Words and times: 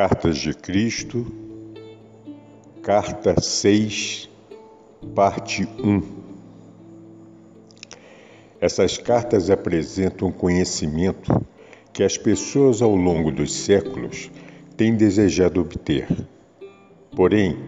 Cartas 0.00 0.38
de 0.38 0.54
Cristo, 0.54 1.26
Carta 2.82 3.38
6, 3.38 4.30
Parte 5.14 5.68
1. 5.78 6.02
Essas 8.58 8.96
cartas 8.96 9.50
apresentam 9.50 10.32
conhecimento 10.32 11.44
que 11.92 12.02
as 12.02 12.16
pessoas 12.16 12.80
ao 12.80 12.96
longo 12.96 13.30
dos 13.30 13.52
séculos 13.52 14.30
têm 14.74 14.96
desejado 14.96 15.60
obter. 15.60 16.08
Porém, 17.14 17.58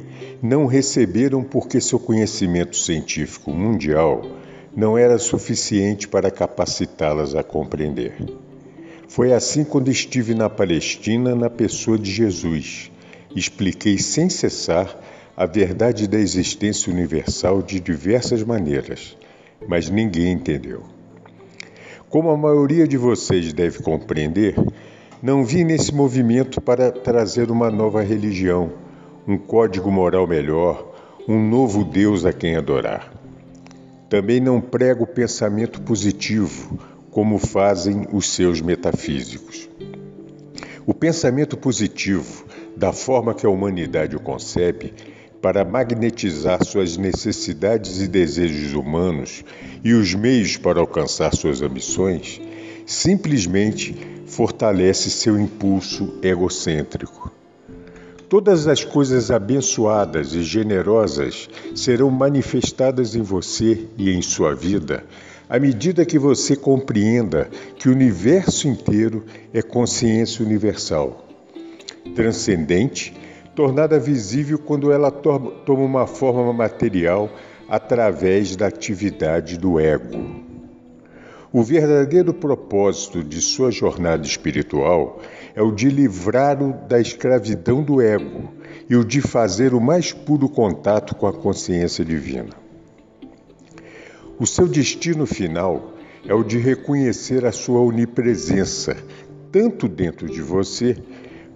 não 0.43 0.65
receberam 0.65 1.45
porque 1.45 1.83
seu 1.83 1.99
conhecimento 1.99 2.79
científico 2.79 3.51
mundial 3.51 4.23
não 4.75 4.97
era 4.97 5.19
suficiente 5.19 6.09
para 6.09 6.31
capacitá-las 6.31 7.35
a 7.35 7.43
compreender. 7.43 8.17
Foi 9.13 9.31
assim 9.35 9.63
quando 9.63 9.91
estive 9.91 10.35
na 10.35 10.49
Palestina 10.49 11.35
na 11.35 11.51
pessoa 11.51 11.99
de 11.99 12.11
Jesus. 12.11 12.91
Expliquei 13.37 13.99
sem 13.99 14.31
cessar 14.31 14.99
a 15.37 15.45
verdade 15.45 16.09
da 16.09 16.19
existência 16.19 16.91
universal 16.91 17.61
de 17.61 17.79
diversas 17.79 18.43
maneiras, 18.43 19.15
mas 19.69 19.91
ninguém 19.91 20.33
entendeu. 20.33 20.85
Como 22.09 22.31
a 22.31 22.37
maioria 22.39 22.89
de 22.89 22.97
vocês 22.97 23.53
deve 23.53 23.83
compreender, 23.83 24.55
não 25.23 25.45
vim 25.45 25.65
nesse 25.65 25.95
movimento 25.95 26.59
para 26.59 26.91
trazer 26.91 27.51
uma 27.51 27.71
nova 27.71 28.01
religião, 28.01 28.73
um 29.29 29.37
código 29.37 29.93
moral 29.93 30.27
melhor, 30.27 30.91
um 31.29 31.51
novo 31.51 31.85
Deus 31.85 32.25
a 32.25 32.33
quem 32.33 32.57
adorar. 32.57 33.13
Também 34.09 34.41
não 34.41 34.59
prego 34.59 35.07
pensamento 35.07 35.83
positivo, 35.83 36.92
como 37.13 37.39
fazem 37.39 38.07
os 38.11 38.33
seus 38.33 38.63
metafísicos. 38.63 39.69
O 40.87 40.95
pensamento 40.95 41.59
positivo, 41.59 42.47
da 42.75 42.91
forma 42.91 43.35
que 43.35 43.47
a 43.47 43.51
humanidade 43.51 44.17
o 44.17 44.21
concebe, 44.21 44.95
para 45.41 45.65
magnetizar 45.65 46.65
suas 46.65 46.97
necessidades 46.97 48.01
e 48.01 48.09
desejos 48.09 48.73
humanos 48.73 49.45
e 49.85 49.93
os 49.93 50.15
meios 50.15 50.57
para 50.57 50.81
alcançar 50.81 51.35
suas 51.35 51.61
ambições, 51.61 52.41
simplesmente 52.87 53.95
fortalece 54.27 55.11
seu 55.11 55.39
impulso 55.39 56.19
egocêntrico. 56.23 57.31
Todas 58.27 58.67
as 58.67 58.83
coisas 58.83 59.31
abençoadas 59.31 60.33
e 60.33 60.43
generosas 60.43 61.51
serão 61.75 62.11
manifestadas 62.11 63.15
em 63.15 63.21
você 63.21 63.87
e 63.99 64.11
em 64.11 64.23
sua 64.23 64.55
vida 64.55 65.05
à 65.53 65.59
medida 65.59 66.07
que 66.07 66.19
você 66.19 66.57
compreenda 66.57 67.51
que 67.77 67.87
o 67.87 67.93
universo 67.93 68.67
inteiro 68.67 69.23
é 69.53 69.61
consciência 69.61 70.43
universal, 70.43 71.27
transcendente, 72.15 73.15
tornada 73.55 74.01
visível 74.01 74.59
quando 74.59 74.91
ela 74.91 75.11
toma 75.11 75.53
uma 75.83 76.07
forma 76.07 76.51
material 76.55 77.29
através 77.69 78.57
da 78.57 78.69
atividade 78.69 79.59
do 79.59 79.79
ego. 79.79 80.25
O 81.53 81.63
verdadeiro 81.63 82.33
propósito 82.33 83.23
de 83.23 83.43
sua 83.43 83.71
jornada 83.71 84.27
espiritual 84.27 85.21
é 85.55 85.61
o 85.61 85.71
de 85.71 85.91
livrá-lo 85.91 86.73
da 86.89 86.99
escravidão 86.99 87.83
do 87.83 88.01
ego 88.01 88.55
e 88.89 88.97
o 88.97 89.05
de 89.05 89.21
fazer 89.21 89.75
o 89.75 89.81
mais 89.83 90.13
puro 90.13 90.49
contato 90.49 91.15
com 91.15 91.27
a 91.27 91.33
consciência 91.33 92.03
divina. 92.03 92.62
O 94.43 94.47
seu 94.47 94.67
destino 94.67 95.25
final 95.25 95.95
é 96.27 96.35
o 96.35 96.43
de 96.43 96.59
reconhecer 96.59 97.45
a 97.47 97.53
sua 97.53 97.79
onipresença, 97.81 98.97
tanto 99.53 99.87
dentro 99.87 100.29
de 100.29 100.43
você, 100.43 100.97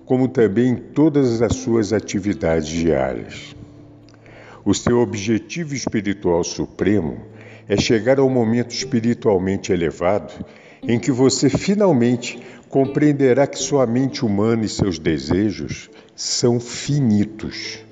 como 0.05 0.29
também 0.29 0.69
em 0.69 0.77
todas 0.77 1.43
as 1.43 1.57
suas 1.57 1.93
atividades 1.93 2.69
diárias. 2.69 3.57
O 4.65 4.73
seu 4.73 5.01
objetivo 5.01 5.75
espiritual 5.75 6.45
supremo 6.45 7.23
é 7.67 7.77
chegar 7.77 8.21
ao 8.21 8.31
momento 8.31 8.71
espiritualmente 8.71 9.73
elevado 9.73 10.47
em 10.81 10.97
que 10.97 11.11
você 11.11 11.51
finalmente 11.51 12.39
compreenderá 12.69 13.49
que 13.49 13.59
sua 13.59 13.85
mente 13.85 14.25
humana 14.25 14.65
e 14.65 14.69
seus 14.69 14.97
desejos 14.97 15.91
são 16.15 16.61
finitos. 16.61 17.85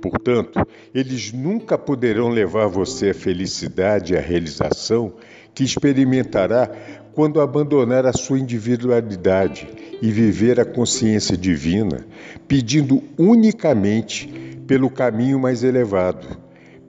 Portanto, 0.00 0.66
eles 0.94 1.32
nunca 1.32 1.76
poderão 1.76 2.28
levar 2.28 2.66
você 2.66 3.10
à 3.10 3.14
felicidade 3.14 4.14
e 4.14 4.16
à 4.16 4.20
realização 4.20 5.14
que 5.54 5.64
experimentará 5.64 6.70
quando 7.14 7.40
abandonar 7.40 8.04
a 8.04 8.12
sua 8.12 8.38
individualidade 8.38 9.66
e 10.02 10.10
viver 10.10 10.60
a 10.60 10.66
consciência 10.66 11.36
divina, 11.36 12.06
pedindo 12.46 13.02
unicamente 13.18 14.28
pelo 14.66 14.90
caminho 14.90 15.40
mais 15.40 15.64
elevado, 15.64 16.26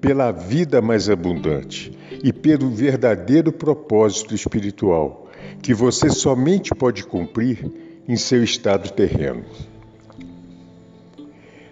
pela 0.02 0.32
vida 0.32 0.82
mais 0.82 1.10
abundante 1.10 1.98
e 2.22 2.34
pelo 2.34 2.70
verdadeiro 2.70 3.54
propósito 3.54 4.36
espiritual, 4.36 5.30
que 5.62 5.74
você 5.74 6.10
somente 6.10 6.76
pode 6.76 7.06
cumprir 7.06 7.66
em 8.08 8.18
seu 8.18 8.44
estado 8.44 8.92
terreno. 8.92 9.46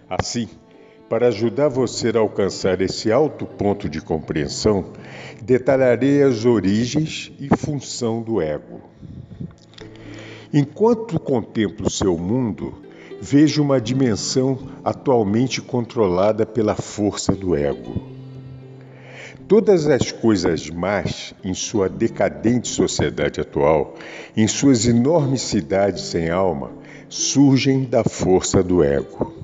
Assim, 0.09 0.47
para 1.09 1.27
ajudar 1.27 1.67
você 1.67 2.09
a 2.09 2.19
alcançar 2.19 2.81
esse 2.81 3.11
alto 3.11 3.45
ponto 3.45 3.87
de 3.87 4.01
compreensão, 4.01 4.85
detalharei 5.41 6.23
as 6.23 6.45
origens 6.45 7.31
e 7.39 7.47
função 7.55 8.21
do 8.21 8.41
ego. 8.41 8.81
Enquanto 10.53 11.19
contemplo 11.19 11.89
seu 11.89 12.17
mundo, 12.17 12.73
vejo 13.21 13.61
uma 13.61 13.79
dimensão 13.79 14.57
atualmente 14.83 15.61
controlada 15.61 16.45
pela 16.45 16.75
força 16.75 17.33
do 17.33 17.55
ego. 17.55 18.15
Todas 19.47 19.87
as 19.87 20.11
coisas 20.11 20.71
más 20.71 21.35
em 21.43 21.53
sua 21.53 21.87
decadente 21.87 22.67
sociedade 22.67 23.39
atual, 23.39 23.93
em 24.35 24.47
suas 24.47 24.87
enormes 24.87 25.41
cidades 25.41 26.05
sem 26.05 26.31
alma, 26.31 26.71
surgem 27.07 27.83
da 27.83 28.03
força 28.03 28.63
do 28.63 28.83
ego. 28.83 29.34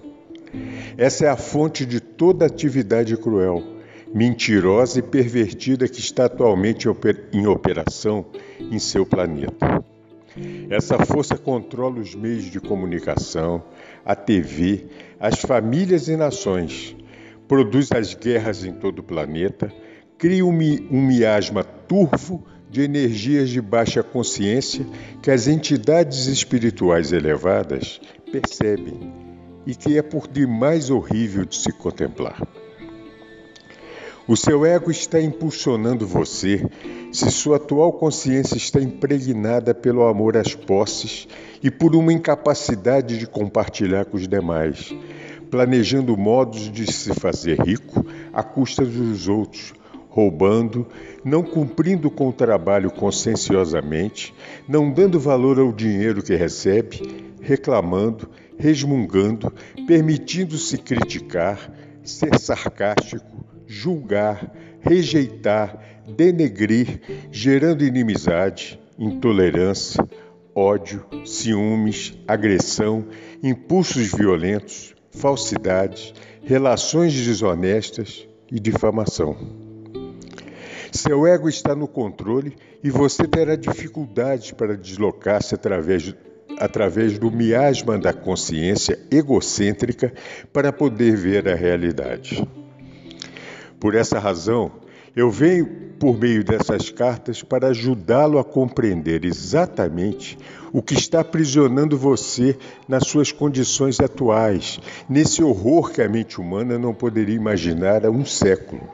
Essa 0.97 1.25
é 1.25 1.29
a 1.29 1.37
fonte 1.37 1.85
de 1.85 1.99
toda 1.99 2.45
atividade 2.45 3.15
cruel, 3.17 3.63
mentirosa 4.13 4.99
e 4.99 5.01
pervertida 5.01 5.87
que 5.87 5.99
está 5.99 6.25
atualmente 6.25 6.87
em 7.33 7.47
operação 7.47 8.25
em 8.59 8.77
seu 8.79 9.05
planeta. 9.05 9.83
Essa 10.69 11.05
força 11.05 11.37
controla 11.37 11.99
os 11.99 12.15
meios 12.15 12.45
de 12.45 12.59
comunicação, 12.59 13.63
a 14.05 14.15
TV, 14.15 14.85
as 15.19 15.39
famílias 15.41 16.07
e 16.07 16.15
nações, 16.15 16.95
produz 17.47 17.91
as 17.91 18.13
guerras 18.13 18.63
em 18.63 18.71
todo 18.71 18.99
o 18.99 19.03
planeta, 19.03 19.71
cria 20.17 20.45
um, 20.45 20.57
um 20.91 21.01
miasma 21.05 21.63
turvo 21.63 22.45
de 22.69 22.81
energias 22.81 23.49
de 23.49 23.61
baixa 23.61 24.01
consciência 24.01 24.85
que 25.21 25.29
as 25.29 25.47
entidades 25.47 26.27
espirituais 26.27 27.11
elevadas 27.11 27.99
percebem 28.31 29.20
e 29.65 29.75
que 29.75 29.97
é 29.97 30.01
por 30.01 30.27
demais 30.27 30.89
horrível 30.89 31.45
de 31.45 31.55
se 31.55 31.71
contemplar. 31.71 32.41
O 34.27 34.37
seu 34.37 34.65
ego 34.65 34.91
está 34.91 35.19
impulsionando 35.19 36.07
você 36.07 36.65
se 37.11 37.29
sua 37.29 37.57
atual 37.57 37.91
consciência 37.91 38.55
está 38.55 38.79
impregnada 38.79 39.73
pelo 39.73 40.07
amor 40.07 40.37
às 40.37 40.55
posses 40.55 41.27
e 41.61 41.69
por 41.69 41.95
uma 41.95 42.13
incapacidade 42.13 43.19
de 43.19 43.27
compartilhar 43.27 44.05
com 44.05 44.15
os 44.15 44.27
demais, 44.27 44.95
planejando 45.49 46.15
modos 46.15 46.71
de 46.71 46.89
se 46.89 47.13
fazer 47.13 47.59
rico 47.59 48.05
à 48.31 48.41
custa 48.41 48.85
dos 48.85 49.27
outros, 49.27 49.73
roubando, 50.09 50.87
não 51.23 51.43
cumprindo 51.43 52.09
com 52.09 52.29
o 52.29 52.33
trabalho 52.33 52.89
conscienciosamente, 52.89 54.33
não 54.67 54.89
dando 54.89 55.19
valor 55.19 55.59
ao 55.59 55.73
dinheiro 55.73 56.23
que 56.23 56.35
recebe, 56.35 57.33
reclamando, 57.41 58.29
resmungando, 58.61 59.51
permitindo-se 59.87 60.77
criticar, 60.77 61.71
ser 62.03 62.37
sarcástico, 62.39 63.43
julgar, 63.65 64.53
rejeitar, 64.81 66.03
denegrir, 66.15 67.01
gerando 67.31 67.83
inimizade, 67.83 68.79
intolerância, 68.99 70.07
ódio, 70.53 71.03
ciúmes, 71.25 72.17
agressão, 72.27 73.07
impulsos 73.41 74.11
violentos, 74.11 74.93
falsidades, 75.09 76.13
relações 76.43 77.13
desonestas 77.13 78.27
e 78.51 78.59
difamação. 78.59 79.35
Seu 80.91 81.25
ego 81.25 81.49
está 81.49 81.73
no 81.73 81.87
controle 81.87 82.55
e 82.83 82.91
você 82.91 83.25
terá 83.25 83.55
dificuldades 83.55 84.51
para 84.51 84.77
deslocar-se 84.77 85.55
através, 85.55 86.13
através 86.61 87.17
do 87.17 87.31
miasma 87.31 87.97
da 87.97 88.13
consciência 88.13 88.99
egocêntrica 89.09 90.13
para 90.53 90.71
poder 90.71 91.17
ver 91.17 91.49
a 91.49 91.55
realidade. 91.55 92.47
Por 93.79 93.95
essa 93.95 94.19
razão, 94.19 94.71
eu 95.15 95.31
venho 95.31 95.65
por 95.99 96.17
meio 96.17 96.43
dessas 96.43 96.91
cartas 96.91 97.41
para 97.41 97.69
ajudá-lo 97.69 98.37
a 98.37 98.43
compreender 98.43 99.25
exatamente 99.25 100.37
o 100.71 100.83
que 100.83 100.93
está 100.93 101.21
aprisionando 101.21 101.97
você 101.97 102.55
nas 102.87 103.07
suas 103.07 103.31
condições 103.31 103.99
atuais, 103.99 104.79
nesse 105.09 105.43
horror 105.43 105.91
que 105.91 106.01
a 106.01 106.07
mente 106.07 106.39
humana 106.39 106.77
não 106.77 106.93
poderia 106.93 107.35
imaginar 107.35 108.05
há 108.05 108.11
um 108.11 108.23
século. 108.23 108.87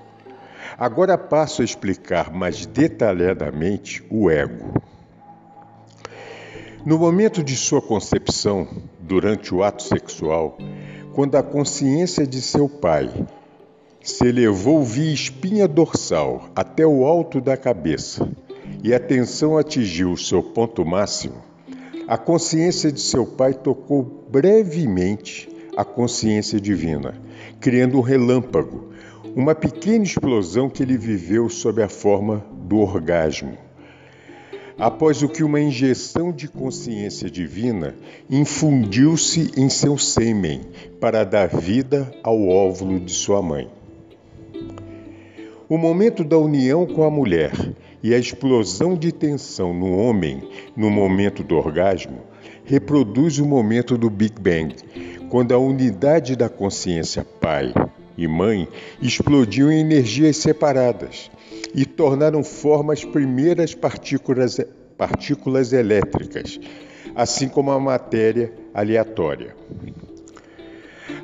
Agora 0.77 1.17
passo 1.17 1.61
a 1.61 1.65
explicar 1.65 2.31
mais 2.31 2.65
detalhadamente 2.65 4.03
o 4.09 4.29
ego. 4.29 4.81
No 6.87 6.97
momento 6.97 7.43
de 7.43 7.53
sua 7.57 7.81
concepção, 7.81 8.65
durante 8.97 9.53
o 9.53 9.61
ato 9.61 9.83
sexual, 9.83 10.57
quando 11.13 11.35
a 11.35 11.43
consciência 11.43 12.25
de 12.25 12.41
seu 12.41 12.69
pai 12.69 13.11
se 14.01 14.25
elevou 14.25 14.81
via 14.85 15.11
espinha 15.11 15.67
dorsal 15.67 16.49
até 16.55 16.87
o 16.87 17.05
alto 17.05 17.41
da 17.41 17.57
cabeça 17.57 18.31
e 18.81 18.93
a 18.93 19.01
tensão 19.01 19.57
atingiu 19.57 20.15
seu 20.15 20.41
ponto 20.41 20.85
máximo, 20.85 21.35
a 22.07 22.17
consciência 22.17 22.89
de 22.89 23.01
seu 23.01 23.25
pai 23.25 23.53
tocou 23.53 24.25
brevemente 24.31 25.49
a 25.75 25.83
consciência 25.83 26.57
divina, 26.57 27.15
criando 27.59 27.97
um 27.97 28.01
relâmpago, 28.01 28.93
uma 29.35 29.53
pequena 29.53 30.05
explosão 30.05 30.69
que 30.69 30.83
ele 30.83 30.97
viveu 30.97 31.49
sob 31.49 31.83
a 31.83 31.89
forma 31.89 32.45
do 32.53 32.77
orgasmo. 32.77 33.66
Após 34.79 35.23
o 35.23 35.29
que 35.29 35.43
uma 35.43 35.59
injeção 35.59 36.31
de 36.31 36.47
consciência 36.47 37.31
divina 37.31 37.95
infundiu-se 38.29 39.51
em 39.57 39.69
seu 39.69 39.97
sêmen 39.97 40.61
para 40.99 41.23
dar 41.23 41.47
vida 41.47 42.13
ao 42.21 42.47
óvulo 42.47 42.99
de 42.99 43.11
sua 43.11 43.41
mãe. 43.41 43.67
O 45.67 45.77
momento 45.77 46.23
da 46.23 46.37
união 46.37 46.85
com 46.85 47.03
a 47.03 47.09
mulher 47.09 47.51
e 48.03 48.13
a 48.13 48.19
explosão 48.19 48.95
de 48.95 49.11
tensão 49.11 49.73
no 49.73 49.97
homem 49.97 50.47
no 50.75 50.91
momento 50.91 51.43
do 51.43 51.55
orgasmo 51.55 52.19
reproduz 52.63 53.39
o 53.39 53.45
momento 53.45 53.97
do 53.97 54.09
Big 54.09 54.39
Bang, 54.39 54.75
quando 55.29 55.53
a 55.53 55.57
unidade 55.57 56.35
da 56.35 56.47
consciência 56.47 57.25
pai 57.41 57.73
e 58.17 58.27
mãe 58.27 58.67
explodiu 59.01 59.71
em 59.71 59.79
energias 59.79 60.37
separadas 60.37 61.29
e 61.73 61.85
tornaram 61.85 62.43
forma 62.43 62.93
as 62.93 63.05
primeiras 63.05 63.75
partículas, 63.75 64.59
partículas 64.97 65.73
elétricas, 65.73 66.59
assim 67.15 67.47
como 67.47 67.71
a 67.71 67.79
matéria 67.79 68.51
aleatória. 68.73 69.55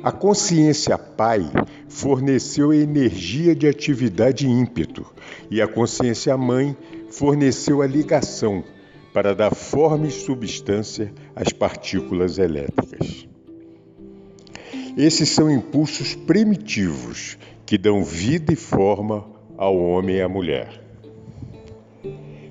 A 0.02 0.12
consciência 0.12 0.96
pai 0.96 1.50
forneceu 1.88 2.72
energia 2.72 3.54
de 3.54 3.66
atividade 3.66 4.46
e 4.46 4.50
ímpeto, 4.50 5.04
e 5.50 5.60
a 5.60 5.66
consciência 5.66 6.36
mãe 6.36 6.76
forneceu 7.10 7.80
a 7.80 7.86
ligação 7.86 8.62
para 9.12 9.34
dar 9.34 9.54
forma 9.54 10.06
e 10.06 10.10
substância 10.10 11.12
às 11.34 11.52
partículas 11.52 12.38
elétricas. 12.38 13.26
Esses 14.96 15.28
são 15.30 15.50
impulsos 15.50 16.14
primitivos 16.14 17.36
que 17.66 17.76
dão 17.76 18.04
vida 18.04 18.52
e 18.52 18.56
forma 18.56 19.26
ao 19.56 19.76
homem 19.76 20.16
e 20.16 20.22
à 20.22 20.28
mulher. 20.28 20.80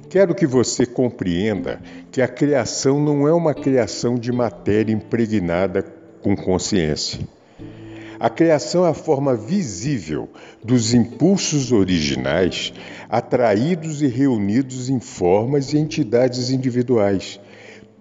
Quero 0.10 0.36
que 0.36 0.46
você 0.46 0.86
compreenda 0.86 1.82
que 2.12 2.22
a 2.22 2.28
criação 2.28 3.02
não 3.02 3.28
é 3.28 3.34
uma 3.34 3.54
criação 3.54 4.16
de 4.16 4.32
matéria 4.32 4.94
impregnada 4.94 5.84
com 6.22 6.36
consciência. 6.36 7.20
A 8.20 8.30
criação 8.30 8.86
é 8.86 8.90
a 8.90 8.94
forma 8.94 9.36
visível 9.36 10.30
dos 10.64 10.94
impulsos 10.94 11.72
originais 11.72 12.74
atraídos 13.10 14.02
e 14.02 14.08
reunidos 14.08 14.90
em 14.90 15.00
formas 15.00 15.74
e 15.74 15.78
entidades 15.78 16.50
individuais, 16.50 17.40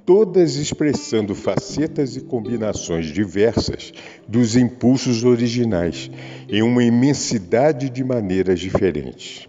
todas 0.04 0.56
expressando 0.56 1.34
facetas 1.34 2.16
e 2.16 2.20
combinações 2.20 3.06
diversas 3.06 3.92
dos 4.26 4.56
impulsos 4.56 5.24
originais, 5.24 6.10
em 6.48 6.62
uma 6.62 6.82
imensidade 6.82 7.88
de 7.88 8.02
maneiras 8.02 8.58
diferentes. 8.60 9.48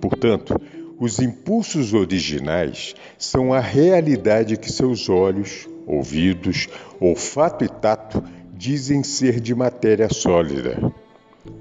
Portanto, 0.00 0.60
os 0.98 1.18
impulsos 1.18 1.94
originais 1.94 2.94
são 3.18 3.52
a 3.52 3.60
realidade 3.60 4.56
que 4.56 4.70
seus 4.70 5.08
olhos, 5.08 5.68
ouvidos, 5.86 6.68
olfato 7.00 7.64
e 7.64 7.68
tato 7.68 8.22
dizem 8.56 9.02
ser 9.02 9.40
de 9.40 9.54
matéria 9.54 10.08
sólida. 10.08 10.92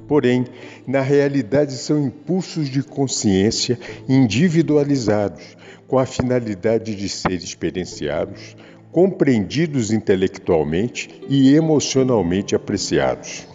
Porém, 0.07 0.45
na 0.85 1.01
realidade 1.01 1.73
são 1.73 2.05
impulsos 2.05 2.69
de 2.69 2.83
consciência 2.83 3.79
individualizados, 4.07 5.57
com 5.91 5.99
a 5.99 6.05
finalidade 6.05 6.95
de 6.95 7.09
ser 7.09 7.33
experienciados, 7.33 8.55
compreendidos 8.93 9.91
intelectualmente 9.91 11.09
e 11.27 11.53
emocionalmente 11.53 12.55
apreciados. 12.55 13.45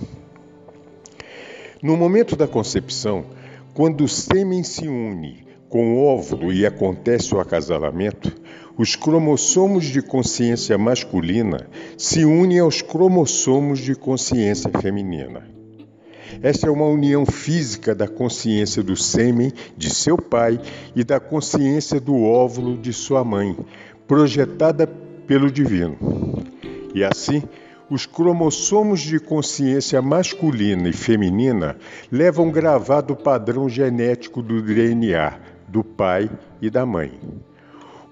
No 1.82 1.96
momento 1.96 2.36
da 2.36 2.46
concepção, 2.46 3.24
quando 3.72 4.04
o 4.04 4.08
sêmen 4.08 4.62
se 4.62 4.86
une 4.86 5.46
com 5.70 5.94
o 5.94 6.04
óvulo 6.04 6.52
e 6.52 6.66
acontece 6.66 7.34
o 7.34 7.40
acasalamento, 7.40 8.30
os 8.76 8.94
cromossomos 8.94 9.86
de 9.86 10.02
consciência 10.02 10.76
masculina 10.76 11.70
se 11.96 12.26
unem 12.26 12.58
aos 12.58 12.82
cromossomos 12.82 13.78
de 13.78 13.94
consciência 13.94 14.70
feminina. 14.82 15.48
Esta 16.42 16.68
é 16.68 16.70
uma 16.70 16.86
união 16.86 17.24
física 17.24 17.94
da 17.94 18.08
consciência 18.08 18.82
do 18.82 18.96
sêmen 18.96 19.52
de 19.76 19.90
seu 19.90 20.16
pai 20.16 20.60
e 20.94 21.02
da 21.02 21.20
consciência 21.20 22.00
do 22.00 22.22
óvulo 22.22 22.76
de 22.76 22.92
sua 22.92 23.24
mãe, 23.24 23.56
projetada 24.06 24.86
pelo 25.26 25.50
divino. 25.50 25.96
E 26.94 27.04
assim, 27.04 27.42
os 27.88 28.06
cromossomos 28.06 29.00
de 29.00 29.20
consciência 29.20 30.02
masculina 30.02 30.88
e 30.88 30.92
feminina 30.92 31.76
levam 32.10 32.50
gravado 32.50 33.14
o 33.14 33.16
padrão 33.16 33.68
genético 33.68 34.42
do 34.42 34.60
DNA 34.62 35.38
do 35.68 35.82
pai 35.82 36.30
e 36.60 36.70
da 36.70 36.86
mãe. 36.86 37.12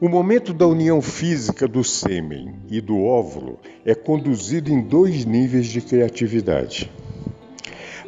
O 0.00 0.08
momento 0.08 0.52
da 0.52 0.66
união 0.66 1.00
física 1.00 1.66
do 1.66 1.82
sêmen 1.82 2.54
e 2.68 2.80
do 2.80 3.02
óvulo 3.02 3.58
é 3.84 3.94
conduzido 3.94 4.70
em 4.70 4.82
dois 4.82 5.24
níveis 5.24 5.66
de 5.66 5.80
criatividade. 5.80 6.90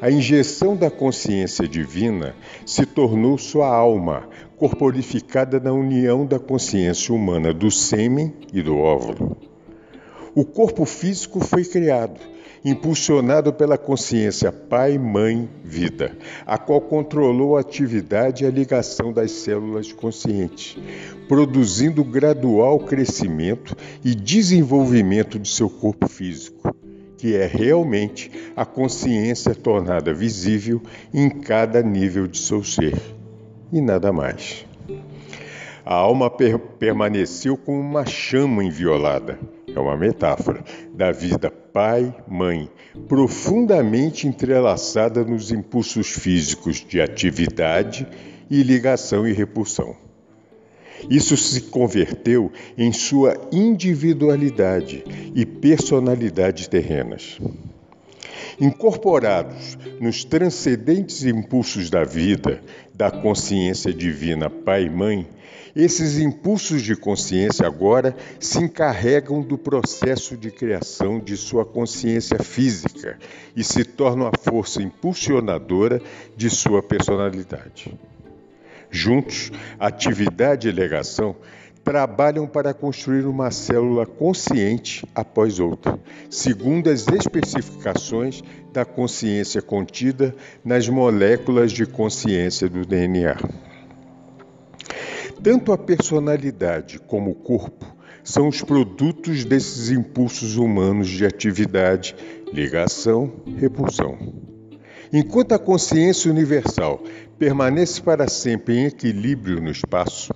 A 0.01 0.11
injeção 0.11 0.77
da 0.77 0.91
consciência 0.91 1.67
divina 1.67 2.35
se 2.67 2.85
tornou 2.85 3.39
sua 3.39 3.69
alma, 3.69 4.29
corporificada 4.57 5.59
na 5.59 5.73
união 5.73 6.27
da 6.27 6.39
consciência 6.39 7.15
humana 7.15 7.53
do 7.53 7.71
sêmen 7.71 8.35
e 8.53 8.63
do 8.63 8.77
óvulo. 8.77 9.37
O 10.35 10.45
corpo 10.45 10.85
físico 10.85 11.41
foi 11.41 11.65
criado 11.65 12.21
impulsionado 12.67 13.53
pela 13.53 13.79
consciência 13.79 14.51
Pai, 14.51 14.99
Mãe, 14.99 15.49
Vida, 15.65 16.19
a 16.45 16.59
qual 16.59 16.81
controlou 16.81 17.57
a 17.57 17.61
atividade 17.61 18.43
e 18.43 18.47
a 18.47 18.51
ligação 18.51 19.13
das 19.13 19.31
células 19.31 19.93
conscientes, 19.93 20.77
produzindo 21.29 22.03
gradual 22.03 22.81
crescimento 22.81 23.77
e 24.05 24.17
desenvolvimento 24.17 25.39
de 25.39 25.49
seu 25.49 25.71
corpo 25.71 26.09
físico, 26.09 26.75
que 27.27 27.35
é 27.35 27.45
realmente 27.45 28.31
a 28.55 28.65
consciência 28.65 29.53
tornada 29.53 30.15
visível 30.15 30.81
em 31.13 31.29
cada 31.29 31.83
nível 31.83 32.29
de 32.29 32.39
seu 32.39 32.63
ser, 32.63 32.95
e 33.73 33.81
nada 33.81 34.13
mais. 34.13 34.65
A 35.85 35.93
alma 35.93 36.31
per 36.31 36.57
permaneceu 36.57 37.57
como 37.57 37.81
uma 37.81 38.07
chama 38.07 38.63
inviolada 38.63 39.41
é 39.75 39.81
uma 39.81 39.97
metáfora, 39.97 40.63
da 40.95 41.11
vida 41.11 41.51
pai-mãe, 41.51 42.71
profundamente 43.09 44.29
entrelaçada 44.29 45.25
nos 45.25 45.51
impulsos 45.51 46.07
físicos 46.07 46.77
de 46.77 47.01
atividade 47.01 48.07
e 48.49 48.63
ligação 48.63 49.27
e 49.27 49.33
repulsão. 49.33 50.06
Isso 51.09 51.37
se 51.37 51.63
converteu 51.63 52.51
em 52.77 52.93
sua 52.93 53.37
individualidade 53.53 55.05
e 55.35 55.45
personalidade 55.45 56.69
terrenas. 56.69 57.39
Incorporados 58.61 59.77
nos 60.01 60.25
transcendentes 60.25 61.25
impulsos 61.25 61.91
da 61.91 62.05
vida, 62.05 62.61
da 62.95 63.11
consciência 63.11 63.93
divina 63.93 64.49
Pai 64.49 64.85
e 64.85 64.91
Mãe, 64.91 65.29
esses 65.77 66.19
impulsos 66.19 66.81
de 66.81 66.97
consciência 66.97 67.67
agora 67.67 68.17
se 68.41 68.59
encarregam 68.59 69.43
do 69.43 69.59
processo 69.59 70.35
de 70.35 70.51
criação 70.51 71.21
de 71.21 71.37
sua 71.37 71.67
consciência 71.67 72.39
física 72.39 73.19
e 73.55 73.63
se 73.63 73.85
tornam 73.85 74.27
a 74.27 74.33
força 74.43 74.83
impulsionadora 74.83 76.01
de 76.35 76.49
sua 76.49 76.83
personalidade. 76.83 77.93
Juntos, 78.91 79.51
atividade 79.79 80.69
e 80.69 80.73
legação 80.73 81.37
trabalham 81.87 82.49
para 82.49 82.75
construir 82.75 83.27
uma 83.27 83.53
célula 83.53 84.05
consciente 84.05 85.07
após 85.15 85.61
outra, 85.61 85.97
segundo 86.29 86.91
as 86.91 87.07
especificações 87.07 88.43
da 88.73 88.85
consciência 88.85 89.63
contida 89.63 90.35
nas 90.65 90.89
moléculas 90.89 91.71
de 91.71 91.87
consciência 91.87 92.69
do 92.69 92.85
DNA. 92.85 93.37
Tanto 95.41 95.73
a 95.73 95.79
personalidade 95.79 96.99
como 96.99 97.31
o 97.31 97.35
corpo 97.37 97.87
são 98.25 98.49
os 98.49 98.61
produtos 98.63 99.45
desses 99.45 99.93
impulsos 99.93 100.57
humanos 100.57 101.07
de 101.07 101.25
atividade, 101.25 102.17
ligação, 102.53 103.33
repulsão. 103.57 104.19
Enquanto 105.13 105.53
a 105.53 105.59
consciência 105.59 106.29
universal 106.29 107.01
permanece 107.39 108.01
para 108.03 108.29
sempre 108.29 108.77
em 108.77 108.87
equilíbrio 108.87 109.61
no 109.61 109.71
espaço 109.71 110.33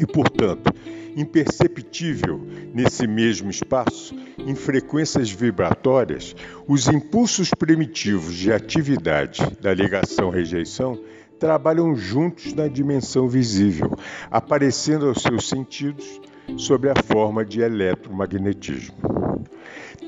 e, 0.00 0.06
portanto, 0.06 0.72
imperceptível 1.16 2.40
nesse 2.72 3.06
mesmo 3.06 3.50
espaço, 3.50 4.14
em 4.38 4.54
frequências 4.54 5.30
vibratórias, 5.30 6.34
os 6.66 6.86
impulsos 6.88 7.50
primitivos 7.50 8.34
de 8.34 8.52
atividade 8.52 9.40
da 9.60 9.74
ligação-rejeição 9.74 10.98
trabalham 11.38 11.94
juntos 11.94 12.52
na 12.52 12.68
dimensão 12.68 13.28
visível, 13.28 13.90
aparecendo 14.30 15.06
aos 15.06 15.22
seus 15.22 15.48
sentidos 15.48 16.20
sob 16.56 16.88
a 16.88 16.94
forma 17.02 17.44
de 17.44 17.60
eletromagnetismo. 17.60 18.96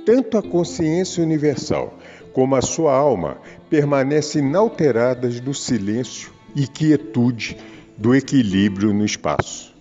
Tanto 0.05 0.38
a 0.38 0.43
consciência 0.43 1.23
universal 1.23 1.99
como 2.32 2.54
a 2.54 2.62
sua 2.62 2.94
alma 2.94 3.38
permanecem 3.68 4.42
inalteradas 4.42 5.40
do 5.40 5.54
silêncio 5.54 6.30
e 6.54 6.66
quietude 6.66 7.56
do 7.96 8.14
equilíbrio 8.14 8.92
no 8.92 9.04
espaço. 9.04 9.75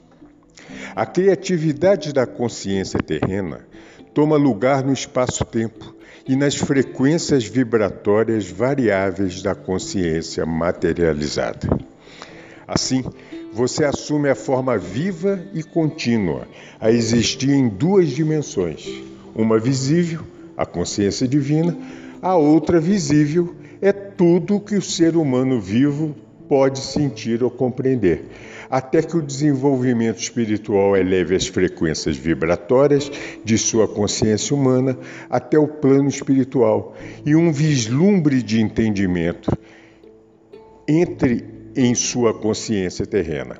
A 0.96 1.06
criatividade 1.06 2.14
da 2.14 2.28
consciência 2.28 3.00
terrena 3.00 3.68
toma 4.14 4.36
lugar 4.36 4.84
no 4.84 4.92
espaço-tempo 4.92 5.96
e 6.28 6.36
nas 6.36 6.56
frequências 6.56 7.46
vibratórias 7.46 8.50
variáveis 8.50 9.42
da 9.42 9.56
consciência 9.56 10.46
materializada. 10.46 11.68
Assim, 12.68 13.04
você 13.52 13.84
assume 13.84 14.30
a 14.30 14.36
forma 14.36 14.78
viva 14.78 15.44
e 15.54 15.64
contínua 15.64 16.48
a 16.80 16.92
existir 16.92 17.50
em 17.50 17.68
duas 17.68 18.10
dimensões: 18.10 18.88
uma 19.34 19.58
visível, 19.58 20.22
a 20.56 20.66
consciência 20.66 21.28
divina, 21.28 21.76
a 22.22 22.36
outra 22.36 22.80
visível 22.80 23.56
é 23.82 23.92
tudo 23.92 24.60
que 24.60 24.76
o 24.76 24.82
ser 24.82 25.16
humano 25.16 25.60
vivo 25.60 26.16
pode 26.48 26.80
sentir 26.80 27.44
ou 27.44 27.52
compreender 27.52 28.26
até 28.70 29.02
que 29.02 29.18
o 29.18 29.22
desenvolvimento 29.22 30.20
espiritual 30.20 30.96
eleve 30.96 31.36
as 31.36 31.48
frequências 31.48 32.16
vibratórias 32.16 33.12
de 33.44 33.58
sua 33.58 33.88
consciência 33.88 34.56
humana 34.56 34.98
até 35.30 35.58
o 35.58 35.68
plano 35.68 36.08
espiritual 36.08 36.96
e 37.26 37.36
um 37.36 37.52
vislumbre 37.52 38.44
de 38.44 38.62
entendimento 38.62 39.52
entre 40.88 41.46
em 41.76 41.96
sua 41.96 42.34
consciência 42.34 43.06
terrena. 43.06 43.58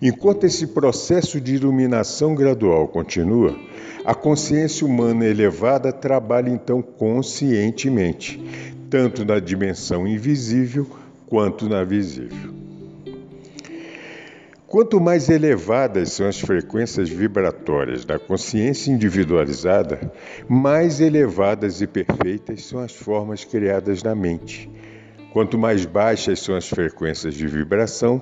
Enquanto 0.00 0.44
esse 0.44 0.68
processo 0.68 1.40
de 1.40 1.54
iluminação 1.54 2.34
gradual 2.34 2.88
continua, 2.88 3.56
a 4.04 4.14
consciência 4.14 4.86
humana 4.86 5.24
elevada 5.24 5.92
trabalha 5.92 6.50
então 6.50 6.82
conscientemente, 6.82 8.42
tanto 8.90 9.24
na 9.24 9.38
dimensão 9.38 10.06
invisível 10.06 10.86
quanto 11.26 11.68
na 11.68 11.84
visível. 11.84 12.52
Quanto 14.66 14.98
mais 14.98 15.28
elevadas 15.28 16.12
são 16.12 16.26
as 16.26 16.40
frequências 16.40 17.10
vibratórias 17.10 18.06
da 18.06 18.18
consciência 18.18 18.90
individualizada, 18.90 20.10
mais 20.48 20.98
elevadas 20.98 21.82
e 21.82 21.86
perfeitas 21.86 22.64
são 22.64 22.78
as 22.78 22.92
formas 22.92 23.44
criadas 23.44 24.02
na 24.02 24.14
mente. 24.14 24.70
Quanto 25.32 25.58
mais 25.58 25.86
baixas 25.86 26.40
são 26.40 26.54
as 26.54 26.68
frequências 26.68 27.34
de 27.34 27.46
vibração, 27.46 28.20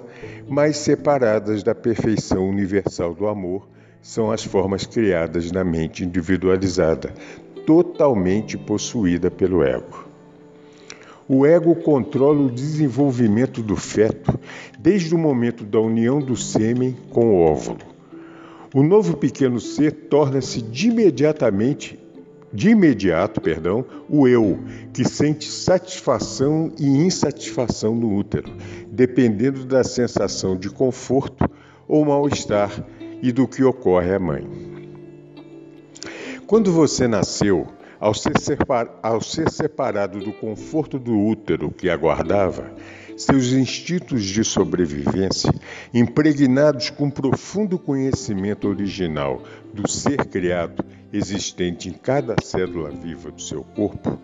mais 0.48 0.76
separadas 0.76 1.62
da 1.62 1.74
perfeição 1.74 2.48
universal 2.48 3.12
do 3.14 3.26
amor 3.26 3.68
são 4.00 4.30
as 4.30 4.44
formas 4.44 4.86
criadas 4.86 5.50
na 5.50 5.64
mente 5.64 6.04
individualizada, 6.04 7.12
totalmente 7.66 8.56
possuída 8.56 9.30
pelo 9.30 9.62
ego. 9.62 10.08
O 11.28 11.44
ego 11.44 11.74
controla 11.74 12.40
o 12.40 12.50
desenvolvimento 12.50 13.62
do 13.62 13.76
feto 13.76 14.38
desde 14.78 15.14
o 15.14 15.18
momento 15.18 15.64
da 15.64 15.80
união 15.80 16.20
do 16.20 16.36
sêmen 16.36 16.96
com 17.10 17.34
o 17.34 17.40
óvulo. 17.40 17.78
O 18.72 18.84
novo 18.84 19.16
pequeno 19.16 19.58
ser 19.58 19.90
torna-se 20.08 20.64
imediatamente 20.72 21.99
de 22.52 22.70
imediato, 22.70 23.40
perdão, 23.40 23.84
o 24.08 24.26
eu, 24.26 24.58
que 24.92 25.08
sente 25.08 25.46
satisfação 25.46 26.72
e 26.78 26.86
insatisfação 26.86 27.94
no 27.94 28.14
útero, 28.14 28.52
dependendo 28.88 29.64
da 29.64 29.84
sensação 29.84 30.56
de 30.56 30.68
conforto 30.68 31.48
ou 31.86 32.04
mal-estar 32.04 32.70
e 33.22 33.30
do 33.30 33.46
que 33.46 33.62
ocorre 33.62 34.14
à 34.14 34.18
mãe. 34.18 34.46
Quando 36.46 36.72
você 36.72 37.06
nasceu, 37.06 37.68
ao 38.00 38.14
ser, 38.14 38.32
ao 39.02 39.20
ser 39.20 39.50
separado 39.50 40.18
do 40.18 40.32
conforto 40.32 40.98
do 40.98 41.16
útero 41.16 41.70
que 41.70 41.88
aguardava, 41.88 42.72
seus 43.20 43.52
instintos 43.52 44.24
de 44.24 44.42
sobrevivência, 44.42 45.52
impregnados 45.92 46.88
com 46.88 47.10
profundo 47.10 47.78
conhecimento 47.78 48.66
original 48.66 49.42
do 49.74 49.88
ser 49.90 50.24
criado 50.24 50.82
existente 51.12 51.88
em 51.88 51.92
cada 51.92 52.34
célula 52.42 52.90
viva 52.90 53.30
do 53.30 53.42
seu 53.42 53.62
corpo, 53.62 54.18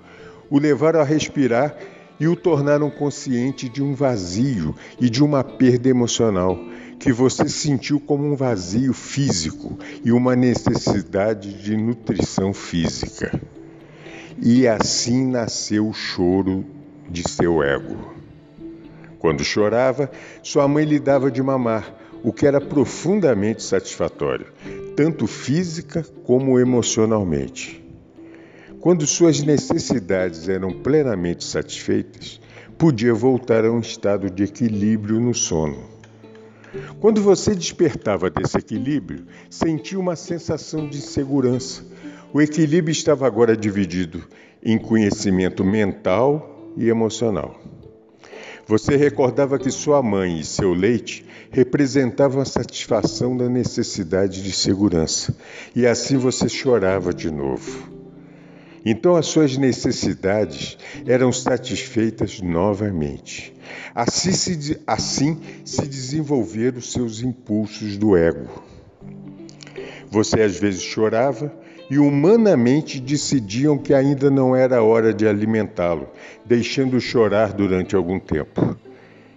o 0.48 0.58
levaram 0.58 1.00
a 1.00 1.04
respirar 1.04 1.76
e 2.18 2.26
o 2.26 2.34
tornaram 2.34 2.90
consciente 2.90 3.68
de 3.68 3.82
um 3.82 3.94
vazio 3.94 4.74
e 4.98 5.10
de 5.10 5.22
uma 5.22 5.44
perda 5.44 5.90
emocional 5.90 6.58
que 6.98 7.12
você 7.12 7.50
sentiu 7.50 8.00
como 8.00 8.24
um 8.24 8.34
vazio 8.34 8.94
físico 8.94 9.78
e 10.02 10.10
uma 10.10 10.34
necessidade 10.34 11.52
de 11.62 11.76
nutrição 11.76 12.54
física. 12.54 13.38
E 14.40 14.66
assim 14.66 15.26
nasceu 15.26 15.86
o 15.86 15.92
choro 15.92 16.64
de 17.10 17.28
seu 17.28 17.62
ego. 17.62 18.15
Quando 19.26 19.42
chorava, 19.42 20.08
sua 20.40 20.68
mãe 20.68 20.84
lhe 20.84 21.00
dava 21.00 21.32
de 21.32 21.42
mamar, 21.42 21.92
o 22.22 22.32
que 22.32 22.46
era 22.46 22.60
profundamente 22.60 23.60
satisfatório, 23.60 24.46
tanto 24.94 25.26
física 25.26 26.06
como 26.22 26.60
emocionalmente. 26.60 27.84
Quando 28.78 29.04
suas 29.04 29.42
necessidades 29.42 30.48
eram 30.48 30.70
plenamente 30.70 31.42
satisfeitas, 31.42 32.40
podia 32.78 33.12
voltar 33.12 33.64
a 33.64 33.72
um 33.72 33.80
estado 33.80 34.30
de 34.30 34.44
equilíbrio 34.44 35.20
no 35.20 35.34
sono. 35.34 35.76
Quando 37.00 37.20
você 37.20 37.52
despertava 37.52 38.30
desse 38.30 38.58
equilíbrio, 38.58 39.26
sentia 39.50 39.98
uma 39.98 40.14
sensação 40.14 40.88
de 40.88 41.00
segurança, 41.00 41.84
o 42.32 42.40
equilíbrio 42.40 42.92
estava 42.92 43.26
agora 43.26 43.56
dividido 43.56 44.22
em 44.62 44.78
conhecimento 44.78 45.64
mental 45.64 46.70
e 46.76 46.88
emocional. 46.88 47.60
Você 48.68 48.96
recordava 48.96 49.60
que 49.60 49.70
sua 49.70 50.02
mãe 50.02 50.40
e 50.40 50.44
seu 50.44 50.74
leite 50.74 51.24
representavam 51.52 52.42
a 52.42 52.44
satisfação 52.44 53.36
da 53.36 53.48
necessidade 53.48 54.42
de 54.42 54.50
segurança, 54.50 55.36
e 55.74 55.86
assim 55.86 56.16
você 56.16 56.48
chorava 56.48 57.14
de 57.14 57.30
novo. 57.30 57.94
Então 58.84 59.14
as 59.14 59.26
suas 59.26 59.56
necessidades 59.56 60.76
eram 61.06 61.32
satisfeitas 61.32 62.40
novamente. 62.40 63.54
Assim 63.94 64.32
se, 64.32 64.80
assim 64.84 65.40
se 65.64 65.86
desenvolveram 65.86 66.78
os 66.78 66.92
seus 66.92 67.20
impulsos 67.20 67.96
do 67.96 68.16
ego. 68.16 68.48
Você 70.10 70.40
às 70.40 70.58
vezes 70.58 70.82
chorava 70.82 71.52
e 71.90 71.98
humanamente 71.98 73.00
decidiam 73.00 73.78
que 73.78 73.94
ainda 73.94 74.30
não 74.30 74.54
era 74.54 74.82
hora 74.82 75.14
de 75.14 75.26
alimentá-lo, 75.26 76.08
deixando-o 76.44 77.00
chorar 77.00 77.52
durante 77.52 77.94
algum 77.94 78.18
tempo. 78.18 78.76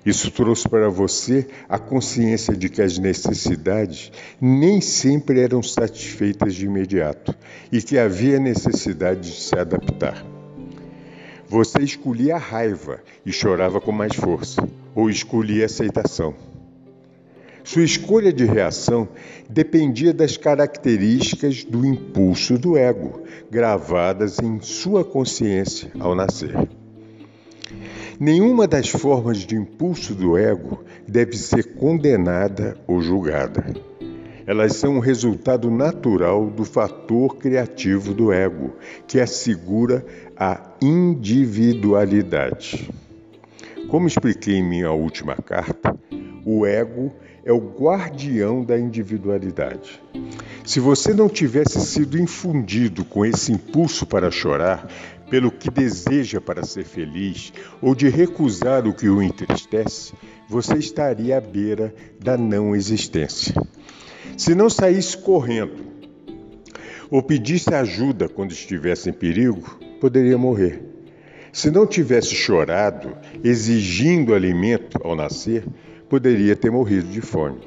Isso 0.06 0.32
trouxe 0.32 0.68
para 0.68 0.90
você 0.90 1.48
a 1.68 1.78
consciência 1.78 2.56
de 2.56 2.70
que 2.70 2.82
as 2.82 2.98
necessidades 2.98 4.12
nem 4.40 4.82
sempre 4.82 5.42
eram 5.42 5.62
satisfeitas 5.62 6.56
de 6.56 6.66
imediato 6.66 7.36
e 7.72 7.82
que 7.82 7.98
havia 7.98 8.40
necessidade 8.40 9.22
de 9.22 9.40
se 9.40 9.58
adaptar. 9.58 10.26
Você 11.48 11.80
escolhia 11.82 12.36
a 12.36 12.40
raiva 12.40 13.02
e 13.26 13.32
chorava 13.32 13.82
com 13.82 13.92
mais 13.92 14.16
força, 14.16 14.68
ou 14.96 15.10
escolhia 15.10 15.64
a 15.64 15.66
aceitação. 15.66 16.49
Sua 17.72 17.84
escolha 17.84 18.34
de 18.34 18.46
reação 18.46 19.08
dependia 19.48 20.12
das 20.12 20.36
características 20.36 21.64
do 21.64 21.86
impulso 21.86 22.58
do 22.58 22.76
ego, 22.76 23.22
gravadas 23.52 24.40
em 24.40 24.60
sua 24.60 25.06
consciência 25.06 25.92
ao 26.00 26.16
nascer. 26.16 26.68
Nenhuma 28.20 28.68
das 28.68 28.90
formas 28.90 29.46
de 29.46 29.56
impulso 29.56 30.16
do 30.16 30.36
ego 30.36 30.84
deve 31.08 31.38
ser 31.38 31.76
condenada 31.76 32.76
ou 32.88 33.04
julgada. 33.04 33.64
Elas 34.48 34.76
são 34.76 34.96
um 34.96 35.00
resultado 35.00 35.70
natural 35.70 36.50
do 36.50 36.66
fator 36.66 37.38
criativo 37.38 38.16
do 38.16 38.34
ego, 38.34 38.74
que 39.08 39.20
assegura 39.20 40.04
a 40.36 40.72
individualidade. 40.82 42.90
Como 43.90 44.08
expliquei 44.08 44.56
em 44.56 44.68
minha 44.68 44.92
última 44.92 45.36
carta, 45.36 45.96
o 46.44 46.66
ego 46.66 47.14
é 47.50 47.52
o 47.52 47.58
guardião 47.58 48.64
da 48.64 48.80
individualidade. 48.80 50.00
Se 50.64 50.80
você 50.80 51.16
não 51.16 51.28
tivesse 51.28 51.82
sido 51.82 52.16
infundido 52.16 53.04
com 53.04 53.26
esse 53.26 53.52
impulso 53.52 54.06
para 54.06 54.30
chorar, 54.30 54.88
pelo 55.32 55.50
que 55.50 55.72
deseja 55.72 56.40
para 56.40 56.64
ser 56.64 56.86
feliz, 56.86 57.52
ou 57.82 57.96
de 57.96 58.08
recusar 58.08 58.88
o 58.88 58.94
que 58.94 59.10
o 59.10 59.20
entristece, 59.20 60.14
você 60.48 60.76
estaria 60.76 61.40
à 61.40 61.42
beira 61.42 61.92
da 62.20 62.38
não 62.38 62.76
existência. 62.76 63.56
Se 64.38 64.54
não 64.54 64.70
saísse 64.70 65.18
correndo 65.18 65.90
ou 67.10 67.24
pedisse 67.24 67.74
ajuda 67.74 68.30
quando 68.30 68.52
estivesse 68.52 69.10
em 69.10 69.14
perigo, 69.14 69.80
poderia 70.00 70.38
morrer. 70.38 70.84
Se 71.52 71.72
não 71.72 71.88
tivesse 71.88 72.36
chorado, 72.36 73.18
exigindo 73.44 74.36
alimento 74.36 75.00
ao 75.04 75.16
nascer, 75.16 75.66
poderia 76.10 76.56
ter 76.56 76.72
morrido 76.72 77.08
de 77.08 77.22
fome. 77.22 77.60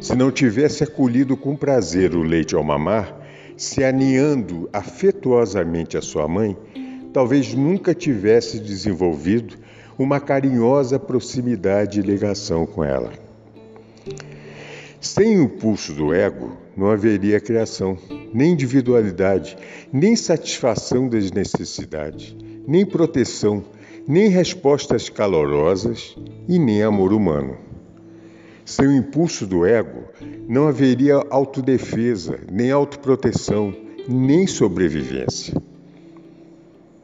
Se 0.00 0.14
não 0.14 0.30
tivesse 0.30 0.84
acolhido 0.84 1.36
com 1.36 1.56
prazer 1.56 2.14
o 2.14 2.22
leite 2.22 2.54
ao 2.54 2.62
mamar, 2.62 3.14
se 3.56 3.82
aninhando 3.82 4.68
afetuosamente 4.72 5.96
a 5.96 6.02
sua 6.02 6.28
mãe, 6.28 6.56
talvez 7.12 7.54
nunca 7.54 7.94
tivesse 7.94 8.60
desenvolvido 8.60 9.56
uma 9.98 10.20
carinhosa 10.20 10.98
proximidade 10.98 11.98
e 11.98 12.02
ligação 12.02 12.66
com 12.66 12.84
ela. 12.84 13.12
Sem 15.00 15.38
o 15.38 15.44
impulso 15.44 15.92
do 15.94 16.12
ego, 16.12 16.56
não 16.76 16.90
haveria 16.90 17.40
criação, 17.40 17.96
nem 18.34 18.52
individualidade, 18.52 19.56
nem 19.92 20.14
satisfação 20.14 21.08
das 21.08 21.30
necessidades, 21.30 22.36
nem 22.66 22.84
proteção, 22.84 23.64
nem 24.06 24.28
respostas 24.28 25.08
calorosas 25.08 26.16
e 26.48 26.58
nem 26.58 26.82
amor 26.82 27.12
humano. 27.12 27.58
Sem 28.64 28.86
o 28.86 28.96
impulso 28.96 29.46
do 29.46 29.66
ego, 29.66 30.04
não 30.48 30.68
haveria 30.68 31.16
autodefesa, 31.30 32.38
nem 32.50 32.70
autoproteção, 32.70 33.74
nem 34.08 34.46
sobrevivência. 34.46 35.60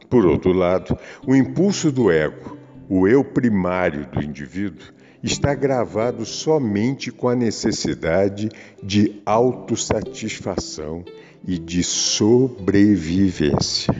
Por 0.08 0.24
outro 0.26 0.52
lado, 0.52 0.96
o 1.26 1.34
impulso 1.34 1.90
do 1.90 2.08
ego, 2.10 2.56
o 2.88 3.08
eu 3.08 3.24
primário 3.24 4.06
do 4.06 4.22
indivíduo, 4.22 4.86
está 5.22 5.54
gravado 5.54 6.26
somente 6.26 7.12
com 7.12 7.28
a 7.28 7.36
necessidade 7.36 8.48
de 8.82 9.22
autossatisfação 9.24 11.04
e 11.46 11.56
de 11.58 11.82
sobrevivência. 11.82 13.94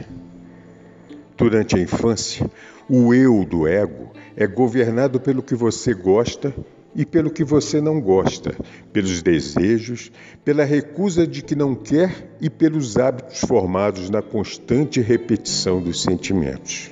Durante 1.37 1.77
a 1.77 1.79
infância, 1.79 2.49
o 2.95 3.11
eu 3.11 3.43
do 3.43 3.67
ego 3.67 4.11
é 4.37 4.45
governado 4.45 5.19
pelo 5.19 5.41
que 5.41 5.55
você 5.55 5.95
gosta 5.95 6.53
e 6.95 7.03
pelo 7.03 7.31
que 7.31 7.43
você 7.43 7.81
não 7.81 7.99
gosta, 7.99 8.55
pelos 8.91 9.23
desejos, 9.23 10.11
pela 10.45 10.63
recusa 10.63 11.25
de 11.25 11.41
que 11.41 11.55
não 11.55 11.73
quer 11.73 12.35
e 12.39 12.51
pelos 12.51 12.95
hábitos 12.95 13.39
formados 13.39 14.11
na 14.11 14.21
constante 14.21 15.01
repetição 15.01 15.81
dos 15.81 16.03
sentimentos. 16.03 16.91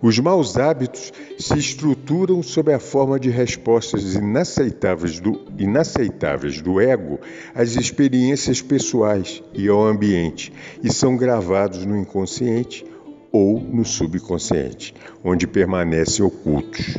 Os 0.00 0.18
maus 0.18 0.56
hábitos 0.56 1.12
se 1.38 1.58
estruturam 1.58 2.42
sob 2.42 2.72
a 2.72 2.78
forma 2.78 3.20
de 3.20 3.28
respostas 3.28 4.14
inaceitáveis 4.14 5.20
do, 5.20 5.38
inaceitáveis 5.58 6.62
do 6.62 6.80
ego 6.80 7.20
às 7.54 7.76
experiências 7.76 8.62
pessoais 8.62 9.42
e 9.52 9.68
ao 9.68 9.84
ambiente 9.84 10.50
e 10.82 10.90
são 10.90 11.14
gravados 11.14 11.84
no 11.84 11.94
inconsciente 11.94 12.86
ou 13.30 13.60
no 13.60 13.84
subconsciente, 13.84 14.94
onde 15.22 15.46
permanecem 15.46 16.24
ocultos. 16.24 16.98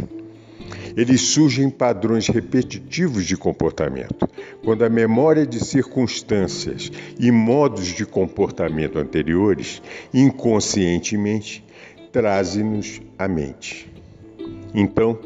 Eles 0.95 1.21
surgem 1.21 1.69
padrões 1.69 2.27
repetitivos 2.27 3.25
de 3.25 3.37
comportamento, 3.37 4.27
quando 4.63 4.83
a 4.83 4.89
memória 4.89 5.45
de 5.45 5.63
circunstâncias 5.63 6.91
e 7.19 7.31
modos 7.31 7.87
de 7.87 8.05
comportamento 8.05 8.99
anteriores, 8.99 9.81
inconscientemente, 10.13 11.63
trazem-nos 12.11 13.01
à 13.17 13.27
mente. 13.27 13.89
Então, 14.73 15.17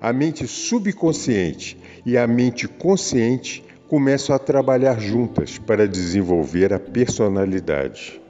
a 0.00 0.12
mente 0.12 0.46
subconsciente 0.46 1.78
e 2.04 2.18
a 2.18 2.26
mente 2.26 2.66
consciente 2.66 3.64
começam 3.88 4.34
a 4.34 4.38
trabalhar 4.38 4.98
juntas 5.00 5.58
para 5.58 5.86
desenvolver 5.86 6.72
a 6.72 6.80
personalidade. 6.80 8.21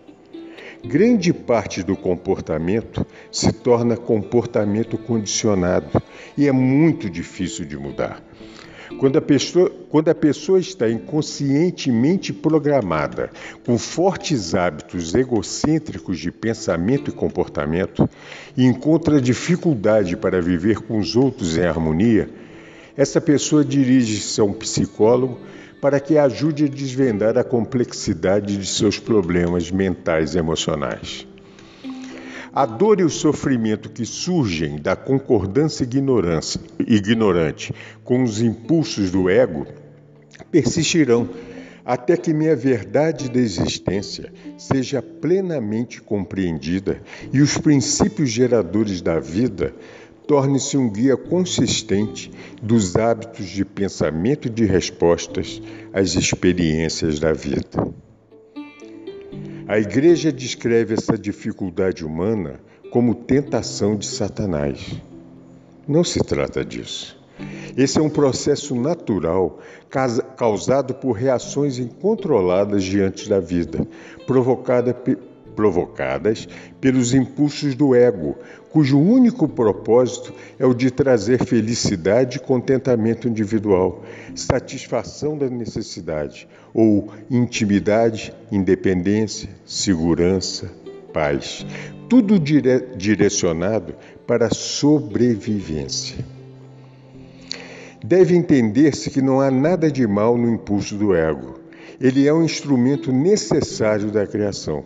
Grande 0.84 1.32
parte 1.32 1.80
do 1.84 1.96
comportamento 1.96 3.06
se 3.30 3.52
torna 3.52 3.96
comportamento 3.96 4.98
condicionado 4.98 6.02
e 6.36 6.48
é 6.48 6.52
muito 6.52 7.08
difícil 7.08 7.64
de 7.64 7.76
mudar. 7.76 8.20
Quando 8.98 9.16
a, 9.16 9.22
pessoa, 9.22 9.70
quando 9.88 10.08
a 10.08 10.14
pessoa 10.14 10.58
está 10.58 10.90
inconscientemente 10.90 12.32
programada 12.32 13.30
com 13.64 13.78
fortes 13.78 14.56
hábitos 14.56 15.14
egocêntricos 15.14 16.18
de 16.18 16.32
pensamento 16.32 17.10
e 17.10 17.14
comportamento 17.14 18.08
e 18.56 18.64
encontra 18.64 19.20
dificuldade 19.20 20.16
para 20.16 20.42
viver 20.42 20.80
com 20.80 20.98
os 20.98 21.14
outros 21.14 21.56
em 21.56 21.64
harmonia, 21.64 22.28
essa 22.96 23.20
pessoa 23.20 23.64
dirige-se 23.64 24.40
a 24.40 24.44
um 24.44 24.52
psicólogo 24.52 25.38
para 25.82 25.98
que 25.98 26.16
ajude 26.16 26.66
a 26.66 26.68
desvendar 26.68 27.36
a 27.36 27.42
complexidade 27.42 28.56
de 28.56 28.66
seus 28.66 29.00
problemas 29.00 29.68
mentais 29.72 30.36
e 30.36 30.38
emocionais. 30.38 31.26
A 32.52 32.64
dor 32.64 33.00
e 33.00 33.02
o 33.02 33.10
sofrimento 33.10 33.90
que 33.90 34.06
surgem 34.06 34.76
da 34.76 34.94
concordância 34.94 35.82
ignorante 36.86 37.74
com 38.04 38.22
os 38.22 38.40
impulsos 38.40 39.10
do 39.10 39.28
ego 39.28 39.66
persistirão 40.52 41.28
até 41.84 42.16
que 42.16 42.32
minha 42.32 42.54
verdade 42.54 43.28
da 43.28 43.40
existência 43.40 44.32
seja 44.56 45.02
plenamente 45.02 46.00
compreendida 46.00 47.02
e 47.32 47.40
os 47.40 47.58
princípios 47.58 48.30
geradores 48.30 49.02
da 49.02 49.18
vida 49.18 49.74
torne-se 50.26 50.76
um 50.76 50.88
guia 50.88 51.16
consistente 51.16 52.30
dos 52.62 52.96
hábitos 52.96 53.46
de 53.46 53.64
pensamento 53.64 54.48
e 54.48 54.50
de 54.50 54.64
respostas 54.64 55.60
às 55.92 56.14
experiências 56.14 57.18
da 57.18 57.32
vida. 57.32 57.92
A 59.66 59.78
Igreja 59.78 60.32
descreve 60.32 60.94
essa 60.94 61.16
dificuldade 61.16 62.04
humana 62.04 62.60
como 62.90 63.14
tentação 63.14 63.96
de 63.96 64.06
Satanás. 64.06 65.00
Não 65.88 66.04
se 66.04 66.20
trata 66.20 66.64
disso. 66.64 67.20
Esse 67.76 67.98
é 67.98 68.02
um 68.02 68.10
processo 68.10 68.74
natural 68.74 69.58
causado 70.36 70.94
por 70.94 71.12
reações 71.12 71.78
incontroladas 71.78 72.84
diante 72.84 73.28
da 73.28 73.40
vida, 73.40 73.86
provocada 74.26 74.94
provocadas 75.54 76.48
pelos 76.80 77.14
impulsos 77.14 77.74
do 77.74 77.94
ego, 77.94 78.36
cujo 78.70 78.98
único 78.98 79.46
propósito 79.46 80.32
é 80.58 80.64
o 80.64 80.72
de 80.72 80.90
trazer 80.90 81.44
felicidade 81.44 82.38
e 82.38 82.40
contentamento 82.40 83.28
individual, 83.28 84.02
satisfação 84.34 85.36
da 85.36 85.48
necessidade, 85.48 86.48
ou 86.72 87.10
intimidade, 87.30 88.32
independência, 88.50 89.48
segurança, 89.66 90.70
paz. 91.12 91.66
Tudo 92.08 92.38
dire 92.38 92.96
direcionado 92.96 93.94
para 94.26 94.46
a 94.46 94.54
sobrevivência. 94.54 96.24
Deve 98.04 98.34
entender-se 98.34 99.10
que 99.10 99.22
não 99.22 99.40
há 99.40 99.50
nada 99.50 99.90
de 99.90 100.06
mal 100.06 100.36
no 100.36 100.50
impulso 100.50 100.96
do 100.96 101.14
ego. 101.14 101.60
Ele 102.00 102.26
é 102.26 102.32
um 102.32 102.42
instrumento 102.42 103.12
necessário 103.12 104.10
da 104.10 104.26
criação. 104.26 104.84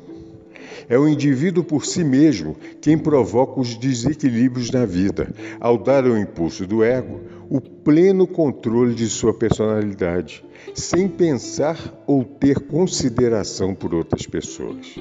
É 0.89 0.99
o 0.99 1.09
indivíduo 1.09 1.65
por 1.65 1.85
si 1.85 2.05
mesmo 2.05 2.57
quem 2.81 2.97
provoca 2.97 3.61
os 3.61 3.77
desequilíbrios 3.77 4.71
na 4.71 4.87
vida, 4.87 5.33
ao 5.59 5.77
dar 5.77 6.07
ao 6.07 6.17
impulso 6.17 6.67
do 6.67 6.85
ego 6.85 7.21
o 7.51 7.61
pleno 7.61 8.27
controle 8.27 8.95
de 8.95 9.09
sua 9.09 9.35
personalidade, 9.35 10.45
sem 10.75 11.09
pensar 11.09 11.77
ou 12.07 12.25
ter 12.25 12.61
consideração 12.61 13.75
por 13.75 13.95
outras 13.95 14.27
pessoas. 14.27 14.95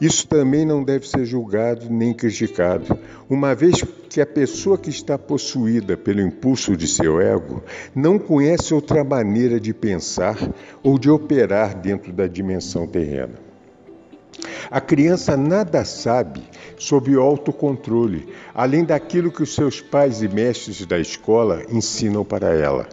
Isso 0.00 0.26
também 0.26 0.66
não 0.66 0.82
deve 0.82 1.08
ser 1.08 1.24
julgado 1.24 1.88
nem 1.88 2.12
criticado, 2.12 2.98
uma 3.28 3.54
vez 3.54 3.84
que 4.08 4.20
a 4.20 4.26
pessoa 4.26 4.76
que 4.76 4.90
está 4.90 5.16
possuída 5.16 5.96
pelo 5.96 6.20
impulso 6.20 6.76
de 6.76 6.88
seu 6.88 7.20
ego 7.20 7.62
não 7.94 8.18
conhece 8.18 8.74
outra 8.74 9.04
maneira 9.04 9.60
de 9.60 9.72
pensar 9.72 10.36
ou 10.82 10.98
de 10.98 11.08
operar 11.08 11.78
dentro 11.80 12.12
da 12.12 12.26
dimensão 12.26 12.86
terrena. 12.86 13.43
A 14.70 14.80
criança 14.80 15.36
nada 15.36 15.84
sabe 15.84 16.42
sobre 16.76 17.16
o 17.16 17.22
autocontrole, 17.22 18.28
além 18.54 18.84
daquilo 18.84 19.30
que 19.30 19.42
os 19.42 19.54
seus 19.54 19.80
pais 19.80 20.22
e 20.22 20.28
mestres 20.28 20.84
da 20.86 20.98
escola 20.98 21.62
ensinam 21.70 22.24
para 22.24 22.54
ela. 22.54 22.88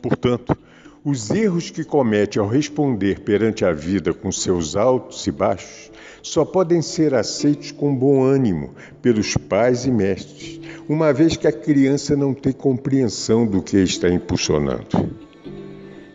Portanto, 0.00 0.56
os 1.04 1.30
erros 1.30 1.70
que 1.70 1.84
comete 1.84 2.38
ao 2.38 2.46
responder 2.46 3.20
perante 3.20 3.64
a 3.64 3.72
vida 3.72 4.14
com 4.14 4.30
seus 4.30 4.76
altos 4.76 5.26
e 5.26 5.32
baixos 5.32 5.90
só 6.22 6.44
podem 6.44 6.80
ser 6.80 7.14
aceitos 7.14 7.72
com 7.72 7.94
bom 7.94 8.22
ânimo 8.22 8.74
pelos 9.02 9.36
pais 9.36 9.84
e 9.84 9.90
mestres, 9.90 10.60
uma 10.88 11.12
vez 11.12 11.36
que 11.36 11.48
a 11.48 11.52
criança 11.52 12.14
não 12.14 12.32
tem 12.32 12.52
compreensão 12.52 13.44
do 13.44 13.60
que 13.60 13.76
está 13.78 14.08
impulsionando. 14.08 14.86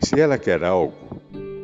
Se 0.01 0.19
ela 0.19 0.37
quer 0.37 0.63
algo, 0.63 1.06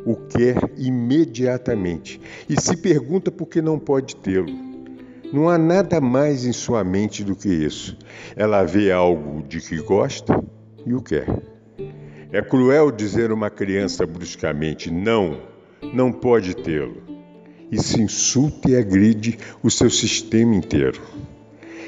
o 0.06 0.16
quer 0.16 0.58
imediatamente 0.78 2.20
e 2.50 2.60
se 2.60 2.78
pergunta 2.78 3.32
por 3.32 3.48
que 3.48 3.62
não 3.62 3.80
pode 3.80 4.16
tê-lo. 4.16 4.52
Não 5.32 5.50
há 5.50 5.58
nada 5.58 6.00
mais 6.00 6.46
em 6.46 6.54
sua 6.54 6.84
mente 6.84 7.24
do 7.24 7.36
que 7.36 7.50
isso. 7.50 7.98
Ela 8.36 8.63
vê 8.63 8.92
algo 8.92 9.42
de 9.44 9.60
que 9.60 9.78
gosta 9.78 10.44
e 10.86 10.94
o 10.94 11.02
quer. 11.02 11.28
É 12.32 12.42
cruel 12.42 12.92
dizer 12.92 13.32
uma 13.32 13.50
criança 13.50 14.06
bruscamente: 14.06 14.92
não, 14.92 15.39
não 15.94 16.12
pode 16.12 16.56
tê-lo 16.56 17.13
se 17.78 18.02
insulta 18.02 18.70
e 18.70 18.78
agride 18.78 19.38
o 19.62 19.70
seu 19.70 19.89
sistema 19.89 20.56
inteiro. 20.56 21.02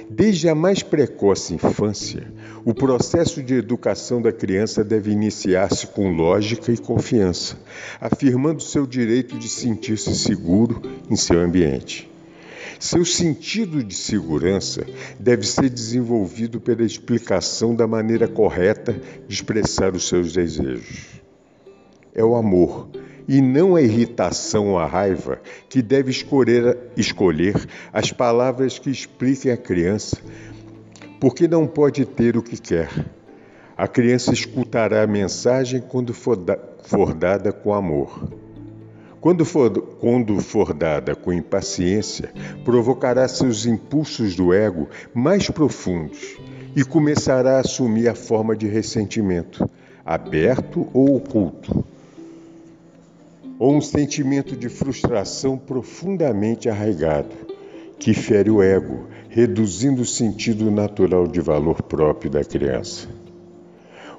Desde 0.09 0.47
a 0.47 0.55
mais 0.55 0.83
precoce 0.83 1.55
infância, 1.55 2.31
o 2.63 2.73
processo 2.73 3.41
de 3.41 3.55
educação 3.55 4.21
da 4.21 4.31
criança 4.31 4.83
deve 4.83 5.11
iniciar-se 5.11 5.87
com 5.87 6.11
lógica 6.15 6.71
e 6.71 6.77
confiança, 6.77 7.57
afirmando 7.99 8.61
seu 8.61 8.85
direito 8.85 9.37
de 9.37 9.49
sentir-se 9.49 10.15
seguro 10.15 10.81
em 11.09 11.15
seu 11.15 11.39
ambiente. 11.39 12.09
Seu 12.79 13.03
sentido 13.05 13.83
de 13.83 13.95
segurança 13.95 14.85
deve 15.19 15.45
ser 15.47 15.69
desenvolvido 15.69 16.59
pela 16.59 16.83
explicação 16.83 17.73
da 17.73 17.87
maneira 17.87 18.27
correta 18.27 18.93
de 19.27 19.33
expressar 19.33 19.95
os 19.95 20.07
seus 20.07 20.33
desejos. 20.33 21.21
É 22.13 22.23
o 22.23 22.35
amor 22.35 22.89
e 23.27 23.41
não 23.41 23.75
a 23.75 23.81
irritação 23.81 24.69
ou 24.69 24.79
a 24.79 24.85
raiva 24.85 25.39
que 25.69 25.81
deve 25.81 26.11
escolher, 26.11 26.77
escolher 26.95 27.55
as 27.91 28.11
palavras 28.11 28.77
que 28.77 28.89
expliquem 28.89 29.51
à 29.51 29.57
criança 29.57 30.17
porque 31.19 31.47
não 31.47 31.65
pode 31.65 32.05
ter 32.05 32.37
o 32.37 32.43
que 32.43 32.57
quer. 32.57 32.89
A 33.77 33.87
criança 33.87 34.31
escutará 34.31 35.03
a 35.03 35.07
mensagem 35.07 35.81
quando 35.81 36.13
for, 36.13 36.35
da, 36.35 36.57
for 36.83 37.13
dada 37.13 37.51
com 37.51 37.73
amor. 37.73 38.29
Quando 39.19 39.43
for, 39.43 39.71
quando 39.99 40.39
for 40.39 40.71
dada 40.73 41.15
com 41.15 41.33
impaciência, 41.33 42.31
provocará 42.63 43.27
seus 43.27 43.65
impulsos 43.65 44.35
do 44.35 44.53
ego 44.53 44.87
mais 45.13 45.49
profundos 45.49 46.37
e 46.75 46.83
começará 46.83 47.57
a 47.57 47.61
assumir 47.61 48.07
a 48.07 48.13
forma 48.13 48.55
de 48.55 48.67
ressentimento, 48.67 49.67
aberto 50.05 50.87
ou 50.93 51.15
oculto 51.15 51.83
ou 53.57 53.75
um 53.75 53.81
sentimento 53.81 54.55
de 54.55 54.69
frustração 54.69 55.57
profundamente 55.57 56.69
arraigado, 56.69 57.35
que 57.97 58.13
fere 58.13 58.49
o 58.49 58.61
ego, 58.61 59.07
reduzindo 59.29 60.01
o 60.01 60.05
sentido 60.05 60.69
natural 60.69 61.27
de 61.27 61.39
valor 61.39 61.81
próprio 61.81 62.29
da 62.29 62.43
criança. 62.43 63.07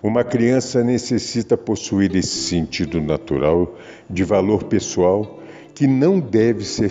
Uma 0.02 0.22
criança 0.22 0.84
necessita 0.84 1.56
possuir 1.56 2.14
esse 2.14 2.48
sentido 2.48 3.00
natural 3.00 3.76
de 4.08 4.24
valor 4.24 4.64
pessoal 4.64 5.40
que 5.74 5.86
não 5.86 6.18
deve 6.20 6.64
ser 6.64 6.90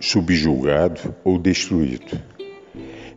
subjugado 0.00 1.14
ou 1.24 1.38
destruído. 1.38 2.18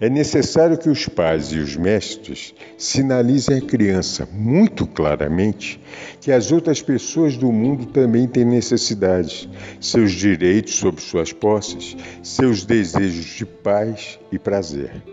É 0.02 0.10
necessário 0.10 0.80
que 0.80 0.90
os 0.90 1.08
pais 1.08 1.52
e 1.52 1.60
os 1.60 1.76
mestres 1.76 2.56
sinalizem 2.76 3.60
à 3.60 3.62
criança 3.62 4.28
muito 4.34 4.88
claramente 4.88 5.80
que 6.20 6.32
as 6.32 6.52
outras 6.52 6.82
pessoas 6.82 7.38
do 7.38 7.52
mundo 7.52 7.86
também 7.86 8.28
têm 8.28 8.44
necessidades, 8.44 9.48
seus 9.80 10.12
direitos 10.14 10.74
sobre 10.74 11.02
suas 11.02 11.32
posses, 11.32 11.96
seus 12.24 12.66
desejos 12.66 13.26
de 13.26 13.46
paz 13.46 14.20
e 14.32 14.40
prazer. 14.40 15.04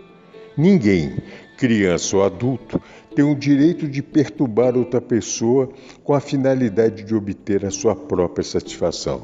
Ninguém, 0.57 1.21
criança 1.55 2.17
ou 2.17 2.23
adulto, 2.23 2.81
tem 3.15 3.23
o 3.23 3.35
direito 3.35 3.87
de 3.87 4.01
perturbar 4.01 4.75
outra 4.75 4.99
pessoa 4.99 5.69
com 6.03 6.15
a 6.15 6.19
finalidade 6.19 7.03
de 7.03 7.13
obter 7.13 7.63
a 7.63 7.69
sua 7.69 7.95
própria 7.95 8.43
satisfação. 8.43 9.21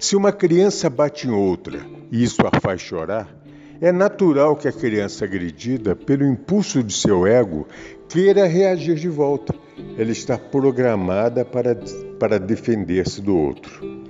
Se 0.00 0.16
uma 0.16 0.32
criança 0.32 0.88
bate 0.88 1.28
em 1.28 1.30
outra 1.30 1.84
e 2.10 2.24
isso 2.24 2.40
a 2.46 2.58
faz 2.58 2.80
chorar, 2.80 3.41
é 3.82 3.90
natural 3.90 4.54
que 4.54 4.68
a 4.68 4.72
criança 4.72 5.24
agredida, 5.24 5.96
pelo 5.96 6.24
impulso 6.24 6.84
de 6.84 6.92
seu 6.92 7.26
ego, 7.26 7.66
queira 8.08 8.46
reagir 8.46 8.94
de 8.94 9.08
volta. 9.08 9.52
Ela 9.98 10.12
está 10.12 10.38
programada 10.38 11.44
para, 11.44 11.74
para 12.16 12.38
defender-se 12.38 13.20
do 13.20 13.36
outro. 13.36 14.04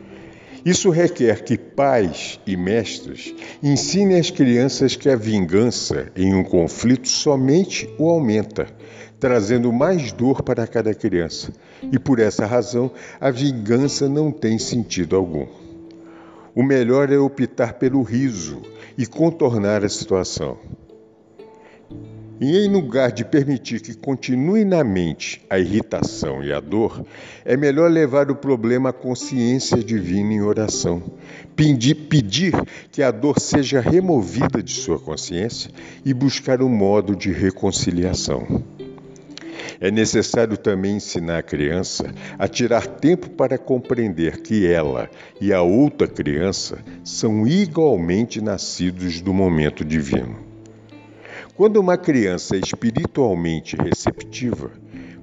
Isso 0.63 0.91
requer 0.91 1.43
que 1.43 1.57
pais 1.57 2.39
e 2.47 2.55
mestres 2.55 3.35
ensinem 3.63 4.21
às 4.21 4.31
crianças 4.31 4.95
que 4.95 5.09
a 5.09 5.17
vingança 5.17 6.13
em 6.15 6.35
um 6.35 6.45
conflito 6.45 7.09
somente 7.09 7.89
o 7.99 8.11
aumenta, 8.11 8.67
trazendo 9.19 9.73
mais 9.73 10.13
dor 10.13 10.43
para 10.43 10.67
cada 10.67 10.93
criança. 10.93 11.51
E 11.91 11.99
por 11.99 12.19
essa 12.19 12.45
razão, 12.45 12.91
a 13.19 13.31
vingança 13.31 14.07
não 14.07 14.31
tem 14.31 14.59
sentido 14.59 15.17
algum. 15.17 15.47
O 16.55 16.63
melhor 16.63 17.11
é 17.11 17.17
optar 17.17 17.73
pelo 17.75 18.03
riso 18.03 18.61
e 18.97 19.07
contornar 19.07 19.85
a 19.85 19.89
situação. 19.89 20.59
E 22.41 22.65
em 22.65 22.69
lugar 22.69 23.13
de 23.13 23.25
permitir 23.25 23.81
que 23.81 23.95
continue 23.95 24.65
na 24.65 24.83
mente 24.83 25.41
a 25.49 25.61
irritação 25.61 26.43
e 26.43 26.53
a 26.53 26.59
dor, 26.59 27.05
é 27.45 27.57
melhor 27.57 27.89
levar 27.89 28.33
o 28.33 28.35
problema 28.35 28.89
à 28.91 28.93
consciência 28.93 29.77
divina 29.77 30.33
em 30.33 30.43
oração. 30.43 31.01
Pedir, 31.55 31.95
pedir 31.95 32.53
que 32.91 33.01
a 33.01 33.13
dor 33.13 33.39
seja 33.39 33.81
removida 33.81 34.61
de 34.61 34.73
sua 34.73 34.99
consciência 34.99 35.71
e 36.05 36.13
buscar 36.13 36.61
um 36.63 36.69
modo 36.69 37.15
de 37.15 37.31
reconciliação. 37.31 38.65
É 39.81 39.91
necessário 39.91 40.57
também 40.57 40.97
ensinar 40.97 41.39
a 41.39 41.43
criança 41.43 42.13
a 42.39 42.47
tirar 42.49 42.87
tempo 42.87 43.31
para 43.31 43.59
compreender 43.59 44.43
que 44.43 44.67
ela 44.67 45.11
e 45.41 45.53
a 45.53 45.63
outra 45.63 46.07
criança 46.07 46.79
são 47.05 47.47
igualmente 47.47 48.41
nascidos 48.41 49.21
do 49.21 49.33
momento 49.33 49.85
divino. 49.85 50.37
Quando 51.55 51.77
uma 51.77 51.99
criança 51.99 52.57
é 52.57 52.61
espiritualmente 52.61 53.77
receptiva, 53.77 54.71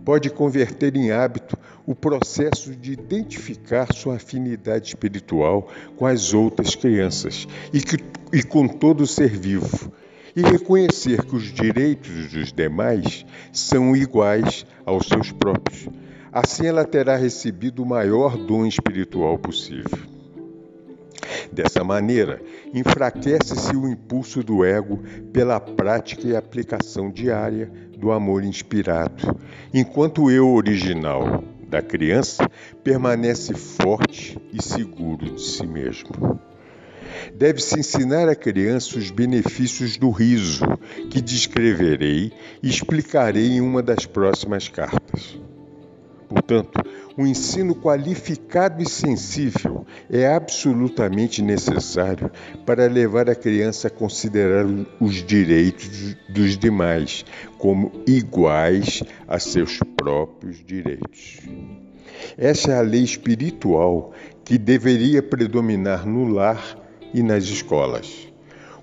pode 0.06 0.30
converter 0.30 0.95
em 0.95 1.12
hábito 1.12 1.58
o 1.86 1.95
processo 1.95 2.75
de 2.75 2.93
identificar 2.93 3.91
sua 3.93 4.15
afinidade 4.15 4.89
espiritual 4.89 5.67
com 5.95 6.06
as 6.06 6.34
outras 6.34 6.75
crianças 6.75 7.47
e, 7.73 7.82
que, 7.82 7.97
e 8.32 8.43
com 8.43 8.67
todo 8.67 9.08
ser 9.08 9.30
vivo, 9.30 9.91
e 10.39 10.41
reconhecer 10.41 11.25
que 11.25 11.36
os 11.36 11.52
direitos 11.52 12.32
dos 12.32 12.54
demais 12.54 13.25
são 13.52 13.95
iguais 13.95 14.65
aos 14.86 15.08
seus 15.08 15.32
próprios. 15.32 15.89
Assim 16.32 16.67
ela 16.67 16.86
terá 16.86 17.17
recebido 17.17 17.84
o 17.84 17.86
maior 17.86 18.38
dom 18.38 18.65
espiritual 18.65 19.38
possível. 19.38 19.99
Dessa 21.52 21.84
maneira, 21.84 22.41
enfraquece-se 22.73 23.75
o 23.75 23.88
impulso 23.88 24.43
do 24.43 24.63
ego 24.63 25.04
pela 25.34 25.60
prática 25.60 26.28
e 26.28 26.36
aplicação 26.36 27.12
diária 27.12 27.69
do 27.97 28.12
amor 28.12 28.43
inspirado, 28.43 29.38
enquanto 29.73 30.23
o 30.23 30.32
eu 30.32 30.47
original 30.47 31.43
da 31.67 31.82
criança 31.82 32.49
permanece 32.84 33.54
forte 33.54 34.39
e 34.54 34.63
seguro 34.63 35.36
de 35.36 35.41
si 35.41 35.67
mesmo. 35.67 36.39
Deve-se 37.34 37.80
ensinar 37.80 38.28
à 38.28 38.36
criança 38.36 38.98
os 38.98 39.12
benefícios 39.12 39.98
do 39.98 40.10
riso, 40.10 40.65
que 41.10 41.22
descreverei 41.22 42.32
e 42.62 42.69
explicarei 42.69 43.48
em 43.48 43.62
uma 43.62 43.82
das 43.82 44.06
próximas 44.06 44.67
cartas. 44.67 45.39
Portanto, 46.30 46.80
um 47.17 47.26
ensino 47.26 47.74
qualificado 47.74 48.84
e 48.84 48.88
sensível 48.88 49.86
é 50.10 50.28
absolutamente 50.28 51.41
necessário 51.41 52.32
para 52.67 52.88
levar 52.88 53.28
a 53.30 53.36
criança 53.36 53.88
a 53.88 53.91
considerar 53.91 54.63
os 55.00 55.15
direitos 55.15 56.15
dos 56.30 56.56
demais 56.56 57.26
como 57.58 57.91
iguais 58.06 59.02
a 59.28 59.39
seus 59.39 59.80
próprios 59.98 60.63
direitos. 60.63 61.39
Essa 62.38 62.74
é 62.74 62.78
a 62.78 62.82
lei 62.82 63.04
espiritual 63.04 64.13
que 64.45 64.58
deveria 64.58 65.24
predominar 65.24 66.06
no 66.06 66.26
lar 66.26 66.78
e 67.13 67.22
nas 67.24 67.45
escolas. 67.45 68.28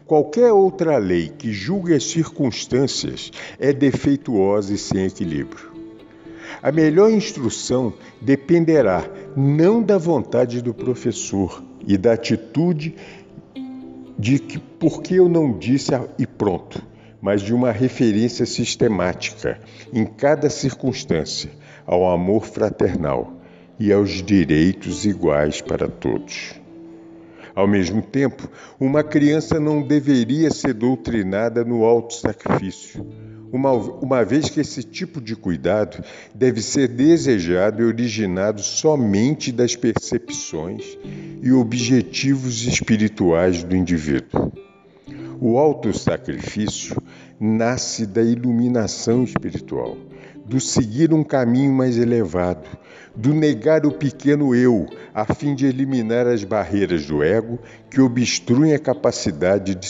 Qualquer 0.07 0.53
outra 0.53 0.99
lei 0.99 1.33
que 1.37 1.53
julgue 1.53 1.93
as 1.93 2.05
circunstâncias 2.05 3.31
é 3.59 3.73
defeituosa 3.73 4.73
e 4.73 4.79
sem 4.79 5.07
equilíbrio. 5.07 5.73
A 6.63 6.71
melhor 6.71 7.11
instrução 7.11 7.93
dependerá 8.21 9.05
não 9.37 9.83
da 9.83 9.99
vontade 9.99 10.63
do 10.63 10.73
professor 10.73 11.63
e 11.87 11.97
da 11.97 12.13
atitude 12.13 12.95
de 14.19 14.39
que 14.39 14.59
porque 14.59 15.15
eu 15.15 15.29
não 15.29 15.59
disse 15.59 15.93
e 16.19 16.27
pronto, 16.27 16.83
mas 17.21 17.43
de 17.43 17.53
uma 17.53 17.73
referência 17.73 18.47
sistemática 18.47 19.61
em 19.93 20.07
cada 20.07 20.49
circunstância 20.49 21.51
ao 21.85 22.09
amor 22.09 22.45
fraternal 22.45 23.33
e 23.79 23.93
aos 23.93 24.23
direitos 24.23 25.05
iguais 25.05 25.61
para 25.61 25.89
todos. 25.89 26.66
Ao 27.57 27.67
mesmo 27.67 28.03
tempo, 28.03 28.47
uma 28.79 29.03
criança 29.03 29.59
não 29.59 29.81
deveria 29.81 30.51
ser 30.51 30.75
doutrinada 30.75 31.65
no 31.65 31.85
auto-sacrifício, 31.85 33.07
uma, 33.51 33.73
uma 33.73 34.23
vez 34.23 34.51
que 34.51 34.61
esse 34.61 34.83
tipo 34.83 35.23
de 35.23 35.35
cuidado 35.35 36.05
deve 36.35 36.61
ser 36.61 36.87
desejado 36.87 37.81
e 37.81 37.87
originado 37.87 38.61
somente 38.61 39.51
das 39.51 39.75
percepções 39.75 40.99
e 41.43 41.51
objetivos 41.51 42.67
espirituais 42.67 43.65
do 43.65 43.75
indivíduo. 43.75 44.53
O 45.41 45.57
auto-sacrifício 45.57 46.95
nasce 47.41 48.05
da 48.05 48.23
iluminação 48.23 49.25
espiritual, 49.25 49.97
do 50.49 50.61
seguir 50.61 51.13
um 51.13 51.25
caminho 51.25 51.73
mais 51.73 51.99
elevado, 51.99 52.69
do 53.17 53.35
negar 53.35 53.85
o 53.85 53.91
pequeno 53.91 54.55
eu, 54.55 54.87
a 55.13 55.35
fim 55.35 55.57
de 55.57 55.67
eliminar 55.67 56.27
as 56.29 56.45
barreiras 56.45 57.05
do 57.07 57.21
ego 57.21 57.59
que 57.91 58.01
obstruem 58.01 58.73
a 58.73 58.79
capacidade 58.79 59.75
de 59.75 59.89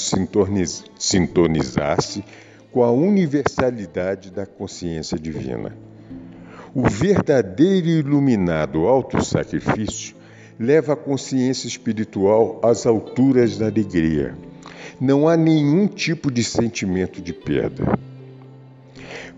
sintonizar-se 0.98 2.24
com 2.72 2.82
a 2.82 2.90
universalidade 2.90 4.30
da 4.30 4.46
consciência 4.46 5.18
divina. 5.18 5.76
O 6.74 6.88
verdadeiro 6.88 7.88
e 7.88 7.98
iluminado 7.98 8.86
autossacrifício 8.86 10.16
leva 10.58 10.94
a 10.94 10.96
consciência 10.96 11.66
espiritual 11.66 12.60
às 12.62 12.86
alturas 12.86 13.58
da 13.58 13.66
alegria. 13.66 14.34
Não 14.98 15.28
há 15.28 15.36
nenhum 15.36 15.86
tipo 15.86 16.30
de 16.30 16.42
sentimento 16.42 17.20
de 17.20 17.34
perda. 17.34 17.98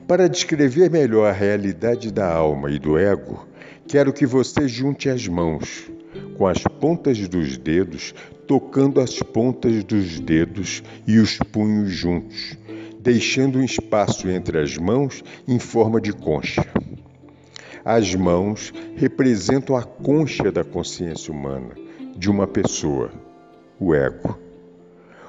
Para 0.08 0.26
descrever 0.26 0.90
melhor 0.90 1.26
a 1.26 1.32
realidade 1.32 2.10
da 2.10 2.32
alma 2.32 2.70
e 2.70 2.78
do 2.78 2.96
ego, 2.96 3.46
quero 3.86 4.10
que 4.10 4.24
você 4.24 4.66
junte 4.66 5.10
as 5.10 5.28
mãos, 5.28 5.90
com 6.38 6.46
as 6.46 6.62
pontas 6.80 7.28
dos 7.28 7.58
dedos 7.58 8.14
tocando 8.46 9.02
as 9.02 9.18
pontas 9.18 9.84
dos 9.84 10.18
dedos 10.18 10.82
e 11.06 11.18
os 11.18 11.36
punhos 11.36 11.90
juntos, 11.90 12.56
deixando 12.98 13.58
um 13.58 13.62
espaço 13.62 14.30
entre 14.30 14.58
as 14.58 14.78
mãos 14.78 15.22
em 15.46 15.58
forma 15.58 16.00
de 16.00 16.14
concha. 16.14 16.66
As 17.84 18.14
mãos 18.14 18.72
representam 18.96 19.76
a 19.76 19.82
concha 19.82 20.50
da 20.50 20.64
consciência 20.64 21.30
humana, 21.30 21.74
de 22.16 22.30
uma 22.30 22.46
pessoa, 22.46 23.12
o 23.78 23.94
ego. 23.94 24.38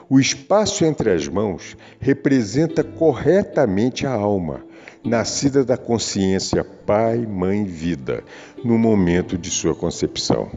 O 0.09 0.21
espaço 0.21 0.85
entre 0.85 1.11
as 1.11 1.27
mãos 1.27 1.75
representa 1.99 2.81
corretamente 2.81 4.07
a 4.07 4.11
alma, 4.11 4.68
nascida 5.03 5.63
da 5.63 5.77
consciência 5.77 6.63
Pai, 6.63 7.19
Mãe, 7.19 7.63
Vida, 7.63 8.23
no 8.63 8.77
momento 8.77 9.37
de 9.37 9.49
sua 9.49 9.73
concepção. 9.73 10.51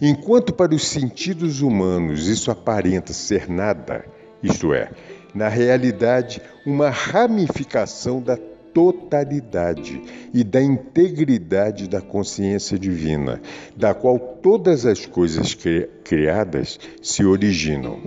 Enquanto 0.00 0.52
para 0.52 0.74
os 0.74 0.86
sentidos 0.86 1.60
humanos 1.60 2.28
isso 2.28 2.50
aparenta 2.50 3.12
ser 3.12 3.48
nada, 3.48 4.04
isto 4.42 4.72
é, 4.72 4.90
na 5.34 5.48
realidade, 5.48 6.40
uma 6.64 6.90
ramificação 6.90 8.20
da 8.20 8.36
totalidade 8.72 10.00
e 10.32 10.44
da 10.44 10.62
integridade 10.62 11.88
da 11.88 12.00
consciência 12.00 12.78
divina, 12.78 13.40
da 13.76 13.92
qual 13.92 14.18
todas 14.18 14.86
as 14.86 15.04
coisas 15.04 15.56
criadas 16.04 16.78
se 17.02 17.24
originam. 17.24 18.00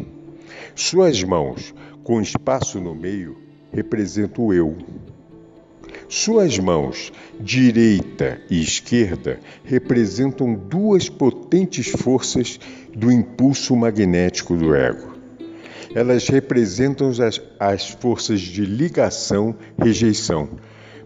Suas 0.74 1.22
mãos, 1.24 1.74
com 2.04 2.22
espaço 2.22 2.80
no 2.80 2.96
meio, 2.96 3.38
representam 3.74 4.46
o 4.46 4.54
eu. 4.54 4.78
Suas 6.14 6.60
mãos, 6.60 7.12
direita 7.40 8.42
e 8.50 8.62
esquerda, 8.62 9.40
representam 9.64 10.54
duas 10.54 11.08
potentes 11.08 11.88
forças 11.88 12.60
do 12.94 13.12
impulso 13.12 13.76
magnético 13.76 14.56
do 14.56 14.76
ego 14.76 15.12
elas 15.94 16.28
representam 16.28 17.10
as, 17.10 17.42
as 17.60 17.90
forças 17.90 18.40
de 18.40 18.66
ligação, 18.66 19.56
rejeição, 19.78 20.50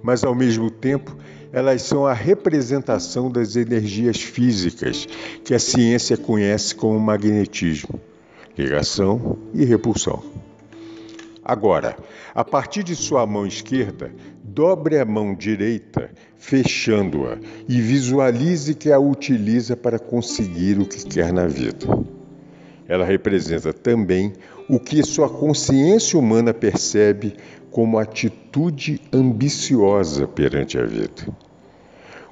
mas 0.01 0.23
ao 0.23 0.35
mesmo 0.35 0.69
tempo 0.69 1.15
elas 1.51 1.81
são 1.83 2.05
a 2.05 2.13
representação 2.13 3.31
das 3.31 3.55
energias 3.55 4.21
físicas 4.21 5.07
que 5.43 5.53
a 5.53 5.59
ciência 5.59 6.17
conhece 6.17 6.75
como 6.75 6.99
magnetismo, 6.99 7.99
ligação 8.57 9.37
e 9.53 9.63
repulsão. 9.63 10.21
Agora, 11.43 11.95
a 12.33 12.43
partir 12.43 12.83
de 12.83 12.95
sua 12.95 13.25
mão 13.25 13.45
esquerda, 13.45 14.11
dobre 14.45 14.99
a 14.99 15.05
mão 15.05 15.33
direita, 15.33 16.11
fechando-a, 16.37 17.37
e 17.67 17.81
visualize 17.81 18.75
que 18.75 18.91
a 18.91 18.99
utiliza 18.99 19.75
para 19.75 19.97
conseguir 19.97 20.79
o 20.79 20.85
que 20.85 21.03
quer 21.03 21.33
na 21.33 21.47
vida. 21.47 21.87
Ela 22.87 23.03
representa 23.03 23.73
também 23.73 24.33
o 24.69 24.79
que 24.79 25.01
sua 25.03 25.27
consciência 25.27 26.19
humana 26.19 26.53
percebe 26.53 27.35
como 27.71 27.97
atitude 27.97 29.01
ambiciosa 29.11 30.27
perante 30.27 30.77
a 30.77 30.85
vida. 30.85 31.27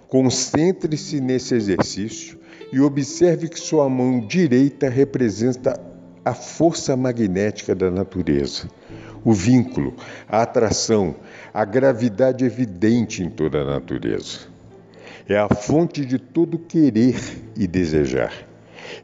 Concentre-se 0.08 1.20
nesse 1.20 1.56
exercício 1.56 2.38
e 2.72 2.80
observe 2.80 3.50
que 3.50 3.60
sua 3.60 3.90
mão 3.90 4.20
direita 4.20 4.88
representa 4.88 5.80
a 6.24 6.34
força 6.34 6.96
magnética 6.96 7.76
da 7.76 7.92
natureza, 7.92 8.70
o 9.26 9.34
vínculo, 9.34 9.96
a 10.30 10.44
atração, 10.44 11.16
a 11.54 11.64
gravidade 11.66 12.44
evidente 12.44 13.22
em 13.22 13.30
toda 13.30 13.62
a 13.62 13.66
natureza. 13.66 14.40
É 15.28 15.38
a 15.38 15.48
fonte 15.48 16.06
de 16.06 16.18
todo 16.18 16.58
querer 16.58 17.16
e 17.56 17.68
desejar 17.68 18.34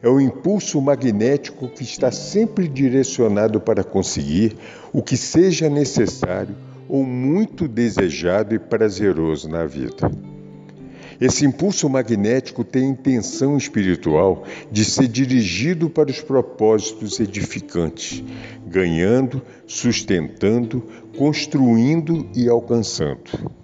é 0.02 0.08
o 0.08 0.20
impulso 0.20 0.80
magnético 0.80 1.68
que 1.68 1.82
está 1.82 2.10
sempre 2.10 2.68
direcionado 2.68 3.60
para 3.60 3.84
conseguir 3.84 4.56
o 4.92 5.02
que 5.02 5.16
seja 5.16 5.68
necessário 5.68 6.54
ou 6.88 7.04
muito 7.04 7.68
desejado 7.68 8.54
e 8.54 8.58
prazeroso 8.58 9.48
na 9.48 9.64
vida. 9.64 10.10
Esse 11.20 11.44
impulso 11.44 11.86
magnético 11.88 12.64
tem 12.64 12.86
a 12.86 12.90
intenção 12.90 13.58
espiritual 13.58 14.44
de 14.72 14.84
ser 14.86 15.06
dirigido 15.06 15.90
para 15.90 16.10
os 16.10 16.20
propósitos 16.20 17.20
edificantes, 17.20 18.24
ganhando, 18.66 19.42
sustentando, 19.66 20.82
construindo 21.18 22.26
e 22.34 22.48
alcançando. 22.48 23.60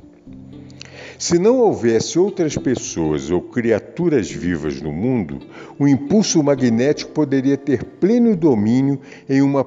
Se 1.19 1.39
não 1.39 1.61
houvesse 1.61 2.19
outras 2.19 2.59
pessoas 2.59 3.31
ou 3.31 3.41
criaturas 3.41 4.31
vivas 4.31 4.83
no 4.83 4.93
mundo, 4.93 5.41
o 5.79 5.89
impulso 5.89 6.43
magnético 6.43 7.11
poderia 7.13 7.57
ter 7.57 7.83
pleno 7.83 8.37
domínio 8.37 9.01
em 9.27 9.41
uma, 9.41 9.65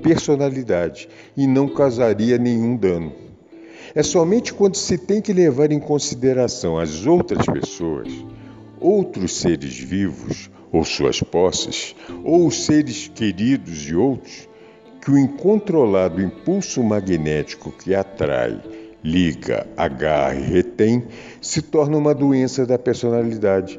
personalidade 0.00 1.08
e 1.36 1.44
não 1.44 1.66
causaria 1.66 2.38
nenhum 2.38 2.76
dano. 2.76 3.23
É 3.94 4.02
somente 4.02 4.52
quando 4.52 4.76
se 4.76 4.98
tem 4.98 5.22
que 5.22 5.32
levar 5.32 5.70
em 5.70 5.78
consideração 5.78 6.76
as 6.76 7.06
outras 7.06 7.46
pessoas, 7.46 8.08
outros 8.80 9.36
seres 9.36 9.78
vivos, 9.78 10.50
ou 10.72 10.84
suas 10.84 11.20
posses, 11.20 11.94
ou 12.24 12.48
os 12.48 12.64
seres 12.64 13.06
queridos 13.06 13.78
de 13.78 13.94
outros, 13.94 14.48
que 15.00 15.12
o 15.12 15.18
incontrolado 15.18 16.20
impulso 16.20 16.82
magnético 16.82 17.70
que 17.70 17.94
atrai 17.94 18.60
liga, 19.04 19.66
agarra 19.76 20.34
e 20.34 20.42
retém, 20.42 21.04
se 21.40 21.62
torna 21.62 21.96
uma 21.96 22.14
doença 22.14 22.66
da 22.66 22.78
personalidade, 22.78 23.78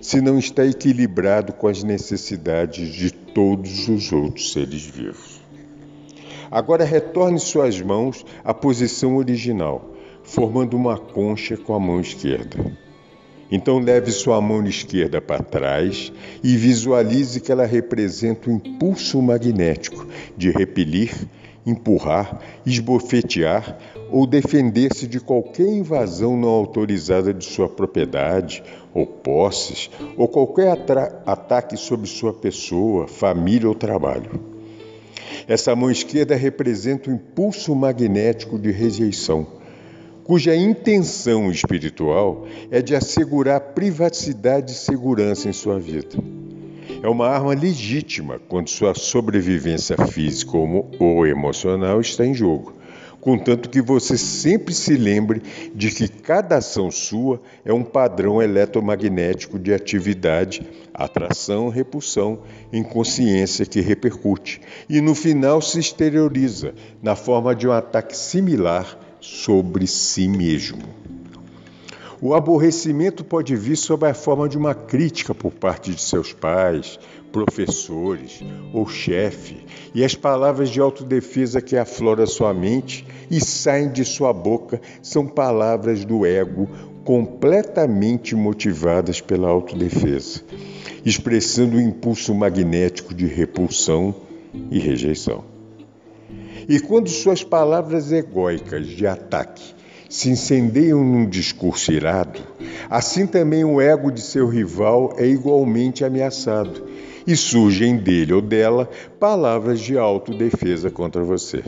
se 0.00 0.20
não 0.20 0.38
está 0.38 0.64
equilibrado 0.64 1.54
com 1.54 1.66
as 1.66 1.82
necessidades 1.82 2.92
de 2.92 3.10
todos 3.10 3.88
os 3.88 4.12
outros 4.12 4.52
seres 4.52 4.84
vivos. 4.84 5.39
Agora 6.50 6.84
retorne 6.84 7.38
suas 7.38 7.80
mãos 7.80 8.24
à 8.44 8.52
posição 8.52 9.16
original, 9.16 9.90
formando 10.22 10.76
uma 10.76 10.98
concha 10.98 11.56
com 11.56 11.74
a 11.74 11.78
mão 11.80 12.00
esquerda. 12.00 12.76
Então 13.52 13.78
leve 13.78 14.10
sua 14.10 14.40
mão 14.40 14.64
esquerda 14.64 15.20
para 15.20 15.42
trás 15.42 16.12
e 16.42 16.56
visualize 16.56 17.40
que 17.40 17.50
ela 17.50 17.66
representa 17.66 18.48
o 18.48 18.52
impulso 18.52 19.20
magnético 19.20 20.06
de 20.36 20.50
repelir 20.50 21.12
empurrar, 21.66 22.40
esbofetear 22.64 23.78
ou 24.10 24.26
defender-se 24.26 25.06
de 25.06 25.20
qualquer 25.20 25.68
invasão 25.68 26.36
não 26.36 26.48
autorizada 26.48 27.32
de 27.32 27.44
sua 27.44 27.68
propriedade 27.68 28.62
ou 28.92 29.06
posses, 29.06 29.90
ou 30.16 30.26
qualquer 30.26 30.76
ataque 31.26 31.76
sobre 31.76 32.06
sua 32.06 32.32
pessoa, 32.32 33.06
família 33.06 33.68
ou 33.68 33.74
trabalho. 33.74 34.49
Essa 35.46 35.74
mão 35.76 35.90
esquerda 35.90 36.34
representa 36.34 37.10
o 37.10 37.12
impulso 37.12 37.74
magnético 37.74 38.58
de 38.58 38.70
rejeição, 38.70 39.46
cuja 40.24 40.54
intenção 40.54 41.50
espiritual 41.50 42.46
é 42.70 42.80
de 42.80 42.94
assegurar 42.94 43.60
privacidade 43.60 44.72
e 44.72 44.76
segurança 44.76 45.48
em 45.48 45.52
sua 45.52 45.78
vida. 45.78 46.16
É 47.02 47.08
uma 47.08 47.28
arma 47.28 47.54
legítima 47.54 48.40
quando 48.48 48.68
sua 48.68 48.94
sobrevivência 48.94 49.96
física 50.06 50.56
ou 50.56 51.26
emocional 51.26 52.00
está 52.00 52.26
em 52.26 52.34
jogo 52.34 52.79
contanto 53.20 53.68
que 53.68 53.82
você 53.82 54.16
sempre 54.16 54.72
se 54.72 54.94
lembre 54.94 55.42
de 55.74 55.90
que 55.90 56.08
cada 56.08 56.56
ação 56.56 56.90
sua 56.90 57.40
é 57.64 57.72
um 57.72 57.84
padrão 57.84 58.40
eletromagnético 58.40 59.58
de 59.58 59.72
atividade, 59.72 60.62
atração, 60.94 61.68
repulsão, 61.68 62.40
inconsciência 62.72 63.66
que 63.66 63.80
repercute 63.80 64.60
e 64.88 65.00
no 65.00 65.14
final 65.14 65.60
se 65.60 65.78
exterioriza 65.78 66.74
na 67.02 67.14
forma 67.14 67.54
de 67.54 67.68
um 67.68 67.72
ataque 67.72 68.16
similar 68.16 68.98
sobre 69.20 69.86
si 69.86 70.28
mesmo. 70.28 70.82
O 72.22 72.34
aborrecimento 72.34 73.24
pode 73.24 73.56
vir 73.56 73.76
sob 73.76 74.06
a 74.06 74.12
forma 74.12 74.46
de 74.46 74.58
uma 74.58 74.74
crítica 74.74 75.34
por 75.34 75.52
parte 75.52 75.90
de 75.94 76.02
seus 76.02 76.34
pais, 76.34 76.98
professores 77.32 78.40
ou 78.72 78.86
chefe, 78.86 79.58
e 79.94 80.04
as 80.04 80.14
palavras 80.14 80.70
de 80.70 80.80
autodefesa 80.80 81.60
que 81.60 81.76
afloram 81.76 82.26
sua 82.26 82.52
mente 82.52 83.06
e 83.30 83.40
saem 83.40 83.90
de 83.90 84.04
sua 84.04 84.32
boca 84.32 84.80
são 85.02 85.26
palavras 85.26 86.04
do 86.04 86.26
ego 86.26 86.68
completamente 87.04 88.34
motivadas 88.36 89.20
pela 89.20 89.48
autodefesa, 89.48 90.42
expressando 91.04 91.76
o 91.76 91.80
impulso 91.80 92.34
magnético 92.34 93.14
de 93.14 93.26
repulsão 93.26 94.14
e 94.70 94.78
rejeição. 94.78 95.44
E 96.68 96.78
quando 96.78 97.08
suas 97.08 97.42
palavras 97.42 98.12
egóicas 98.12 98.86
de 98.86 99.06
ataque 99.06 99.74
se 100.08 100.28
incendeiam 100.28 101.02
num 101.02 101.28
discurso 101.28 101.92
irado, 101.92 102.40
assim 102.88 103.26
também 103.26 103.64
o 103.64 103.80
ego 103.80 104.10
de 104.10 104.20
seu 104.20 104.48
rival 104.48 105.14
é 105.16 105.26
igualmente 105.26 106.04
ameaçado 106.04 106.84
e 107.26 107.36
surgem 107.36 107.96
dele 107.96 108.32
ou 108.32 108.40
dela 108.40 108.88
palavras 109.18 109.80
de 109.80 109.96
autodefesa 109.96 110.90
contra 110.90 111.22
você. 111.22 111.62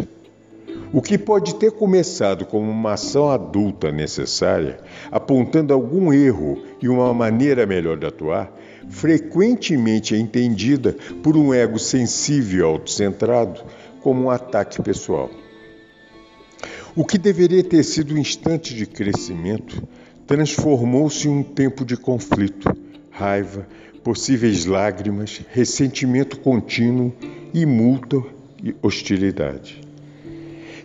O 0.93 1.01
que 1.01 1.17
pode 1.17 1.55
ter 1.55 1.73
começado 1.73 2.45
como 2.45 2.71
uma 2.71 2.93
ação 2.93 3.31
adulta 3.31 3.91
necessária, 3.91 4.79
apontando 5.11 5.73
algum 5.73 6.13
erro 6.13 6.63
e 6.83 6.89
uma 6.89 7.15
maneira 7.15 7.65
melhor 7.65 7.97
de 7.97 8.07
atuar, 8.07 8.53
frequentemente 8.91 10.15
é 10.15 10.19
entendida 10.19 10.95
por 11.23 11.35
um 11.35 11.55
ego 11.55 11.79
sensível 11.79 12.61
e 12.61 12.63
autocentrado 12.63 13.63
como 14.03 14.25
um 14.25 14.31
ataque 14.31 14.83
pessoal. 14.83 15.31
O 16.95 17.07
que 17.07 17.17
deveria 17.17 17.65
ter 17.65 17.83
sido 17.85 18.15
um 18.15 18.19
instante 18.19 18.75
de 18.75 18.85
crescimento 18.85 19.83
transformou-se 20.27 21.27
em 21.27 21.31
um 21.31 21.43
tempo 21.43 21.87
de 21.87 21.97
conflito, 21.97 22.71
raiva, 23.11 23.67
possíveis 24.03 24.67
lágrimas, 24.67 25.41
ressentimento 25.51 26.39
contínuo 26.39 27.13
e 27.55 27.65
multa 27.65 28.23
e 28.63 28.75
hostilidade. 28.83 29.81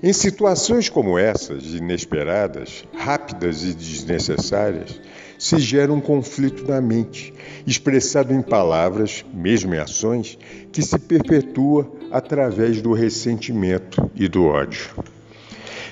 Em 0.02 0.14
situações 0.14 0.90
como 0.90 1.18
essas, 1.18 1.74
inesperadas, 1.74 2.86
rápidas 2.96 3.64
e 3.64 3.74
desnecessárias, 3.74 5.02
se 5.40 5.58
gera 5.60 5.92
um 5.92 6.02
conflito 6.02 6.68
na 6.68 6.80
mente, 6.80 7.34
expressado 7.66 8.34
em 8.34 8.42
palavras, 8.42 9.26
mesmo 9.34 9.74
em 9.74 9.80
ações, 9.80 10.38
que 10.72 10.82
se 10.82 10.98
perpetua 11.00 11.92
através 12.12 12.82
do 12.82 12.94
ressentimento 12.94 14.10
e 14.16 14.28
do 14.28 14.46
ódio. 14.46 14.90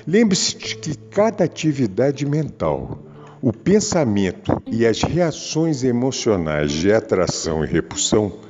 Lembre-se 0.06 0.56
de 0.56 0.76
que 0.76 0.96
cada 1.10 1.44
atividade 1.44 2.24
mental, 2.24 3.02
o 3.46 3.52
pensamento 3.52 4.60
e 4.66 4.84
as 4.84 5.04
reações 5.04 5.84
emocionais 5.84 6.72
de 6.72 6.92
atração 6.92 7.62
e 7.62 7.68
repulsão, 7.68 8.40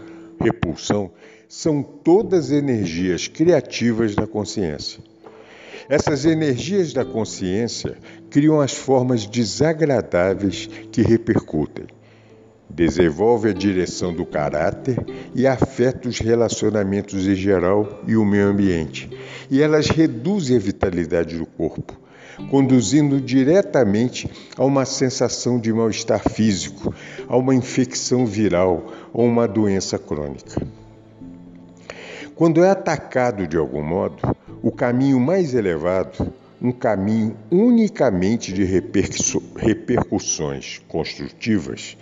repulsão 0.41 1.11
são 1.47 1.83
todas 1.83 2.51
energias 2.51 3.29
criativas 3.29 4.15
da 4.15 4.27
consciência. 4.27 5.05
Essas 5.87 6.25
energias 6.25 6.95
da 6.95 7.05
consciência 7.05 7.99
criam 8.31 8.59
as 8.59 8.73
formas 8.73 9.27
desagradáveis 9.27 10.67
que 10.91 11.03
repercutem 11.03 11.85
desenvolve 12.71 13.51
a 13.51 13.53
direção 13.53 14.15
do 14.15 14.25
caráter 14.25 14.97
e 15.35 15.47
afeta 15.47 16.09
os 16.09 16.21
relacionamentos 16.21 17.27
em 17.27 17.35
geral 17.35 18.03
e 18.07 18.17
o 18.17 18.25
meio 18.25 18.49
ambiente. 18.49 19.11
E 19.51 19.61
elas 19.61 19.89
reduzem 19.89 20.57
a 20.57 20.61
vitalidade 20.61 21.37
do 21.37 21.45
corpo, 21.45 22.06
conduzindo 22.51 23.20
diretamente 23.20 24.31
a 24.57 24.64
uma 24.64 24.85
sensação 24.85 25.59
de 25.59 25.72
mal-estar 25.72 26.22
físico, 26.29 26.94
a 27.29 27.37
uma 27.37 27.55
infecção 27.55 28.27
viral 28.27 28.92
ou 29.12 29.27
uma 29.27 29.49
doença 29.49 29.99
crônica. 29.99 30.61
Quando 32.35 32.62
é 32.62 32.70
atacado 32.70 33.46
de 33.46 33.57
algum 33.57 33.83
modo, 33.83 34.37
o 34.62 34.70
caminho 34.70 35.18
mais 35.18 35.55
elevado, 35.55 36.33
um 36.61 36.72
caminho 36.72 37.37
unicamente 37.51 38.53
de 38.53 38.64
repercussões 38.64 40.83
construtivas, 40.88 41.96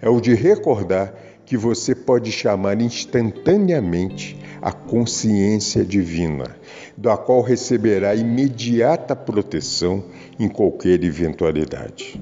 é 0.00 0.08
o 0.08 0.20
de 0.20 0.34
recordar 0.34 1.14
que 1.46 1.56
você 1.56 1.94
pode 1.94 2.32
chamar 2.32 2.80
instantaneamente 2.80 4.36
a 4.60 4.72
consciência 4.72 5.84
divina, 5.84 6.56
da 6.96 7.16
qual 7.16 7.40
receberá 7.40 8.14
imediata 8.14 9.14
proteção 9.14 10.02
em 10.38 10.48
qualquer 10.48 11.04
eventualidade. 11.04 12.20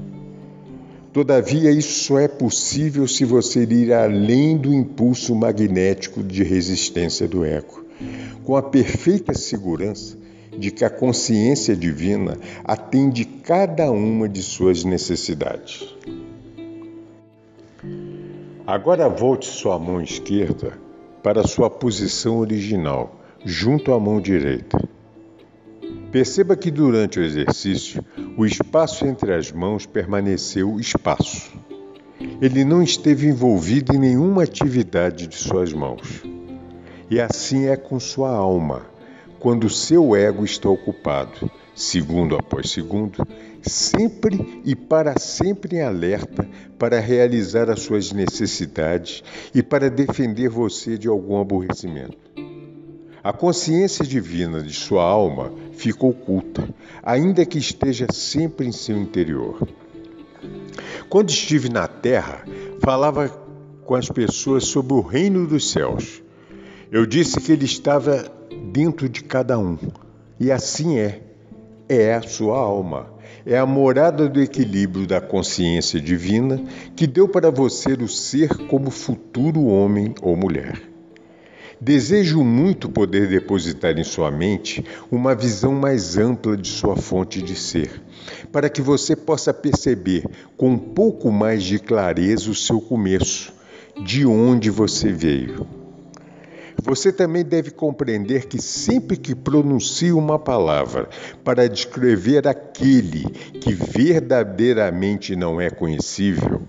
Todavia, 1.11 1.71
isso 1.71 2.19
é 2.19 2.29
possível 2.29 3.09
se 3.09 3.25
você 3.25 3.65
ir 3.65 3.93
além 3.93 4.59
do 4.59 4.75
impulso 4.75 5.35
magnético 5.35 6.23
de 6.23 6.43
resistência 6.43 7.27
do 7.27 7.45
ego, 7.45 7.85
com 8.45 8.57
a 8.57 8.63
perfeita 8.63 9.33
segurança 9.33 10.19
de 10.59 10.71
que 10.71 10.85
a 10.85 10.91
consciência 10.91 11.75
divina 11.75 12.37
atende 12.65 13.25
cada 13.25 13.91
uma 13.91 14.29
de 14.29 14.43
suas 14.43 14.85
necessidades. 14.85 15.95
Agora 18.67 19.11
volte 19.11 19.47
sua 19.47 19.79
mão 19.79 20.01
esquerda 20.01 20.73
para 21.23 21.47
sua 21.47 21.69
posição 21.69 22.39
original, 22.39 23.15
junto 23.45 23.93
à 23.93 24.01
mão 24.01 24.19
direita. 24.19 24.79
Perceba 26.11 26.57
que 26.57 26.71
durante 26.71 27.21
o 27.21 27.23
exercício, 27.23 28.03
o 28.39 28.47
espaço 28.47 29.07
entre 29.07 29.35
as 29.35 29.53
mãos 29.53 29.85
permaneceu 29.85 30.81
espaço. 30.81 31.53
Ele 32.41 32.65
não 32.65 32.83
esteve 32.83 33.27
envolvido 33.27 33.95
em 33.95 33.99
nenhuma 33.99 34.45
atividade 34.45 35.27
de 35.27 35.37
suas 35.37 35.71
mãos. 35.75 36.23
E 37.11 37.21
assim 37.21 37.67
é 37.67 37.77
com 37.77 38.01
sua 38.01 38.31
alma, 38.31 38.87
quando 39.39 39.69
seu 39.69 40.17
ego 40.17 40.43
está 40.43 40.71
ocupado, 40.71 41.51
segundo 41.75 42.35
após 42.35 42.71
segundo, 42.71 43.27
sempre 43.67 44.63
e 44.65 44.75
para 44.77 45.19
sempre 45.19 45.77
em 45.77 45.83
alerta 45.83 46.47
para 46.79 47.01
realizar 47.01 47.71
as 47.71 47.81
suas 47.81 48.13
necessidades 48.13 49.23
e 49.55 49.63
para 49.63 49.91
defender 49.91 50.49
você 50.49 50.99
de 50.99 51.09
algum 51.09 51.41
aborrecimento. 51.41 52.19
A 53.23 53.33
consciência 53.33 54.05
divina 54.05 54.63
de 54.63 54.75
sua 54.75 55.03
alma 55.03 55.51
fica 55.73 56.05
oculta, 56.05 56.69
ainda 57.03 57.47
que 57.47 57.57
esteja 57.57 58.07
sempre 58.13 58.67
em 58.67 58.73
seu 58.73 58.99
interior. 58.99 59.67
Quando 61.09 61.31
estive 61.31 61.71
na 61.71 61.89
terra, 61.89 62.45
falava 62.81 63.29
com 63.85 63.95
as 63.95 64.11
pessoas 64.11 64.65
sobre 64.65 64.93
o 64.93 65.01
reino 65.01 65.47
dos 65.47 65.71
céus. 65.71 66.23
Eu 66.93 67.07
disse 67.07 67.41
que 67.41 67.53
ele 67.53 67.65
estava 67.65 68.31
dentro 68.73 69.09
de 69.09 69.25
cada 69.25 69.59
um, 69.59 69.79
e 70.39 70.53
assim 70.53 70.99
é. 70.99 71.23
É 71.87 72.15
a 72.15 72.23
sua 72.23 72.59
alma 72.59 73.14
é 73.47 73.59
a 73.59 73.67
morada 73.67 74.29
do 74.29 74.41
equilíbrio 74.41 75.07
da 75.07 75.21
consciência 75.21 76.01
divina 76.01 76.63
que 76.97 77.07
deu 77.07 77.29
para 77.29 77.51
você 77.51 77.93
o 77.93 78.09
ser 78.09 78.49
como 78.69 78.91
futuro 78.91 79.65
homem 79.67 80.15
ou 80.23 80.37
mulher. 80.37 80.81
Desejo 81.81 82.43
muito 82.43 82.89
poder 82.89 83.29
depositar 83.29 83.99
em 83.99 84.05
sua 84.05 84.31
mente 84.31 84.85
uma 85.11 85.35
visão 85.35 85.75
mais 85.75 86.17
ampla 86.17 86.57
de 86.57 86.69
sua 86.69 86.97
fonte 86.97 87.43
de 87.43 87.55
ser, 87.55 88.03
para 88.51 88.71
que 88.71 88.81
você 88.81 89.15
possa 89.15 89.53
perceber 89.53 90.25
com 90.57 90.71
um 90.71 90.79
pouco 90.79 91.31
mais 91.31 91.63
de 91.63 91.79
clareza 91.79 92.51
o 92.51 92.55
seu 92.55 92.81
começo, 92.81 93.53
de 94.03 94.25
onde 94.25 94.71
você 94.71 95.13
veio. 95.13 95.84
Você 96.85 97.11
também 97.11 97.43
deve 97.43 97.71
compreender 97.71 98.45
que 98.45 98.61
sempre 98.61 99.17
que 99.17 99.35
pronuncio 99.35 100.19
uma 100.19 100.39
palavra 100.39 101.09
para 101.43 101.67
descrever 101.67 102.47
aquele 102.47 103.25
que 103.59 103.73
verdadeiramente 103.73 105.35
não 105.35 105.59
é 105.59 105.71
conhecível, 105.71 106.61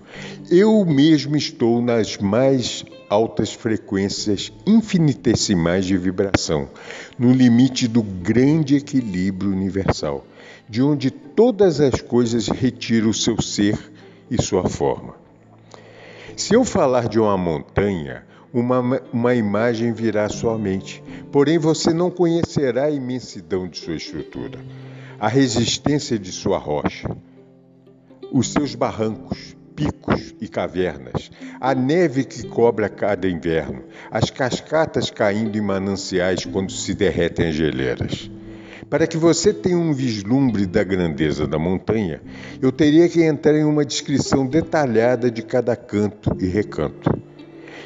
eu 0.50 0.82
mesmo 0.86 1.36
estou 1.36 1.82
nas 1.82 2.16
mais 2.16 2.82
altas 3.10 3.52
frequências 3.52 4.50
infinitesimais 4.66 5.84
de 5.84 5.98
vibração, 5.98 6.70
no 7.18 7.30
limite 7.30 7.86
do 7.86 8.02
grande 8.02 8.74
equilíbrio 8.76 9.50
universal, 9.50 10.26
de 10.66 10.80
onde 10.80 11.10
todas 11.10 11.78
as 11.78 12.00
coisas 12.00 12.48
retiram 12.48 13.12
seu 13.12 13.38
ser 13.42 13.78
e 14.30 14.42
sua 14.42 14.66
forma. 14.66 15.14
Se 16.34 16.54
eu 16.54 16.64
falar 16.64 17.06
de 17.06 17.20
uma 17.20 17.36
montanha, 17.36 18.24
uma, 18.60 19.02
uma 19.12 19.34
imagem 19.34 19.92
virá 19.92 20.24
à 20.24 20.28
sua 20.30 20.56
mente, 20.56 21.04
porém 21.30 21.58
você 21.58 21.92
não 21.92 22.10
conhecerá 22.10 22.84
a 22.84 22.90
imensidão 22.90 23.68
de 23.68 23.78
sua 23.78 23.96
estrutura, 23.96 24.58
a 25.20 25.28
resistência 25.28 26.18
de 26.18 26.32
sua 26.32 26.56
rocha, 26.56 27.14
os 28.32 28.50
seus 28.50 28.74
barrancos, 28.74 29.54
picos 29.74 30.34
e 30.40 30.48
cavernas, 30.48 31.30
a 31.60 31.74
neve 31.74 32.24
que 32.24 32.46
cobre 32.46 32.88
cada 32.88 33.28
inverno, 33.28 33.82
as 34.10 34.30
cascatas 34.30 35.10
caindo 35.10 35.58
em 35.58 35.60
mananciais 35.60 36.46
quando 36.46 36.72
se 36.72 36.94
derretem 36.94 37.48
as 37.48 37.54
geleiras. 37.54 38.30
Para 38.88 39.06
que 39.06 39.18
você 39.18 39.52
tenha 39.52 39.76
um 39.76 39.92
vislumbre 39.92 40.64
da 40.64 40.82
grandeza 40.82 41.46
da 41.46 41.58
montanha, 41.58 42.22
eu 42.62 42.72
teria 42.72 43.06
que 43.06 43.22
entrar 43.22 43.54
em 43.54 43.64
uma 43.64 43.84
descrição 43.84 44.46
detalhada 44.46 45.30
de 45.30 45.42
cada 45.42 45.76
canto 45.76 46.34
e 46.40 46.46
recanto. 46.46 47.35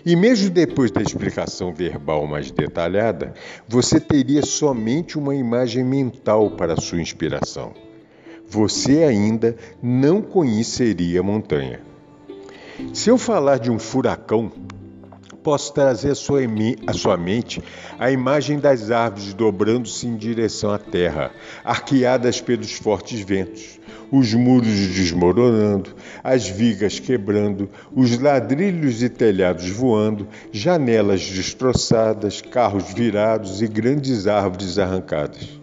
E 0.04 0.16
mesmo 0.16 0.50
depois 0.50 0.90
da 0.90 1.02
explicação 1.02 1.72
verbal 1.72 2.26
mais 2.26 2.50
detalhada, 2.50 3.34
você 3.68 4.00
teria 4.00 4.42
somente 4.42 5.18
uma 5.18 5.34
imagem 5.34 5.84
mental 5.84 6.50
para 6.52 6.80
sua 6.80 7.00
inspiração. 7.00 7.74
Você 8.48 9.04
ainda 9.04 9.56
não 9.82 10.22
conheceria 10.22 11.20
a 11.20 11.22
montanha. 11.22 11.80
Se 12.92 13.10
eu 13.10 13.18
falar 13.18 13.58
de 13.58 13.70
um 13.70 13.78
furacão, 13.78 14.50
posso 15.42 15.72
trazer 15.72 16.10
à 16.10 16.14
sua, 16.14 16.40
sua 16.94 17.16
mente 17.16 17.62
a 17.98 18.10
imagem 18.10 18.58
das 18.58 18.90
árvores 18.90 19.34
dobrando-se 19.34 20.06
em 20.06 20.16
direção 20.16 20.70
à 20.70 20.78
terra, 20.78 21.30
arqueadas 21.64 22.40
pelos 22.40 22.72
fortes 22.72 23.20
ventos, 23.20 23.79
os 24.10 24.34
muros 24.34 24.88
desmoronando, 24.88 25.90
as 26.22 26.48
vigas 26.48 26.98
quebrando, 26.98 27.68
os 27.94 28.18
ladrilhos 28.18 29.02
e 29.02 29.08
telhados 29.08 29.68
voando, 29.68 30.26
janelas 30.52 31.22
destroçadas, 31.22 32.40
carros 32.40 32.92
virados 32.92 33.62
e 33.62 33.68
grandes 33.68 34.26
árvores 34.26 34.78
arrancadas. 34.78 35.60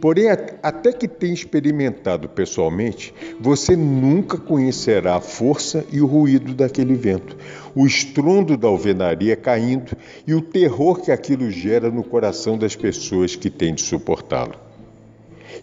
Porém, 0.00 0.28
até 0.62 0.92
que 0.92 1.06
tenha 1.06 1.34
experimentado 1.34 2.26
pessoalmente, 2.26 3.12
você 3.38 3.76
nunca 3.76 4.38
conhecerá 4.38 5.16
a 5.16 5.20
força 5.20 5.84
e 5.92 6.00
o 6.00 6.06
ruído 6.06 6.54
daquele 6.54 6.94
vento, 6.94 7.36
o 7.74 7.86
estrondo 7.86 8.56
da 8.56 8.66
alvenaria 8.66 9.36
caindo 9.36 9.94
e 10.26 10.32
o 10.32 10.40
terror 10.40 11.02
que 11.02 11.12
aquilo 11.12 11.50
gera 11.50 11.90
no 11.90 12.02
coração 12.02 12.56
das 12.56 12.74
pessoas 12.74 13.36
que 13.36 13.50
têm 13.50 13.74
de 13.74 13.82
suportá-lo. 13.82 14.69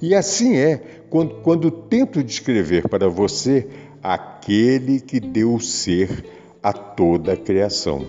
E 0.02 0.14
assim 0.14 0.56
é 0.56 0.82
quando, 1.10 1.36
quando 1.42 1.72
tento 1.72 2.24
descrever 2.24 2.88
para 2.88 3.08
você 3.10 3.68
aquele 4.02 5.00
que 5.00 5.20
deu 5.20 5.56
o 5.56 5.60
ser 5.60 6.26
a 6.62 6.74
toda 6.74 7.34
a 7.34 7.38
criação. 7.38 8.06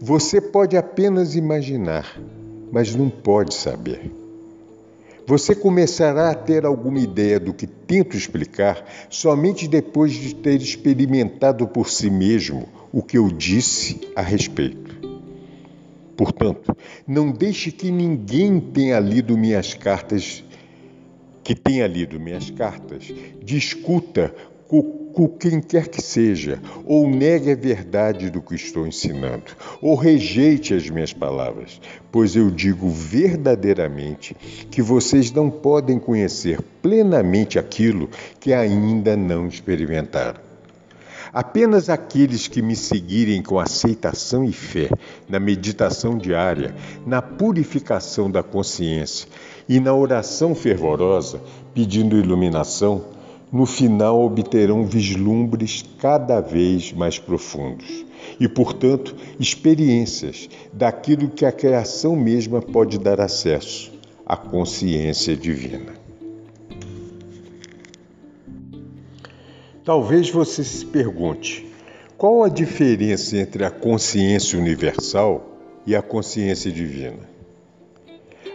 Você 0.00 0.40
pode 0.40 0.76
apenas 0.76 1.34
imaginar, 1.34 2.20
mas 2.70 2.94
não 2.94 3.08
pode 3.08 3.54
saber. 3.54 4.12
Você 5.26 5.56
começará 5.56 6.30
a 6.30 6.34
ter 6.34 6.64
alguma 6.64 7.00
ideia 7.00 7.40
do 7.40 7.52
que 7.52 7.66
tento 7.66 8.16
explicar 8.16 8.86
somente 9.10 9.66
depois 9.66 10.12
de 10.12 10.34
ter 10.34 10.60
experimentado 10.60 11.66
por 11.66 11.88
si 11.88 12.08
mesmo 12.08 12.68
o 12.92 13.02
que 13.02 13.18
eu 13.18 13.28
disse 13.28 14.00
a 14.14 14.22
respeito. 14.22 14.94
Portanto, 16.16 16.76
não 17.06 17.30
deixe 17.32 17.72
que 17.72 17.90
ninguém 17.90 18.60
tenha 18.60 19.00
lido 19.00 19.36
minhas 19.36 19.74
cartas, 19.74 20.44
que 21.46 21.54
tenha 21.54 21.86
lido 21.86 22.18
minhas 22.18 22.50
cartas, 22.50 23.14
discuta 23.40 24.34
com 24.66 25.28
quem 25.28 25.60
quer 25.60 25.86
que 25.86 26.02
seja, 26.02 26.58
ou 26.84 27.08
negue 27.08 27.52
a 27.52 27.54
verdade 27.54 28.30
do 28.30 28.42
que 28.42 28.56
estou 28.56 28.84
ensinando, 28.84 29.44
ou 29.80 29.94
rejeite 29.94 30.74
as 30.74 30.90
minhas 30.90 31.12
palavras, 31.12 31.80
pois 32.10 32.34
eu 32.34 32.50
digo 32.50 32.90
verdadeiramente 32.90 34.36
que 34.72 34.82
vocês 34.82 35.30
não 35.30 35.48
podem 35.48 36.00
conhecer 36.00 36.60
plenamente 36.82 37.60
aquilo 37.60 38.10
que 38.40 38.52
ainda 38.52 39.16
não 39.16 39.46
experimentaram. 39.46 40.40
Apenas 41.32 41.88
aqueles 41.88 42.48
que 42.48 42.60
me 42.60 42.74
seguirem 42.74 43.40
com 43.40 43.60
aceitação 43.60 44.44
e 44.44 44.52
fé 44.52 44.88
na 45.28 45.38
meditação 45.38 46.18
diária, 46.18 46.74
na 47.06 47.22
purificação 47.22 48.28
da 48.28 48.42
consciência 48.42 49.28
e 49.68 49.80
na 49.80 49.94
oração 49.94 50.54
fervorosa 50.54 51.40
pedindo 51.74 52.18
iluminação 52.18 53.04
no 53.52 53.64
final 53.64 54.22
obterão 54.22 54.84
vislumbres 54.84 55.84
cada 55.98 56.40
vez 56.40 56.92
mais 56.92 57.18
profundos 57.18 58.04
e, 58.40 58.48
portanto, 58.48 59.14
experiências 59.38 60.48
daquilo 60.72 61.28
que 61.28 61.44
a 61.44 61.52
criação 61.52 62.16
mesma 62.16 62.60
pode 62.60 62.98
dar 62.98 63.20
acesso 63.20 63.92
a 64.26 64.36
consciência 64.36 65.36
divina. 65.36 65.94
Talvez 69.84 70.28
você 70.28 70.64
se 70.64 70.84
pergunte: 70.84 71.64
qual 72.18 72.42
a 72.42 72.48
diferença 72.48 73.36
entre 73.36 73.64
a 73.64 73.70
consciência 73.70 74.58
universal 74.58 75.48
e 75.86 75.94
a 75.94 76.02
consciência 76.02 76.72
divina? 76.72 77.35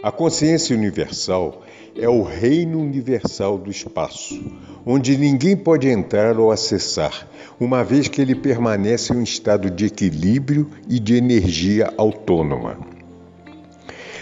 A 0.02 0.10
consciência 0.10 0.74
universal 0.74 1.62
é 1.96 2.08
o 2.08 2.24
reino 2.24 2.80
universal 2.80 3.56
do 3.56 3.70
espaço, 3.70 4.42
onde 4.84 5.16
ninguém 5.16 5.56
pode 5.56 5.88
entrar 5.88 6.40
ou 6.40 6.50
acessar, 6.50 7.28
uma 7.60 7.84
vez 7.84 8.08
que 8.08 8.20
ele 8.20 8.34
permanece 8.34 9.12
em 9.12 9.18
um 9.18 9.22
estado 9.22 9.70
de 9.70 9.86
equilíbrio 9.86 10.68
e 10.88 10.98
de 10.98 11.14
energia 11.14 11.94
autônoma. 11.96 12.78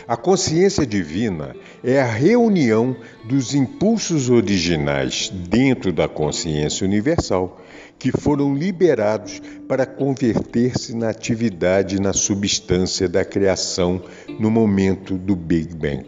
A 0.06 0.18
consciência 0.18 0.84
divina 0.84 1.56
é 1.82 1.98
a 1.98 2.04
reunião 2.04 2.94
dos 3.24 3.54
impulsos 3.54 4.28
originais 4.28 5.32
dentro 5.32 5.94
da 5.94 6.06
consciência 6.06 6.86
universal 6.86 7.58
que 8.00 8.10
foram 8.10 8.54
liberados 8.54 9.42
para 9.68 9.84
converter-se 9.84 10.96
na 10.96 11.10
atividade 11.10 12.00
na 12.00 12.14
substância 12.14 13.06
da 13.06 13.26
criação 13.26 14.02
no 14.38 14.50
momento 14.50 15.18
do 15.18 15.36
Big 15.36 15.76
Bang. 15.76 16.06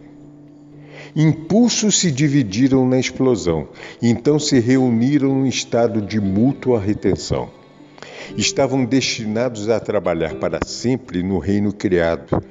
Impulsos 1.15 2.01
se 2.01 2.11
dividiram 2.11 2.89
na 2.89 2.99
explosão, 2.99 3.69
então 4.01 4.39
se 4.39 4.59
reuniram 4.59 5.45
em 5.45 5.49
estado 5.51 6.01
de 6.01 6.19
mútua 6.19 6.81
retenção. 6.81 7.51
Estavam 8.39 8.87
destinados 8.87 9.69
a 9.69 9.79
trabalhar 9.79 10.37
para 10.37 10.61
sempre 10.65 11.23
no 11.23 11.39
reino 11.39 11.75
criado, 11.75 12.43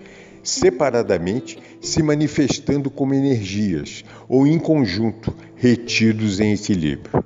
separadamente 0.44 1.58
se 1.82 2.04
manifestando 2.04 2.92
como 2.92 3.16
energias, 3.16 4.06
ou 4.30 4.46
em 4.46 4.60
conjunto, 4.60 5.34
retidos 5.56 6.39
em 6.39 6.54
equilíbrio. 6.54 7.24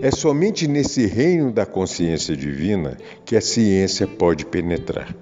É 0.00 0.10
somente 0.10 0.68
nesse 0.68 1.06
reino 1.06 1.50
da 1.50 1.66
consciência 1.66 2.36
divina 2.36 2.96
que 3.24 3.36
a 3.36 3.40
ciência 3.40 4.06
pode 4.06 4.46
penetrar. 4.46 5.14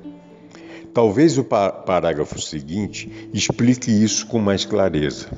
Talvez 0.92 1.38
o 1.38 1.44
parágrafo 1.44 2.40
seguinte 2.40 3.30
explique 3.32 3.90
isso 3.90 4.26
com 4.26 4.38
mais 4.38 4.64
clareza. 4.64 5.28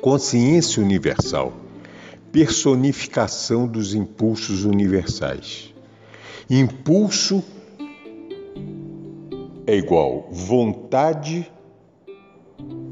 Consciência 0.00 0.82
universal, 0.82 1.52
personificação 2.30 3.66
dos 3.66 3.94
impulsos 3.94 4.64
universais. 4.64 5.74
Impulso 6.48 7.42
é 9.66 9.76
igual 9.76 10.28
vontade 10.30 11.50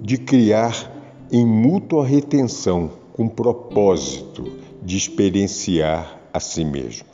de 0.03 0.19
criar 0.19 0.93
em 1.31 1.47
mútua 1.47 2.05
retenção 2.05 2.91
com 3.13 3.29
propósito 3.29 4.60
de 4.83 4.97
experienciar 4.97 6.21
a 6.33 6.41
si 6.41 6.65
mesmo. 6.65 7.07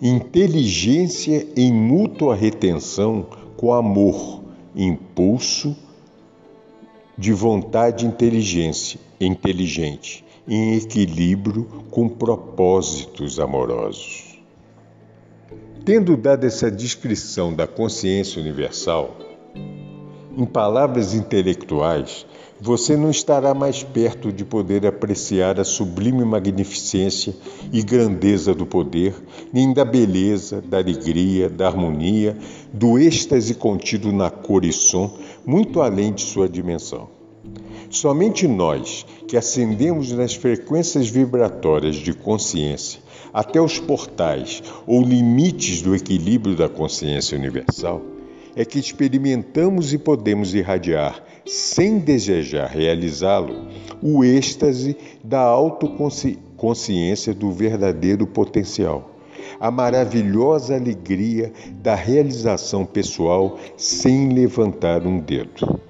Inteligência 0.00 1.46
em 1.56 1.72
mútua 1.72 2.34
retenção 2.34 3.26
com 3.56 3.72
amor, 3.72 4.42
impulso 4.74 5.76
de 7.16 7.32
vontade 7.32 8.04
inteligência, 8.04 8.98
inteligente, 9.20 10.24
em 10.46 10.74
equilíbrio 10.76 11.64
com 11.90 12.08
propósitos 12.08 13.38
amorosos. 13.38 14.38
Tendo 15.84 16.16
dado 16.16 16.44
essa 16.44 16.70
descrição 16.70 17.54
da 17.54 17.66
consciência 17.66 18.40
universal, 18.40 19.16
em 20.36 20.44
palavras 20.44 21.14
intelectuais, 21.14 22.26
você 22.64 22.96
não 22.96 23.10
estará 23.10 23.52
mais 23.52 23.82
perto 23.82 24.32
de 24.32 24.42
poder 24.42 24.86
apreciar 24.86 25.60
a 25.60 25.64
sublime 25.64 26.24
magnificência 26.24 27.36
e 27.70 27.82
grandeza 27.82 28.54
do 28.54 28.64
poder, 28.64 29.14
nem 29.52 29.74
da 29.74 29.84
beleza, 29.84 30.62
da 30.62 30.78
alegria, 30.78 31.50
da 31.50 31.66
harmonia, 31.66 32.34
do 32.72 32.98
êxtase 32.98 33.54
contido 33.54 34.10
na 34.10 34.30
cor 34.30 34.64
e 34.64 34.72
som, 34.72 35.14
muito 35.44 35.82
além 35.82 36.10
de 36.10 36.22
sua 36.22 36.48
dimensão. 36.48 37.06
Somente 37.90 38.48
nós, 38.48 39.04
que 39.28 39.36
ascendemos 39.36 40.10
nas 40.12 40.34
frequências 40.34 41.06
vibratórias 41.06 41.96
de 41.96 42.14
consciência 42.14 42.98
até 43.30 43.60
os 43.60 43.78
portais 43.78 44.62
ou 44.86 45.02
limites 45.02 45.82
do 45.82 45.94
equilíbrio 45.94 46.56
da 46.56 46.70
consciência 46.70 47.36
universal, 47.36 48.00
é 48.56 48.64
que 48.64 48.78
experimentamos 48.78 49.92
e 49.92 49.98
podemos 49.98 50.54
irradiar, 50.54 51.22
sem 51.46 51.98
desejar 51.98 52.66
realizá-lo, 52.68 53.66
o 54.02 54.24
êxtase 54.24 54.96
da 55.22 55.40
autoconsciência 55.40 57.34
do 57.34 57.50
verdadeiro 57.50 58.26
potencial, 58.26 59.10
a 59.60 59.70
maravilhosa 59.70 60.74
alegria 60.74 61.52
da 61.82 61.94
realização 61.94 62.84
pessoal 62.84 63.58
sem 63.76 64.32
levantar 64.32 65.06
um 65.06 65.18
dedo. 65.18 65.80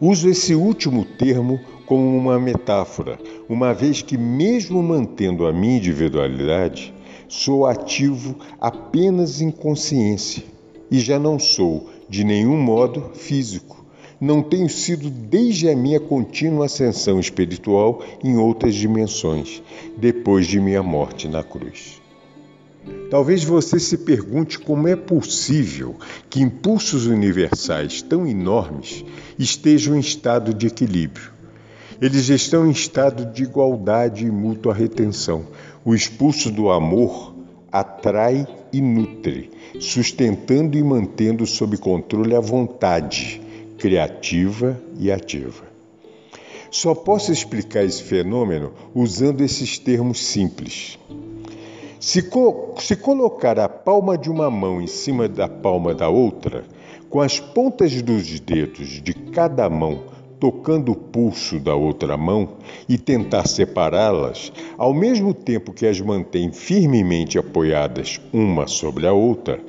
Uso 0.00 0.28
esse 0.28 0.54
último 0.54 1.04
termo 1.04 1.58
como 1.86 2.16
uma 2.16 2.38
metáfora, 2.38 3.18
uma 3.48 3.72
vez 3.72 4.02
que, 4.02 4.18
mesmo 4.18 4.82
mantendo 4.82 5.46
a 5.46 5.52
minha 5.52 5.76
individualidade, 5.76 6.92
sou 7.28 7.64
ativo 7.66 8.36
apenas 8.60 9.40
em 9.40 9.50
consciência 9.50 10.42
e 10.90 10.98
já 10.98 11.18
não 11.18 11.38
sou, 11.38 11.88
de 12.08 12.24
nenhum 12.24 12.56
modo, 12.56 13.10
físico. 13.14 13.75
Não 14.18 14.42
tenho 14.42 14.68
sido 14.70 15.10
desde 15.10 15.68
a 15.68 15.76
minha 15.76 16.00
contínua 16.00 16.64
ascensão 16.64 17.20
espiritual 17.20 18.02
em 18.24 18.38
outras 18.38 18.74
dimensões, 18.74 19.62
depois 19.94 20.46
de 20.46 20.58
minha 20.58 20.82
morte 20.82 21.28
na 21.28 21.42
cruz. 21.42 22.00
Talvez 23.10 23.44
você 23.44 23.78
se 23.78 23.98
pergunte 23.98 24.58
como 24.58 24.88
é 24.88 24.96
possível 24.96 25.96
que 26.30 26.40
impulsos 26.40 27.06
universais 27.06 28.00
tão 28.00 28.26
enormes 28.26 29.04
estejam 29.38 29.94
em 29.94 30.00
estado 30.00 30.54
de 30.54 30.68
equilíbrio. 30.68 31.30
Eles 32.00 32.30
estão 32.30 32.66
em 32.66 32.70
estado 32.70 33.30
de 33.34 33.42
igualdade 33.42 34.24
e 34.24 34.30
mútua 34.30 34.72
retenção. 34.72 35.46
O 35.84 35.94
expulso 35.94 36.50
do 36.50 36.70
amor 36.70 37.34
atrai 37.70 38.46
e 38.72 38.80
nutre, 38.80 39.50
sustentando 39.78 40.78
e 40.78 40.82
mantendo 40.82 41.46
sob 41.46 41.76
controle 41.76 42.34
a 42.34 42.40
vontade 42.40 43.45
criativa 43.78 44.80
e 44.98 45.10
ativa. 45.10 45.64
Só 46.70 46.94
posso 46.94 47.32
explicar 47.32 47.84
esse 47.84 48.02
fenômeno 48.02 48.72
usando 48.94 49.40
esses 49.40 49.78
termos 49.78 50.24
simples. 50.24 50.98
Se, 51.98 52.22
co 52.22 52.74
se, 52.78 52.96
colocar 52.96 53.58
a 53.58 53.68
palma 53.68 54.18
de 54.18 54.30
uma 54.30 54.50
mão 54.50 54.80
em 54.80 54.86
cima 54.86 55.28
da 55.28 55.48
palma 55.48 55.94
da 55.94 56.08
outra, 56.08 56.64
com 57.08 57.20
as 57.20 57.40
pontas 57.40 58.02
dos 58.02 58.38
dedos 58.40 59.00
de 59.02 59.14
cada 59.14 59.70
mão 59.70 60.16
tocando 60.38 60.92
o 60.92 60.96
pulso 60.96 61.58
da 61.58 61.74
outra 61.74 62.16
mão 62.16 62.56
e 62.88 62.98
tentar 62.98 63.46
separá-las, 63.46 64.52
ao 64.76 64.92
mesmo 64.92 65.32
tempo 65.32 65.72
que 65.72 65.86
as 65.86 66.00
mantém 66.00 66.52
firmemente 66.52 67.38
apoiadas 67.38 68.20
uma 68.32 68.66
sobre 68.66 69.06
a 69.06 69.12
outra, 69.12 69.60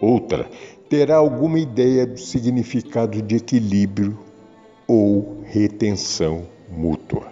outra 0.00 0.48
terá 0.90 1.16
alguma 1.16 1.60
ideia 1.60 2.04
do 2.04 2.18
significado 2.18 3.22
de 3.22 3.36
equilíbrio 3.36 4.18
ou 4.88 5.40
retenção 5.44 6.48
mútua. 6.68 7.30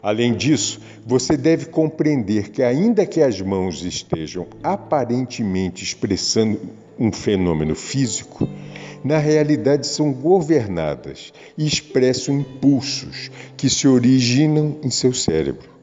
Além 0.00 0.32
disso, 0.32 0.80
você 1.04 1.36
deve 1.36 1.66
compreender 1.66 2.50
que, 2.50 2.62
ainda 2.62 3.04
que 3.04 3.20
as 3.20 3.40
mãos 3.40 3.84
estejam 3.84 4.46
aparentemente 4.62 5.82
expressando 5.82 6.60
um 6.96 7.10
fenômeno 7.10 7.74
físico, 7.74 8.48
na 9.02 9.18
realidade 9.18 9.84
são 9.88 10.12
governadas 10.12 11.32
e 11.58 11.66
expressam 11.66 12.38
impulsos 12.38 13.32
que 13.56 13.68
se 13.68 13.88
originam 13.88 14.76
em 14.80 14.90
seu 14.90 15.12
cérebro. 15.12 15.75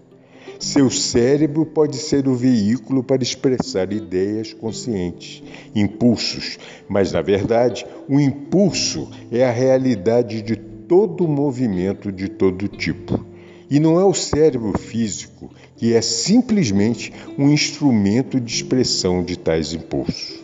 Seu 0.64 0.90
cérebro 0.90 1.66
pode 1.66 1.98
ser 1.98 2.26
o 2.26 2.34
veículo 2.34 3.04
para 3.04 3.22
expressar 3.22 3.92
ideias 3.92 4.54
conscientes, 4.54 5.44
impulsos, 5.76 6.58
mas 6.88 7.12
na 7.12 7.22
verdade, 7.22 7.86
o 8.08 8.18
impulso 8.18 9.12
é 9.30 9.44
a 9.44 9.52
realidade 9.52 10.42
de 10.42 10.56
todo 10.56 11.28
movimento 11.28 12.14
de 12.14 12.30
todo 12.30 12.70
tipo. 12.70 13.26
E 13.70 13.78
não 13.78 14.00
é 14.00 14.06
o 14.06 14.14
cérebro 14.14 14.72
físico, 14.80 15.52
que 15.76 15.94
é 15.94 16.02
simplesmente 16.02 17.12
um 17.38 17.50
instrumento 17.50 18.40
de 18.40 18.54
expressão 18.54 19.22
de 19.22 19.38
tais 19.38 19.74
impulsos 19.74 20.42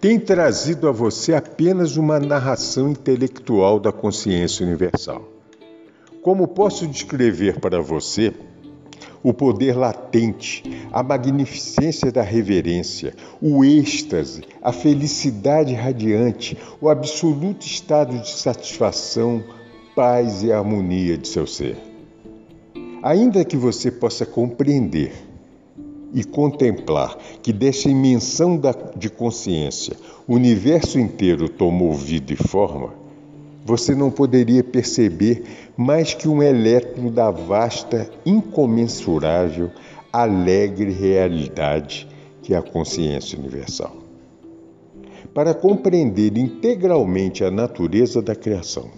tem 0.00 0.16
trazido 0.16 0.88
a 0.88 0.92
você 0.92 1.34
apenas 1.34 1.96
uma 1.96 2.20
narração 2.20 2.88
intelectual 2.88 3.80
da 3.80 3.90
consciência 3.90 4.64
universal. 4.64 5.37
Como 6.28 6.46
posso 6.46 6.86
descrever 6.86 7.58
para 7.58 7.80
você 7.80 8.34
o 9.22 9.32
poder 9.32 9.74
latente, 9.74 10.62
a 10.92 11.02
magnificência 11.02 12.12
da 12.12 12.20
reverência, 12.20 13.14
o 13.40 13.64
êxtase, 13.64 14.42
a 14.60 14.70
felicidade 14.70 15.72
radiante, 15.72 16.54
o 16.82 16.90
absoluto 16.90 17.64
estado 17.64 18.18
de 18.18 18.28
satisfação, 18.28 19.42
paz 19.96 20.42
e 20.42 20.52
harmonia 20.52 21.16
de 21.16 21.26
seu 21.26 21.46
ser? 21.46 21.78
Ainda 23.02 23.42
que 23.42 23.56
você 23.56 23.90
possa 23.90 24.26
compreender 24.26 25.14
e 26.12 26.22
contemplar 26.24 27.16
que 27.40 27.54
dessa 27.54 27.88
imensão 27.88 28.60
de 28.94 29.08
consciência 29.08 29.96
o 30.26 30.34
universo 30.34 30.98
inteiro 30.98 31.48
tomou 31.48 31.94
vida 31.94 32.34
e 32.34 32.36
forma, 32.36 33.07
você 33.68 33.94
não 33.94 34.10
poderia 34.10 34.64
perceber 34.64 35.42
mais 35.76 36.14
que 36.14 36.26
um 36.26 36.42
elétron 36.42 37.10
da 37.10 37.30
vasta, 37.30 38.10
incomensurável, 38.24 39.70
alegre 40.10 40.90
realidade 40.90 42.08
que 42.40 42.54
é 42.54 42.56
a 42.56 42.62
consciência 42.62 43.38
universal. 43.38 43.94
Para 45.34 45.52
compreender 45.52 46.38
integralmente 46.38 47.44
a 47.44 47.50
natureza 47.50 48.22
da 48.22 48.34
criação, 48.34 48.88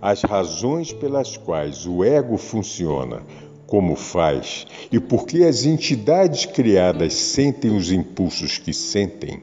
as 0.00 0.22
razões 0.22 0.92
pelas 0.92 1.36
quais 1.36 1.84
o 1.84 2.04
ego 2.04 2.36
funciona 2.36 3.24
como 3.66 3.96
faz 3.96 4.68
e 4.92 5.00
por 5.00 5.26
que 5.26 5.42
as 5.42 5.66
entidades 5.66 6.46
criadas 6.46 7.12
sentem 7.12 7.76
os 7.76 7.90
impulsos 7.90 8.56
que 8.56 8.72
sentem, 8.72 9.42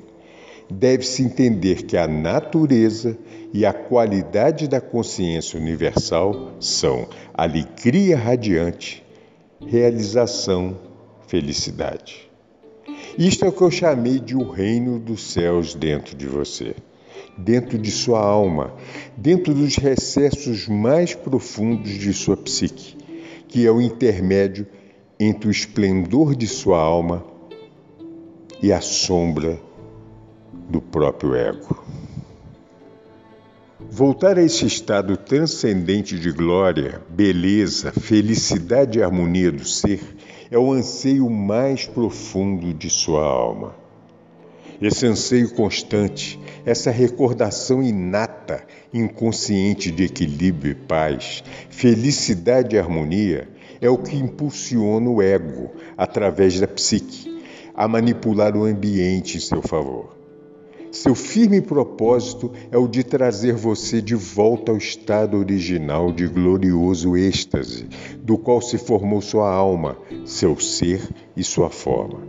deve-se 0.70 1.24
entender 1.24 1.84
que 1.84 1.97
a 1.97 2.07
natureza 2.07 3.18
e 3.53 3.66
a 3.66 3.74
qualidade 3.74 4.68
da 4.68 4.82
consciência 4.82 5.59
universal 5.59 6.53
são 6.59 7.07
alegria 7.34 8.18
radiante, 8.18 9.03
realização, 9.66 10.78
felicidade. 11.28 12.30
Isto 13.18 13.45
é 13.45 13.47
o 13.47 13.51
que 13.51 13.61
eu 13.61 13.72
chamei 13.72 14.20
de 14.20 14.36
o 14.36 14.49
reino 14.49 14.99
dos 14.99 15.32
céus 15.32 15.74
dentro 15.76 16.16
de 16.16 16.28
você, 16.28 16.76
dentro 17.38 17.78
de 17.78 17.91
sua 17.91 18.20
alma, 18.20 18.74
dentro 19.16 19.53
dos 19.53 19.78
recessos 19.78 20.68
mais 20.68 21.13
profundos 21.13 21.91
de 21.91 22.11
sua 22.13 22.36
psique 22.36 23.05
que 23.55 23.66
é 23.66 23.72
o 23.72 23.80
intermédio 23.80 24.68
entre 25.18 25.47
o 25.47 25.51
esplendor 25.51 26.36
de 26.36 26.45
sua 26.45 26.78
alma 26.78 27.26
e 28.61 28.72
a 28.74 28.82
sombra 28.82 29.57
do 30.70 30.82
próprio 30.82 31.36
ego. 31.36 31.84
Voltar 33.80 34.38
a 34.38 34.43
esse 34.43 34.66
estado 34.66 35.16
transcendente 35.16 36.20
de 36.20 36.32
glória, 36.32 37.01
beleza, 37.09 37.91
felicidade 37.91 38.99
e 38.99 39.03
harmonia 39.03 39.51
do 39.51 39.63
ser 39.63 40.01
é 40.49 40.57
o 40.57 40.72
anseio 40.72 41.30
mais 41.30 41.86
profundo 41.86 42.74
de 42.74 42.89
sua 42.89 43.24
alma. 43.24 43.76
Esse 44.82 45.05
anseio 45.05 45.53
constante, 45.53 46.39
essa 46.66 46.91
recordação 46.91 47.82
inata, 47.82 48.66
inconsciente 48.93 49.89
de 49.91 50.03
equilíbrio 50.03 50.72
e 50.72 50.76
paz, 50.76 51.43
felicidade 51.70 52.76
e 52.76 52.80
harmonia, 52.80 53.47
é 53.80 53.89
o 53.89 53.97
que 53.97 54.16
impulsiona 54.16 55.09
o 55.09 55.22
ego, 55.22 55.72
através 55.97 56.59
da 56.59 56.68
psique, 56.68 57.41
a 57.74 57.88
manipular 57.88 58.55
o 58.57 58.66
ambiente 58.66 59.38
em 59.38 59.39
seu 59.39 59.61
favor. 59.61 60.14
Seu 60.96 61.14
firme 61.14 61.60
propósito 61.60 62.54
é 62.72 62.78
o 62.78 62.88
de 62.88 63.04
trazer 63.04 63.52
você 63.54 64.02
de 64.02 64.16
volta 64.16 64.72
ao 64.72 64.78
estado 64.78 65.38
original 65.38 66.10
de 66.10 66.26
glorioso 66.26 67.18
êxtase, 67.18 67.86
do 68.20 68.38
qual 68.38 68.62
se 68.62 68.78
formou 68.78 69.22
sua 69.22 69.52
alma, 69.52 69.98
seu 70.26 70.58
ser 70.58 71.02
e 71.36 71.43
sua 71.43 71.70
forma. 71.70 72.22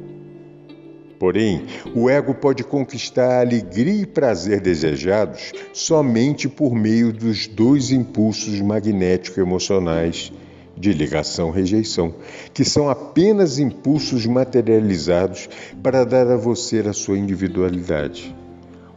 Porém, 1.17 1.65
o 1.95 2.11
ego 2.11 2.35
pode 2.35 2.65
conquistar 2.65 3.37
a 3.37 3.41
alegria 3.41 4.03
e 4.03 4.05
prazer 4.05 4.61
desejados 4.61 5.53
somente 5.73 6.49
por 6.49 6.75
meio 6.75 7.13
dos 7.13 7.47
dois 7.47 7.93
impulsos 7.93 8.61
magnético-emocionais 8.61 10.33
de 10.77 10.93
ligação-rejeição, 10.93 12.13
que 12.53 12.65
são 12.65 12.91
apenas 12.91 13.61
impulsos 13.61 14.27
materializados 14.27 15.49
para 15.81 16.03
dar 16.03 16.27
a 16.27 16.37
você 16.37 16.81
a 16.81 16.93
sua 16.93 17.17
individualidade. 17.17 18.35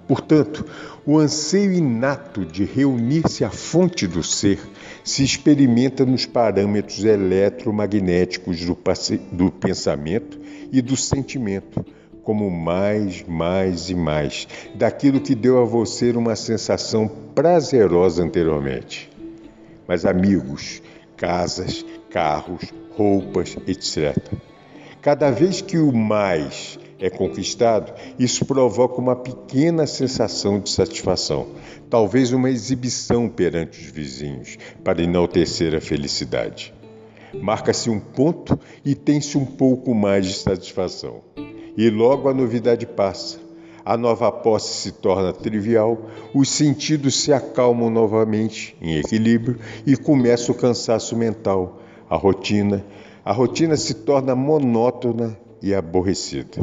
Portanto, 0.10 0.66
o 1.06 1.20
anseio 1.20 1.72
inato 1.72 2.44
de 2.44 2.66
reunir-se 2.66 3.46
à 3.46 3.52
fonte 3.52 4.08
do 4.08 4.24
ser 4.24 4.60
se 5.04 5.24
experimenta 5.24 6.04
nos 6.04 6.26
parâmetros 6.26 7.06
eletromagnéticos 7.06 8.66
do, 9.32 9.52
pensamento 9.52 10.40
e 10.72 10.82
do 10.82 10.98
sentimento, 10.98 11.86
como 12.24 12.50
mais, 12.50 13.24
mais 13.28 13.92
e 13.92 13.94
mais 13.94 14.48
daquilo 14.74 15.22
que 15.22 15.36
deu 15.36 15.62
a 15.62 15.64
você 15.64 16.10
uma 16.10 16.36
sensação 16.36 17.08
prazerosa 17.36 18.24
anteriormente. 18.24 19.12
Mas, 19.88 20.08
amigos, 20.08 20.82
casas, 21.16 21.86
carros, 22.10 22.74
roupas, 22.98 23.56
etc. 23.68 24.18
Cada 25.04 25.30
vez 25.30 25.62
que 25.62 25.78
o 25.78 25.92
mais 25.92 26.80
é 27.00 27.10
conquistado, 27.10 27.94
isso 28.18 28.46
provoca 28.46 29.00
uma 29.00 29.16
pequena 29.16 29.88
sensação 29.88 30.60
de 30.60 30.70
satisfação, 30.70 31.48
talvez 31.90 32.32
uma 32.32 32.50
exibição 32.50 33.30
perante 33.30 33.80
os 33.80 33.92
vizinhos, 33.92 34.58
para 34.84 35.02
enaltecer 35.02 35.76
a 35.76 35.82
felicidade. 35.82 36.74
Marca-se 37.34 37.90
um 37.90 38.00
ponto 38.00 38.60
e 38.84 38.96
tem-se 38.96 39.38
um 39.38 39.46
pouco 39.46 39.94
mais 39.94 40.26
de 40.26 40.34
satisfação. 40.34 41.22
E 41.78 41.90
logo 41.90 42.28
a 42.28 42.34
novidade 42.34 42.86
passa 42.86 43.50
a 43.90 43.98
nova 43.98 44.32
posse 44.32 44.82
se 44.82 44.92
torna 44.92 45.34
trivial, 45.34 45.98
os 46.32 46.48
sentidos 46.48 47.24
se 47.24 47.34
acalmam 47.34 47.90
novamente 47.90 48.78
em 48.80 48.98
equilíbrio 48.98 49.58
e 49.84 49.98
começa 49.98 50.52
o 50.52 50.56
cansaço 50.56 51.16
mental, 51.16 51.82
a 52.08 52.16
rotina. 52.16 52.86
A 53.26 53.34
rotina 53.34 53.76
se 53.76 53.96
torna 53.96 54.36
monótona 54.36 55.36
e 55.60 55.74
aborrecida. 55.74 56.62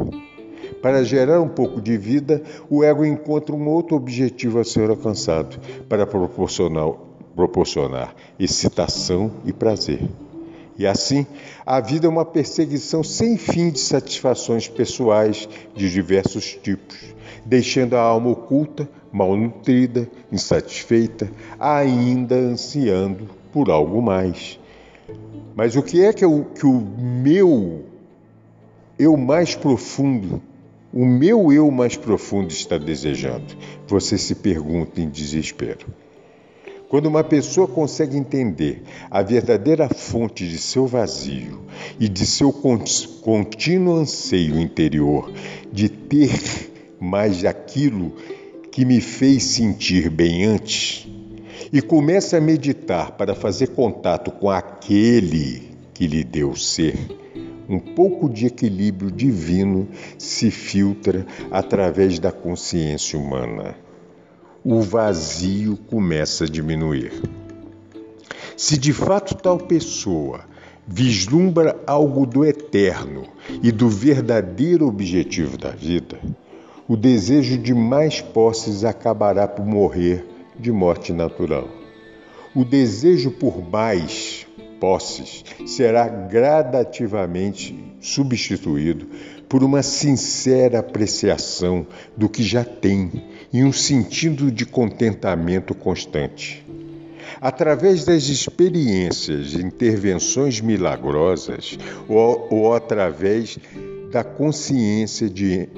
Para 0.81 1.03
gerar 1.03 1.41
um 1.41 1.47
pouco 1.47 1.81
de 1.81 1.97
vida, 1.97 2.41
o 2.69 2.83
ego 2.83 3.05
encontra 3.05 3.55
um 3.55 3.67
outro 3.67 3.95
objetivo 3.95 4.59
a 4.59 4.63
ser 4.63 4.89
alcançado 4.89 5.59
para 5.89 6.05
proporcionar, 6.05 6.91
proporcionar 7.35 8.15
excitação 8.39 9.31
e 9.45 9.51
prazer. 9.51 10.01
E 10.77 10.85
assim, 10.85 11.25
a 11.65 11.79
vida 11.79 12.05
é 12.05 12.09
uma 12.09 12.23
perseguição 12.23 13.03
sem 13.03 13.35
fim 13.35 13.71
de 13.71 13.79
satisfações 13.79 14.67
pessoais 14.67 15.49
de 15.73 15.91
diversos 15.91 16.53
tipos, 16.53 16.97
deixando 17.43 17.95
a 17.95 18.01
alma 18.01 18.29
oculta, 18.29 18.87
malnutrida, 19.11 20.07
insatisfeita, 20.31 21.31
ainda 21.59 22.35
ansiando 22.35 23.27
por 23.51 23.71
algo 23.71 23.99
mais. 24.03 24.59
Mas 25.55 25.75
o 25.75 25.81
que 25.81 26.03
é 26.03 26.13
que, 26.13 26.23
eu, 26.23 26.45
que 26.53 26.67
o 26.67 26.79
meu 26.79 27.83
eu 28.99 29.15
mais 29.15 29.55
profundo, 29.55 30.41
o 30.97 31.05
meu 31.05 31.53
eu 31.53 31.69
mais 31.69 31.95
profundo 31.95 32.51
está 32.51 32.75
desejando? 32.75 33.55
Você 33.87 34.17
se 34.17 34.33
pergunta 34.33 34.99
em 34.99 35.07
desespero. 35.07 35.85
Quando 36.89 37.05
uma 37.05 37.23
pessoa 37.23 37.67
consegue 37.67 38.17
entender 38.17 38.81
a 39.11 39.21
verdadeira 39.21 39.87
fonte 39.89 40.49
de 40.49 40.57
seu 40.57 40.87
vazio 40.87 41.61
e 41.99 42.09
de 42.09 42.25
seu 42.25 42.51
contínuo 42.51 43.95
anseio 43.95 44.59
interior 44.59 45.31
de 45.71 45.87
ter 45.87 46.31
mais 46.99 47.43
daquilo 47.43 48.13
que 48.71 48.83
me 48.83 48.99
fez 48.99 49.43
sentir 49.43 50.09
bem 50.09 50.45
antes, 50.45 51.07
e 51.71 51.79
começa 51.79 52.37
a 52.37 52.41
meditar 52.41 53.11
para 53.11 53.35
fazer 53.35 53.67
contato 53.67 54.31
com 54.31 54.49
aquele 54.49 55.61
que 55.93 56.07
lhe 56.07 56.23
deu 56.23 56.55
ser, 56.55 56.97
um 57.67 57.79
pouco 57.79 58.29
de 58.29 58.45
equilíbrio 58.45 59.11
divino 59.11 59.87
se 60.17 60.49
filtra 60.51 61.25
através 61.51 62.19
da 62.19 62.31
consciência 62.31 63.19
humana 63.19 63.75
o 64.69 64.81
vazio 64.81 65.77
começa 65.89 66.43
a 66.43 66.47
diminuir. 66.47 67.13
Se 68.57 68.77
de 68.77 68.91
fato 68.91 69.33
tal 69.33 69.57
pessoa 69.57 70.41
vislumbra 70.85 71.79
algo 71.87 72.25
do 72.25 72.43
eterno 72.43 73.23
e 73.63 73.71
do 73.71 73.87
verdadeiro 73.87 74.85
objetivo 74.85 75.57
da 75.57 75.69
vida, 75.69 76.19
o 76.85 76.97
desejo 76.97 77.57
de 77.57 77.73
mais 77.73 78.19
posses 78.19 78.83
acabará 78.83 79.47
por 79.47 79.65
morrer 79.65 80.25
de 80.59 80.69
morte 80.69 81.13
natural. 81.13 81.69
O 82.53 82.65
desejo 82.65 83.31
por 83.31 83.61
mais 83.61 84.46
posses 84.79 85.43
será 85.65 86.07
gradativamente 86.07 87.75
substituído 87.99 89.07
por 89.47 89.63
uma 89.63 89.81
sincera 89.81 90.79
apreciação 90.79 91.87
do 92.15 92.27
que 92.27 92.43
já 92.43 92.63
tem 92.63 93.11
e 93.51 93.63
um 93.63 93.71
sentido 93.71 94.51
de 94.51 94.65
contentamento 94.65 95.73
constante. 95.73 96.65
Através 97.39 98.03
das 98.03 98.29
experiências 98.29 99.53
intervenções 99.53 100.59
milagrosas 100.59 101.77
ou, 102.07 102.47
ou 102.49 102.73
através 102.73 103.59
da 104.11 104.23
consciência 104.23 105.29
de, 105.29 105.69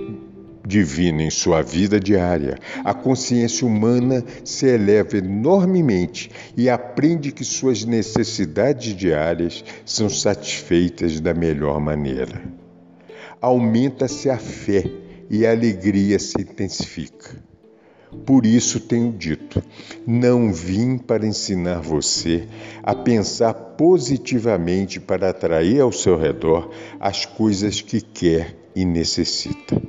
divina 0.70 1.24
em 1.24 1.32
sua 1.32 1.64
vida 1.64 2.00
diária, 2.00 2.60
a 2.86 2.94
consciência 2.94 3.66
humana 3.66 4.24
se 4.46 4.68
eleva 4.68 5.18
enormemente 5.18 6.30
e 6.56 6.70
aprende 6.70 7.32
que 7.32 7.44
suas 7.44 7.84
necessidades 7.84 8.96
diárias 8.96 9.66
são 9.84 10.08
satisfeitas 10.08 11.20
da 11.20 11.34
melhor 11.34 11.80
maneira. 11.80 12.44
Aumenta-se 13.42 14.30
a 14.30 14.38
fé 14.38 14.84
e 15.28 15.44
a 15.46 15.52
alegria 15.52 16.20
se 16.20 16.40
intensifica. 16.40 17.50
Por 18.26 18.46
isso 18.46 18.80
tenho 18.80 19.12
dito: 19.12 19.64
não 20.06 20.54
vim 20.54 20.98
para 20.98 21.26
ensinar 21.26 21.80
você 21.80 22.48
a 22.84 22.94
pensar 22.94 23.54
positivamente 23.54 25.00
para 25.00 25.30
atrair 25.30 25.80
ao 25.82 25.92
seu 25.92 26.18
redor 26.18 26.70
as 27.00 27.26
coisas 27.26 27.82
que 27.82 28.02
quer 28.02 28.56
e 28.76 28.86
necessita. 28.86 29.82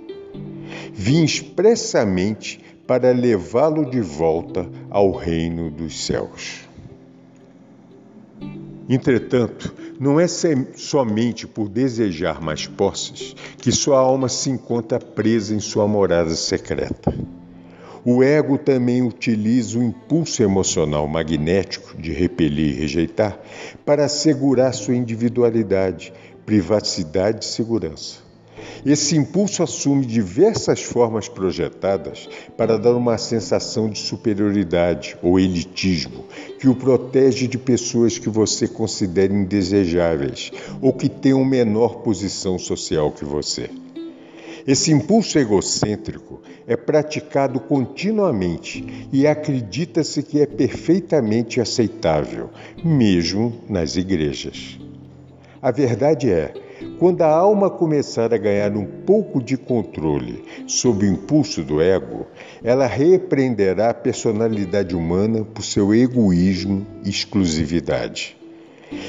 Vim 0.92 1.24
expressamente 1.24 2.60
para 2.86 3.12
levá-lo 3.12 3.88
de 3.88 4.00
volta 4.00 4.68
ao 4.90 5.12
reino 5.12 5.70
dos 5.70 6.04
céus. 6.04 6.68
Entretanto, 8.88 9.72
não 10.00 10.18
é 10.18 10.26
somente 10.26 11.46
por 11.46 11.68
desejar 11.68 12.40
mais 12.40 12.66
posses 12.66 13.36
que 13.58 13.70
sua 13.70 13.98
alma 13.98 14.28
se 14.28 14.50
encontra 14.50 14.98
presa 14.98 15.54
em 15.54 15.60
sua 15.60 15.86
morada 15.86 16.34
secreta. 16.34 17.14
O 18.04 18.22
ego 18.24 18.56
também 18.56 19.02
utiliza 19.02 19.78
o 19.78 19.82
impulso 19.82 20.42
emocional 20.42 21.06
magnético 21.06 21.96
de 21.96 22.10
repelir 22.12 22.74
e 22.74 22.80
rejeitar 22.80 23.38
para 23.84 24.06
assegurar 24.06 24.72
sua 24.72 24.96
individualidade, 24.96 26.12
privacidade 26.46 27.44
e 27.44 27.48
segurança. 27.48 28.19
Esse 28.84 29.14
impulso 29.14 29.62
assume 29.62 30.06
diversas 30.06 30.82
formas 30.82 31.28
projetadas 31.28 32.28
para 32.56 32.78
dar 32.78 32.94
uma 32.94 33.18
sensação 33.18 33.90
de 33.90 33.98
superioridade 33.98 35.16
ou 35.22 35.38
elitismo 35.38 36.24
que 36.58 36.68
o 36.68 36.74
protege 36.74 37.46
de 37.46 37.58
pessoas 37.58 38.18
que 38.18 38.30
você 38.30 38.66
considera 38.66 39.32
indesejáveis 39.32 40.50
ou 40.80 40.92
que 40.94 41.08
tenham 41.08 41.44
menor 41.44 41.96
posição 41.96 42.58
social 42.58 43.12
que 43.12 43.24
você. 43.24 43.68
Esse 44.66 44.92
impulso 44.92 45.38
egocêntrico 45.38 46.40
é 46.66 46.76
praticado 46.76 47.60
continuamente 47.60 49.08
e 49.12 49.26
acredita-se 49.26 50.22
que 50.22 50.40
é 50.40 50.46
perfeitamente 50.46 51.60
aceitável, 51.60 52.50
mesmo 52.84 53.54
nas 53.68 53.96
igrejas. 53.96 54.78
A 55.62 55.70
verdade 55.70 56.30
é, 56.30 56.52
quando 56.98 57.22
a 57.22 57.28
alma 57.28 57.70
começar 57.70 58.32
a 58.32 58.38
ganhar 58.38 58.76
um 58.76 58.84
pouco 58.84 59.42
de 59.42 59.56
controle 59.56 60.44
sob 60.66 61.04
o 61.04 61.12
impulso 61.12 61.62
do 61.62 61.80
ego, 61.80 62.26
ela 62.62 62.86
repreenderá 62.86 63.90
a 63.90 63.94
personalidade 63.94 64.94
humana 64.94 65.44
por 65.44 65.64
seu 65.64 65.94
egoísmo 65.94 66.86
e 67.04 67.10
exclusividade. 67.10 68.36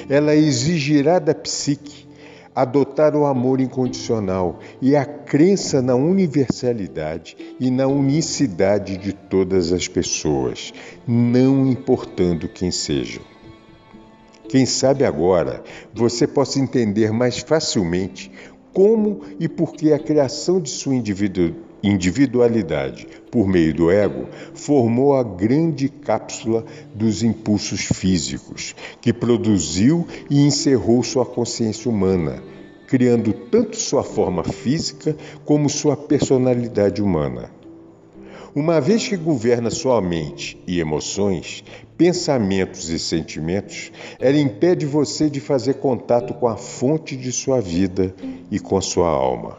Ela 0.09 0.36
exigirá 0.36 1.19
da 1.19 1.34
psique 1.34 2.11
adotar 2.55 3.15
o 3.15 3.26
amor 3.26 3.61
incondicional 3.61 4.59
e 4.82 4.95
a 4.95 5.05
crença 5.05 5.82
na 5.82 5.95
universalidade 5.95 7.38
e 7.59 7.72
na 7.72 7.88
unicidade 7.88 8.97
de 8.97 9.13
todas 9.13 9.72
as 9.72 9.88
pessoas, 9.88 10.74
não 11.07 11.65
importando 11.65 12.49
quem 12.49 12.72
sejam. 12.72 13.30
Quem 14.51 14.65
sabe 14.65 15.05
agora 15.05 15.63
você 15.93 16.27
possa 16.27 16.59
entender 16.59 17.13
mais 17.13 17.37
facilmente 17.37 18.29
como 18.73 19.21
e 19.39 19.47
por 19.47 19.71
que 19.71 19.93
a 19.93 19.97
criação 19.97 20.59
de 20.59 20.69
sua 20.69 20.93
individualidade 21.81 23.07
por 23.31 23.47
meio 23.47 23.73
do 23.73 23.89
ego 23.89 24.27
formou 24.53 25.15
a 25.15 25.23
grande 25.23 25.87
cápsula 25.87 26.65
dos 26.93 27.23
impulsos 27.23 27.85
físicos, 27.93 28.75
que 28.99 29.13
produziu 29.13 30.05
e 30.29 30.41
encerrou 30.41 31.01
sua 31.01 31.25
consciência 31.25 31.89
humana, 31.89 32.43
criando 32.87 33.31
tanto 33.31 33.77
sua 33.77 34.03
forma 34.03 34.43
física 34.43 35.15
como 35.45 35.69
sua 35.69 35.95
personalidade 35.95 37.01
humana. 37.01 37.61
Uma 38.53 38.81
vez 38.81 39.07
que 39.07 39.15
governa 39.15 39.69
sua 39.69 40.01
mente 40.01 40.61
e 40.67 40.81
emoções, 40.81 41.63
pensamentos 41.97 42.89
e 42.89 42.99
sentimentos, 42.99 43.93
ela 44.19 44.37
impede 44.37 44.85
você 44.85 45.29
de 45.29 45.39
fazer 45.39 45.75
contato 45.75 46.33
com 46.33 46.49
a 46.49 46.57
fonte 46.57 47.15
de 47.15 47.31
sua 47.31 47.61
vida 47.61 48.13
e 48.51 48.59
com 48.59 48.81
sua 48.81 49.07
alma. 49.07 49.57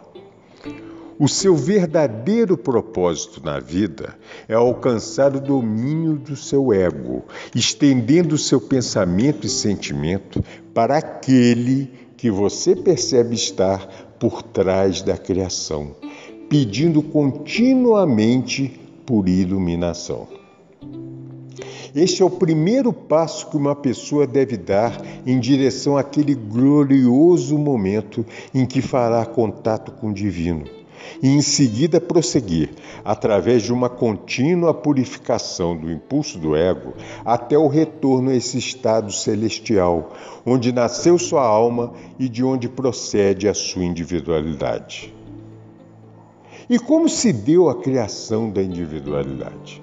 O 1.18 1.26
seu 1.26 1.56
verdadeiro 1.56 2.54
propósito 2.54 3.40
na 3.42 3.58
vida 3.58 4.14
é 4.46 4.52
alcançar 4.52 5.34
o 5.34 5.40
domínio 5.40 6.16
do 6.16 6.36
seu 6.36 6.70
ego, 6.70 7.24
estendendo 7.54 8.36
seu 8.36 8.60
pensamento 8.60 9.46
e 9.46 9.50
sentimento 9.50 10.44
para 10.74 10.98
aquele 10.98 11.90
que 12.14 12.30
você 12.30 12.76
percebe 12.76 13.36
estar 13.36 13.86
por 14.18 14.42
trás 14.42 15.00
da 15.00 15.16
criação, 15.16 15.96
pedindo 16.50 17.02
continuamente 17.02 18.81
por 19.12 19.28
iluminação. 19.28 20.26
Este 21.94 22.22
é 22.22 22.24
o 22.24 22.30
primeiro 22.30 22.94
passo 22.94 23.50
que 23.50 23.58
uma 23.58 23.76
pessoa 23.76 24.26
deve 24.26 24.56
dar 24.56 24.98
em 25.26 25.38
direção 25.38 25.98
àquele 25.98 26.34
glorioso 26.34 27.58
momento 27.58 28.24
em 28.54 28.64
que 28.64 28.80
fará 28.80 29.26
contato 29.26 29.92
com 29.92 30.08
o 30.08 30.14
divino, 30.14 30.64
e 31.22 31.28
em 31.28 31.42
seguida 31.42 32.00
prosseguir, 32.00 32.70
através 33.04 33.62
de 33.62 33.70
uma 33.70 33.90
contínua 33.90 34.72
purificação 34.72 35.76
do 35.76 35.92
impulso 35.92 36.38
do 36.38 36.56
ego, 36.56 36.94
até 37.22 37.58
o 37.58 37.68
retorno 37.68 38.30
a 38.30 38.34
esse 38.34 38.56
estado 38.56 39.12
celestial, 39.12 40.14
onde 40.46 40.72
nasceu 40.72 41.18
sua 41.18 41.42
alma 41.42 41.92
e 42.18 42.30
de 42.30 42.42
onde 42.42 42.66
procede 42.66 43.46
a 43.46 43.52
sua 43.52 43.84
individualidade. 43.84 45.12
E 46.72 46.78
como 46.78 47.06
se 47.06 47.34
deu 47.34 47.68
a 47.68 47.74
criação 47.74 48.48
da 48.48 48.62
individualidade? 48.62 49.82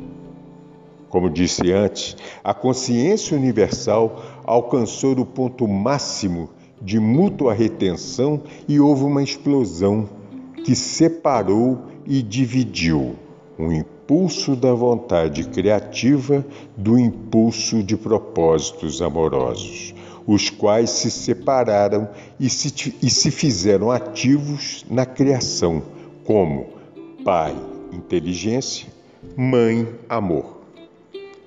Como 1.08 1.30
disse 1.30 1.72
antes, 1.72 2.18
a 2.44 2.52
consciência 2.52 3.38
universal 3.38 4.20
alcançou 4.44 5.12
o 5.12 5.24
ponto 5.24 5.68
máximo 5.68 6.50
de 6.82 7.00
mútua 7.00 7.54
retenção 7.54 8.42
e 8.68 8.80
houve 8.80 9.04
uma 9.04 9.22
explosão 9.22 10.10
que 10.66 10.76
separou 10.76 11.78
e 12.08 12.24
dividiu 12.24 13.16
o 13.56 13.72
impulso 13.72 14.56
da 14.56 14.74
vontade 14.74 15.44
criativa 15.44 16.44
do 16.76 16.98
impulso 16.98 17.84
de 17.84 17.96
propósitos 17.96 19.00
amorosos, 19.00 19.94
os 20.26 20.50
quais 20.50 20.90
se 20.90 21.12
separaram 21.12 22.10
e 22.40 22.50
se, 22.50 22.96
e 23.00 23.12
se 23.12 23.30
fizeram 23.30 23.92
ativos 23.92 24.84
na 24.90 25.06
criação 25.06 25.84
como 26.26 26.79
pai, 27.24 27.56
inteligência, 27.92 28.88
mãe, 29.36 29.88
amor, 30.08 30.62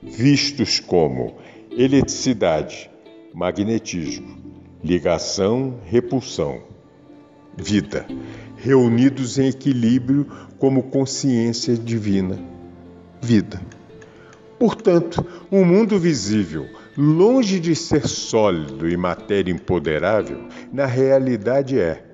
vistos 0.03 0.81
como 0.81 1.37
eletricidade, 1.71 2.91
magnetismo, 3.33 4.37
ligação, 4.85 5.79
repulsão, 5.85 6.61
vida, 7.57 8.07
reunidos 8.57 9.39
em 9.39 9.49
equilíbrio 9.49 10.27
como 10.59 10.85
consciência 10.85 11.77
divina, 11.77 12.39
vida. 13.21 13.61
Portanto, 14.59 15.27
o 15.51 15.65
mundo 15.65 15.99
visível, 15.99 16.67
longe 16.97 17.59
de 17.59 17.75
ser 17.75 18.07
sólido 18.07 18.89
e 18.89 18.97
matéria 18.97 19.51
imponderável, 19.51 20.47
na 20.73 20.87
realidade 20.87 21.79
é 21.79 22.05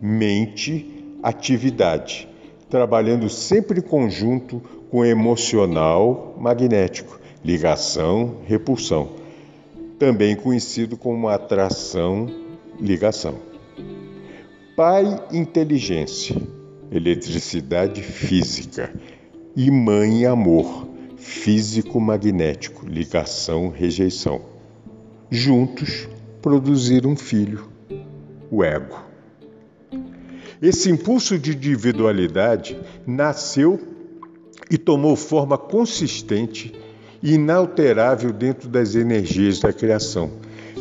mente 0.00 0.94
atividade, 1.22 2.28
trabalhando 2.68 3.28
sempre 3.28 3.80
em 3.80 3.82
conjunto 3.82 4.62
com 4.90 5.04
emocional 5.04 6.34
magnético, 6.38 7.18
ligação, 7.44 8.36
repulsão, 8.46 9.08
também 9.98 10.36
conhecido 10.36 10.96
como 10.96 11.28
atração, 11.28 12.28
ligação. 12.80 13.36
Pai, 14.76 15.20
inteligência, 15.32 16.36
eletricidade 16.90 18.02
física 18.02 18.92
e 19.56 19.70
mãe, 19.70 20.24
amor, 20.24 20.86
físico-magnético, 21.16 22.86
ligação, 22.86 23.70
rejeição. 23.70 24.40
Juntos 25.30 26.08
produzir 26.40 27.06
um 27.06 27.16
filho, 27.16 27.66
o 28.50 28.62
ego. 28.62 29.07
Esse 30.60 30.90
impulso 30.90 31.38
de 31.38 31.52
individualidade 31.52 32.76
nasceu 33.06 33.78
e 34.68 34.76
tomou 34.76 35.14
forma 35.14 35.56
consistente 35.56 36.74
e 37.22 37.34
inalterável 37.34 38.32
dentro 38.32 38.68
das 38.68 38.96
energias 38.96 39.60
da 39.60 39.72
criação, 39.72 40.32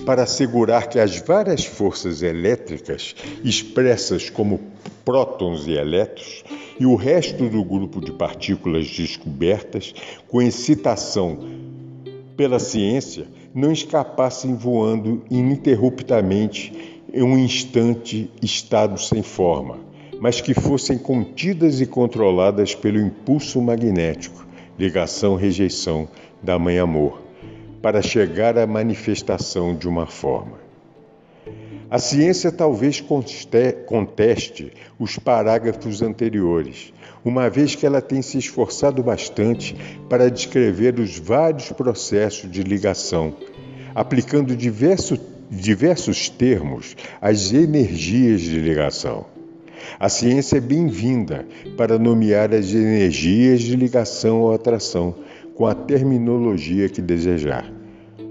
para 0.04 0.24
assegurar 0.24 0.90
que 0.90 1.00
as 1.00 1.18
várias 1.18 1.64
forças 1.64 2.24
elétricas, 2.24 3.16
expressas 3.44 4.30
como 4.30 4.60
prótons 5.06 5.68
e 5.68 5.74
elétrons, 5.74 6.44
e 6.80 6.86
o 6.86 6.96
resto 6.96 7.48
do 7.48 7.64
grupo 7.64 8.02
de 8.02 8.12
partículas 8.12 8.88
descobertas, 8.88 9.94
com 10.28 10.42
excitação 10.42 11.40
pela 12.36 12.60
ciência, 12.60 13.28
não 13.54 13.72
escapassem 13.72 14.56
voando 14.56 15.24
ininterruptamente 15.30 16.97
em 17.14 17.24
um 17.24 17.38
instante 17.38 18.30
estado 18.42 19.00
sem 19.00 19.24
forma, 19.24 19.78
mas 20.20 20.42
que 20.42 20.54
fossem 20.54 20.98
contidas 20.98 21.80
e 21.80 21.86
controladas 21.86 22.76
pelo 22.76 23.00
impulso 23.00 23.62
magnético, 23.62 24.46
ligação-rejeição 24.78 26.08
da 26.42 26.60
Mãe 26.60 26.80
Amor, 26.80 27.22
para 27.82 28.02
chegar 28.02 28.58
à 28.58 28.68
manifestação 28.68 29.76
de 29.76 29.88
uma 29.88 30.06
forma. 30.06 30.68
A 31.90 32.00
ciência 32.00 32.52
talvez 32.52 33.02
conteste 33.86 34.74
os 35.00 35.18
parágrafos 35.18 36.02
anteriores, 36.02 36.92
uma 37.24 37.50
vez 37.50 37.76
que 37.76 37.86
ela 37.86 38.02
tem 38.02 38.22
se 38.22 38.38
esforçado 38.38 39.02
bastante 39.02 39.74
para 40.10 40.30
descrever 40.30 41.00
os 41.00 41.18
vários 41.18 41.72
processos 41.72 42.52
de 42.52 42.62
ligação, 42.62 43.34
aplicando 43.96 44.54
diversos 44.54 45.18
diversos 45.50 46.30
termos 46.30 46.96
as 47.22 47.54
energias 47.54 48.42
de 48.42 48.60
ligação. 48.60 49.26
A 50.00 50.10
ciência 50.10 50.58
é 50.58 50.62
bem-vinda 50.62 51.46
para 51.78 51.98
nomear 51.98 52.54
as 52.54 52.74
energias 52.74 53.62
de 53.62 53.76
ligação 53.76 54.42
ou 54.42 54.54
atração 54.54 55.16
com 55.56 55.66
a 55.66 55.74
terminologia 55.74 56.90
que 56.90 57.02
desejar. 57.02 57.72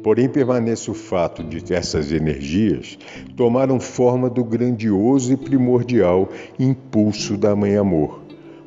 Porém, 0.02 0.28
permanece 0.28 0.88
o 0.88 0.94
fato 0.94 1.42
de 1.42 1.60
que 1.60 1.74
essas 1.74 2.12
energias 2.12 2.96
tomaram 3.36 3.80
forma 3.80 4.30
do 4.30 4.44
grandioso 4.44 5.32
e 5.32 5.36
primordial 5.36 6.28
impulso 6.58 7.36
da 7.36 7.56
Mãe 7.56 7.76
Amor, 7.76 8.22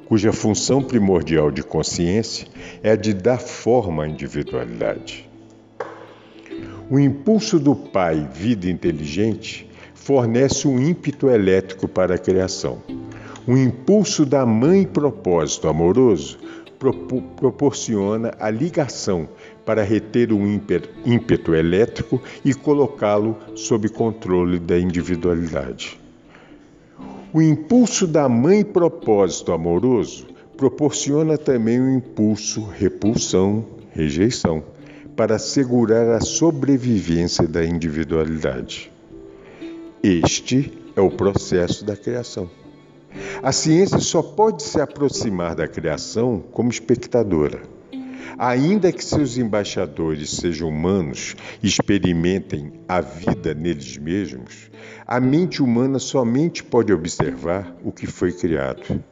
cuja 0.06 0.34
função 0.34 0.82
primordial 0.82 1.52
de 1.52 1.64
consciência 1.64 2.48
é 2.84 2.92
a 2.92 2.96
de 2.98 3.14
dar 3.14 3.40
forma 3.40 4.04
à 4.04 4.08
individualidade. 4.10 5.29
O 6.92 6.98
impulso 7.00 7.60
do 7.60 7.76
Pai, 7.76 8.28
vida 8.34 8.68
inteligente, 8.68 9.70
fornece 9.94 10.68
um 10.68 10.82
ímpeto 10.82 11.30
elétrico 11.30 11.88
para 11.88 12.16
a 12.16 12.18
criação. 12.18 12.82
O 13.48 13.56
impulso 13.56 14.26
da 14.26 14.44
Mãe 14.44 14.88
propósito 14.88 15.68
amoroso 15.68 16.40
proporciona 17.36 18.34
a 18.40 18.50
ligação 18.50 19.30
para 19.64 19.84
reter 19.84 20.34
o 20.34 20.40
ímpeto 21.06 21.54
elétrico 21.54 22.20
e 22.44 22.56
colocá-lo 22.56 23.38
sob 23.54 23.88
controle 23.90 24.58
da 24.58 24.80
individualidade. 24.80 26.00
O 27.32 27.40
impulso 27.40 28.08
da 28.08 28.28
mãe 28.28 28.64
propósito 28.64 29.52
amoroso 29.52 30.26
proporciona 30.58 31.38
também 31.38 31.80
o 31.80 31.94
impulso 31.94 32.66
repulsão, 32.66 33.64
rejeição 33.92 34.64
para 35.20 35.36
assegurar 35.36 36.12
a 36.12 36.22
sobrevivência 36.22 37.46
da 37.46 37.66
individualidade. 37.66 38.90
Este 40.02 40.72
é 40.96 41.02
o 41.02 41.12
processo 41.12 41.84
da 41.84 41.94
criação. 41.94 42.50
A 43.44 43.52
ciência 43.52 44.00
só 44.00 44.22
pode 44.22 44.64
se 44.64 44.80
aproximar 44.80 45.56
da 45.56 45.68
criação 45.68 46.42
como 46.54 46.70
espectadora. 46.70 47.62
Ainda 48.38 48.94
que 48.94 49.04
seus 49.04 49.38
embaixadores 49.38 50.30
sejam 50.30 50.70
humanos 50.70 51.36
e 51.62 51.68
experimentem 51.68 52.72
a 52.88 53.02
vida 53.02 53.54
neles 53.54 53.98
mesmos, 53.98 54.72
a 55.06 55.20
mente 55.20 55.62
humana 55.62 56.00
somente 56.00 56.64
pode 56.64 56.94
observar 56.94 57.76
o 57.84 57.92
que 57.92 58.08
foi 58.08 58.32
criado. 58.32 59.04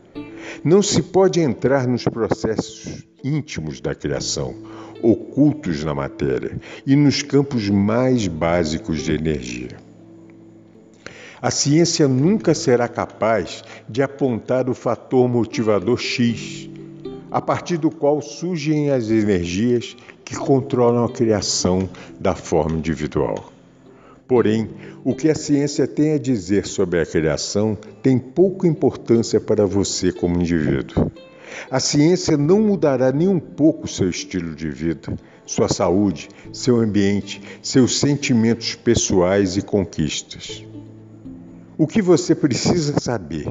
Não 0.63 0.81
se 0.81 1.03
pode 1.03 1.41
entrar 1.41 1.85
nos 1.85 2.05
processos 2.05 3.05
íntimos 3.21 3.81
da 3.81 3.93
criação, 3.93 4.55
ocultos 5.01 5.83
na 5.83 5.93
matéria 5.93 6.59
e 6.85 6.95
nos 6.95 7.21
campos 7.21 7.69
mais 7.69 8.27
básicos 8.27 9.01
de 9.01 9.13
energia. 9.13 9.77
A 11.41 11.51
ciência 11.51 12.07
nunca 12.07 12.53
será 12.53 12.87
capaz 12.87 13.63
de 13.87 14.01
apontar 14.01 14.69
o 14.69 14.73
fator 14.73 15.29
motivador 15.29 15.97
X 15.97 16.67
a 17.29 17.41
partir 17.41 17.77
do 17.77 17.91
qual 17.91 18.21
surgem 18.21 18.89
as 18.89 19.09
energias 19.09 19.95
que 20.25 20.35
controlam 20.35 21.05
a 21.05 21.09
criação 21.09 21.87
da 22.19 22.33
forma 22.33 22.77
individual. 22.77 23.51
Porém, 24.27 24.67
o 25.05 25.15
que 25.15 25.29
a 25.29 25.35
ciência 25.35 25.87
tem 25.87 26.13
a 26.13 26.17
dizer 26.17 26.65
sobre 26.65 26.99
a 26.99 27.05
criação 27.05 27.77
tem 28.01 28.17
pouca 28.17 28.67
importância 28.67 29.39
para 29.39 29.65
você 29.65 30.11
como 30.11 30.41
indivíduo. 30.41 31.11
A 31.69 31.79
ciência 31.79 32.37
não 32.37 32.61
mudará 32.61 33.11
nem 33.11 33.27
um 33.27 33.39
pouco 33.39 33.87
seu 33.87 34.09
estilo 34.09 34.55
de 34.55 34.69
vida, 34.69 35.17
sua 35.45 35.69
saúde, 35.69 36.29
seu 36.51 36.77
ambiente, 36.77 37.41
seus 37.61 37.99
sentimentos 37.99 38.75
pessoais 38.75 39.57
e 39.57 39.61
conquistas. 39.61 40.65
O 41.77 41.85
que 41.85 42.01
você 42.01 42.33
precisa 42.33 42.99
saber 42.99 43.47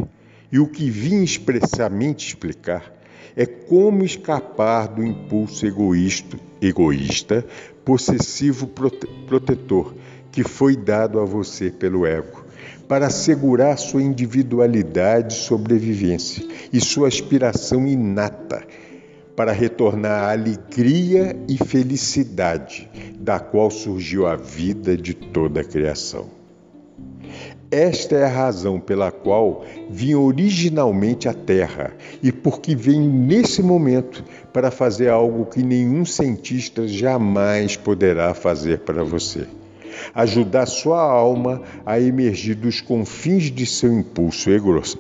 e 0.51 0.59
o 0.59 0.67
que 0.67 0.91
vim 0.91 1.23
expressamente 1.23 2.29
explicar 2.29 2.93
é 3.37 3.45
como 3.45 4.05
escapar 4.05 4.89
do 4.89 5.05
impulso 5.05 5.67
egoísta, 5.67 6.39
egoísta 6.61 7.45
possessivo 7.85 8.67
prote 8.67 9.07
protetor 9.27 9.95
que 10.33 10.43
foi 10.43 10.77
dado 10.77 11.21
a 11.21 11.25
você 11.25 11.71
pelo 11.71 12.07
ego, 12.07 12.46
para 12.89 13.07
assegurar 13.07 13.79
sua 13.79 14.03
individualidade 14.03 15.35
e 15.35 15.39
sobrevivência 15.39 16.47
e 16.73 16.81
sua 16.81 17.09
aspiração 17.09 17.87
inata 17.87 18.63
para 19.37 19.53
retornar 19.53 20.25
à 20.25 20.33
alegria 20.33 21.37
e 21.47 21.59
felicidade 21.59 22.89
da 23.19 23.39
qual 23.39 23.71
surgiu 23.71 24.27
a 24.27 24.35
vida 24.35 24.97
de 24.97 25.13
toda 25.13 25.61
a 25.61 25.65
criação. 25.65 26.37
Esta 27.71 28.15
é 28.15 28.25
a 28.25 28.29
razão 28.29 28.79
pela 28.79 29.11
qual 29.11 29.65
vim 29.91 30.15
originalmente 30.15 31.29
à 31.29 31.35
Terra 31.35 31.93
e 32.23 32.31
porque 32.31 32.77
venho 32.77 33.11
nesse 33.11 33.63
momento 33.63 34.25
para 34.53 34.71
fazer 34.71 35.11
algo 35.11 35.47
que 35.47 35.63
nenhum 35.63 36.05
cientista 36.05 36.87
jamais 36.87 37.77
poderá 37.77 38.33
fazer 38.35 38.79
para 38.81 39.03
você. 39.03 39.47
Ajudar 40.15 40.67
sua 40.67 41.01
alma 41.01 41.63
a 41.85 42.01
emergir 42.01 42.55
dos 42.55 42.81
confins 42.81 43.45
de 43.45 43.67
seu 43.67 43.93
impulso 43.93 44.51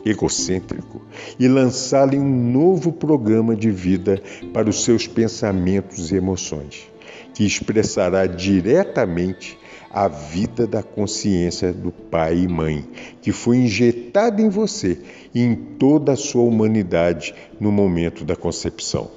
egocêntrico 0.05 1.03
e 1.38 1.49
lançá-la 1.49 2.14
em 2.14 2.20
um 2.20 2.53
novo 2.53 2.92
programa 2.92 3.57
de 3.57 3.70
vida 3.70 4.20
para 4.53 4.68
os 4.68 4.84
seus 4.84 5.07
pensamentos 5.07 6.11
e 6.11 6.16
emoções, 6.16 6.88
que 7.34 7.44
expressará 7.44 8.26
diretamente 8.26 9.59
a 9.90 10.09
vida 10.09 10.66
da 10.66 10.82
consciência 10.82 11.72
do 11.72 11.90
pai 11.90 12.40
e 12.40 12.49
mãe, 12.49 12.84
que 13.22 13.32
foi 13.32 13.57
injetada 13.59 14.42
em 14.42 14.49
você 14.49 14.99
e 15.34 15.40
em 15.40 15.55
toda 15.55 16.12
a 16.12 16.16
sua 16.16 16.42
humanidade 16.42 17.34
no 17.59 17.72
momento 17.72 18.24
da 18.24 18.36
concepção. 18.36 19.11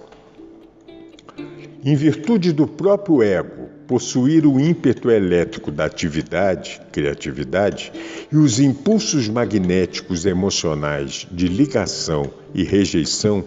Em 1.84 1.96
virtude 1.96 2.52
do 2.52 2.68
próprio 2.68 3.24
ego 3.24 3.69
possuir 3.90 4.46
o 4.46 4.60
ímpeto 4.60 5.10
elétrico 5.10 5.72
da 5.72 5.86
atividade, 5.86 6.80
criatividade, 6.92 7.92
e 8.32 8.38
os 8.38 8.60
impulsos 8.60 9.28
magnéticos 9.28 10.28
emocionais 10.28 11.26
de 11.32 11.48
ligação 11.48 12.32
e 12.54 12.64
rejeição, 12.64 13.44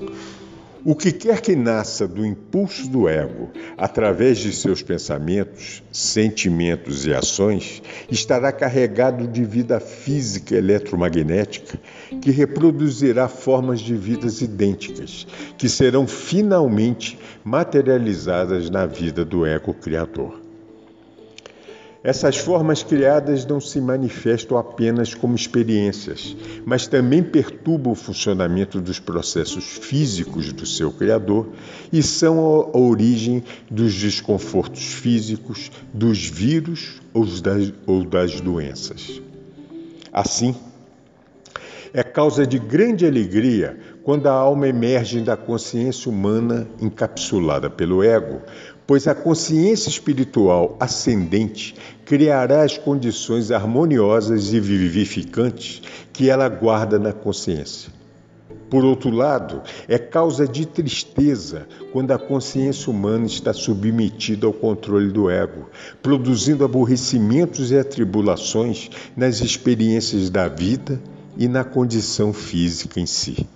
o 0.85 0.97
que 0.97 1.13
quer 1.13 1.41
que 1.41 1.55
nasça 1.55 2.09
do 2.09 2.27
impulso 2.27 2.89
do 2.89 3.09
ego, 3.09 3.51
através 3.79 4.39
de 4.39 4.53
seus 4.53 4.83
pensamentos, 4.83 5.83
sentimentos 5.93 7.07
e 7.07 7.15
ações, 7.15 7.83
estará 8.11 8.51
carregado 8.51 9.29
de 9.29 9.45
vida 9.45 9.79
física 9.79 10.57
eletromagnética 10.57 11.79
que 12.21 12.31
reproduzirá 12.31 13.29
formas 13.29 13.81
de 13.81 13.95
vidas 13.95 14.41
idênticas, 14.41 15.27
que 15.57 15.69
serão 15.69 16.07
finalmente 16.07 17.19
materializadas 17.45 18.69
na 18.69 18.85
vida 18.85 19.25
do 19.25 19.47
ego 19.47 19.73
criador. 19.73 20.42
Essas 22.05 22.37
formas 22.37 22.83
criadas 22.83 23.47
não 23.47 23.61
se 23.61 23.81
manifestam 23.81 24.59
apenas 24.59 25.15
como 25.15 25.37
experiências, 25.37 26.37
mas 26.67 26.89
também 26.89 27.23
perturbam 27.23 27.93
o 27.93 27.97
funcionamento 27.97 28.81
dos 28.81 28.99
processos 28.99 29.65
físicos 29.65 30.53
do 30.53 30.67
seu 30.67 30.91
Criador 30.91 31.51
e 31.93 32.03
são 32.03 32.41
a 32.41 32.77
origem 32.77 33.45
dos 33.71 33.95
desconfortos 33.95 34.83
físicos, 34.83 35.71
dos 35.95 36.27
vírus 36.27 37.01
ou 37.15 37.25
das, 37.25 37.73
ou 37.87 38.05
das 38.05 38.41
doenças. 38.41 39.23
Assim, 40.13 40.57
é 41.95 42.03
causa 42.03 42.45
de 42.45 42.59
grande 42.59 43.07
alegria 43.07 43.79
quando 44.03 44.27
a 44.27 44.33
alma 44.33 44.67
emerge 44.67 45.21
da 45.21 45.37
consciência 45.37 46.11
humana 46.11 46.67
encapsulada 46.81 47.71
pelo 47.71 48.03
ego, 48.03 48.41
pois 48.93 49.09
a 49.09 49.15
consciência 49.15 49.89
espiritual 49.89 50.77
ascendente 50.79 51.75
criará 52.05 52.63
as 52.63 52.77
condições 52.77 53.51
harmoniosas 53.51 54.53
e 54.53 54.61
vivificantes 54.61 55.81
que 56.13 56.29
ela 56.29 56.47
guarda 56.47 56.99
na 56.99 57.11
consciência. 57.11 57.91
Por 58.69 58.85
outro 58.85 59.09
lado, 59.09 59.63
é 59.89 59.97
causa 59.97 60.47
de 60.47 60.67
tristeza 60.67 61.67
quando 61.91 62.11
a 62.11 62.19
consciência 62.19 62.93
humana 62.93 63.25
está 63.25 63.55
submetida 63.55 64.47
ao 64.47 64.53
controle 64.53 65.11
do 65.11 65.31
ego, 65.31 65.71
produzindo 66.03 66.63
aborrecimentos 66.63 67.71
e 67.71 67.79
atribulações 67.79 68.91
nas 69.17 69.41
experiências 69.41 70.29
da 70.29 70.49
vida 70.49 71.01
e 71.39 71.49
na 71.49 71.65
condição 71.65 72.31
física 72.31 73.01
em 73.01 73.07
si. 73.07 73.49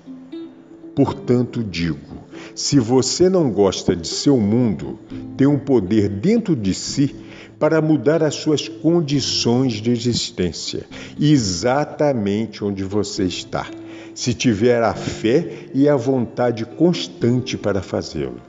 Portanto, 0.94 1.62
digo: 1.62 2.25
se 2.54 2.78
você 2.78 3.28
não 3.28 3.50
gosta 3.50 3.94
de 3.94 4.06
seu 4.06 4.36
mundo, 4.38 4.98
tem 5.36 5.46
um 5.46 5.58
poder 5.58 6.08
dentro 6.08 6.56
de 6.56 6.72
si 6.74 7.14
para 7.58 7.80
mudar 7.80 8.22
as 8.22 8.34
suas 8.34 8.68
condições 8.68 9.74
de 9.74 9.90
existência, 9.90 10.86
exatamente 11.18 12.64
onde 12.64 12.84
você 12.84 13.24
está, 13.24 13.66
se 14.14 14.34
tiver 14.34 14.82
a 14.82 14.94
fé 14.94 15.68
e 15.74 15.88
a 15.88 15.96
vontade 15.96 16.64
constante 16.64 17.56
para 17.56 17.82
fazê-lo. 17.82 18.40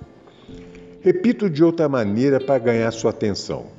Repito 1.02 1.50
de 1.50 1.64
outra 1.64 1.88
maneira 1.88 2.40
para 2.40 2.60
ganhar 2.60 2.92
sua 2.92 3.12
atenção. 3.12 3.78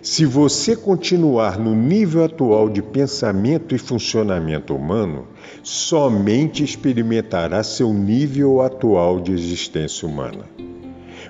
Se 0.00 0.24
você 0.24 0.74
continuar 0.74 1.58
no 1.58 1.74
nível 1.74 2.24
atual 2.24 2.70
de 2.70 2.80
pensamento 2.80 3.74
e 3.74 3.78
funcionamento 3.78 4.74
humano, 4.74 5.26
somente 5.62 6.62
experimentará 6.64 7.62
seu 7.62 7.92
nível 7.92 8.60
atual 8.60 9.20
de 9.20 9.32
existência 9.32 10.06
humana. 10.08 10.44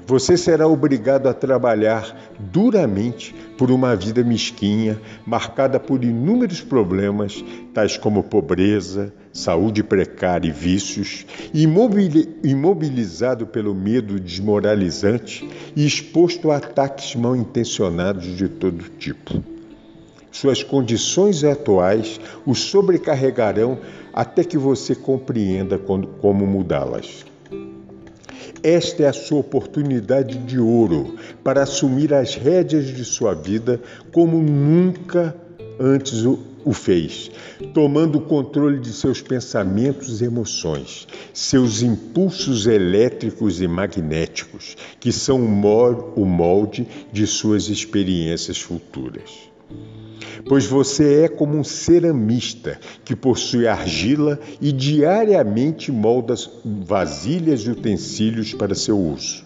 Você 0.07 0.37
será 0.37 0.67
obrigado 0.67 1.29
a 1.29 1.35
trabalhar 1.35 2.35
duramente 2.39 3.35
por 3.57 3.71
uma 3.71 3.95
vida 3.95 4.25
mesquinha, 4.25 5.01
marcada 5.25 5.79
por 5.79 6.03
inúmeros 6.03 6.61
problemas, 6.61 7.45
tais 7.73 7.97
como 7.97 8.25
pobreza, 8.25 9.15
saúde 9.33 9.85
precária 9.85 10.49
e 10.49 10.53
vícios, 10.53 11.27
imobilizado 12.43 13.47
pelo 13.47 13.73
medo 13.73 14.19
desmoralizante 14.19 15.49
e 15.77 15.87
exposto 15.87 16.51
a 16.51 16.57
ataques 16.57 17.15
mal 17.15 17.37
intencionados 17.37 18.37
de 18.37 18.49
todo 18.49 18.83
tipo. 18.99 19.50
Suas 20.31 20.63
condições 20.63 21.45
atuais 21.45 22.21
o 22.47 22.55
sobrecarregarão 22.55 23.79
até 24.13 24.45
que 24.45 24.57
você 24.57 24.95
compreenda 24.95 25.79
como 25.79 26.47
mudá-las. 26.47 27.25
Esta 28.63 29.05
é 29.05 29.07
a 29.09 29.13
sua 29.13 29.41
oportunidade 29.41 30.37
de 30.39 30.59
ouro 30.59 31.17
para 31.43 31.63
assumir 31.63 32.13
as 32.13 32.35
rédeas 32.35 32.87
de 32.87 33.05
sua 33.05 33.35
vida 33.35 33.81
como 34.13 34.39
nunca 34.39 35.35
antes 35.79 36.25
o 36.27 36.73
fez, 36.75 37.31
tomando 37.73 38.19
o 38.19 38.21
controle 38.21 38.79
de 38.79 38.93
seus 38.93 39.23
pensamentos 39.23 40.21
e 40.21 40.27
emoções, 40.27 41.09
seus 41.33 41.81
impulsos 41.81 42.67
elétricos 42.67 43.63
e 43.63 43.67
magnéticos, 43.67 44.77
que 45.01 45.11
são 45.11 45.39
o 45.39 46.25
molde 46.27 46.87
de 47.11 47.27
suas 47.27 47.69
experiências 47.69 48.61
futuras. 48.61 49.51
Pois 50.49 50.67
você 50.67 51.25
é 51.25 51.29
como 51.29 51.57
um 51.57 51.65
ceramista 51.65 52.79
que 53.05 53.17
possui 53.17 53.67
argila 53.67 54.39
e 54.61 54.73
diariamente 54.73 55.91
molda 55.93 56.35
vasilhas 56.65 57.61
e 57.61 57.71
utensílios 57.71 58.55
para 58.55 58.75
seu 58.75 58.99
uso. 58.99 59.45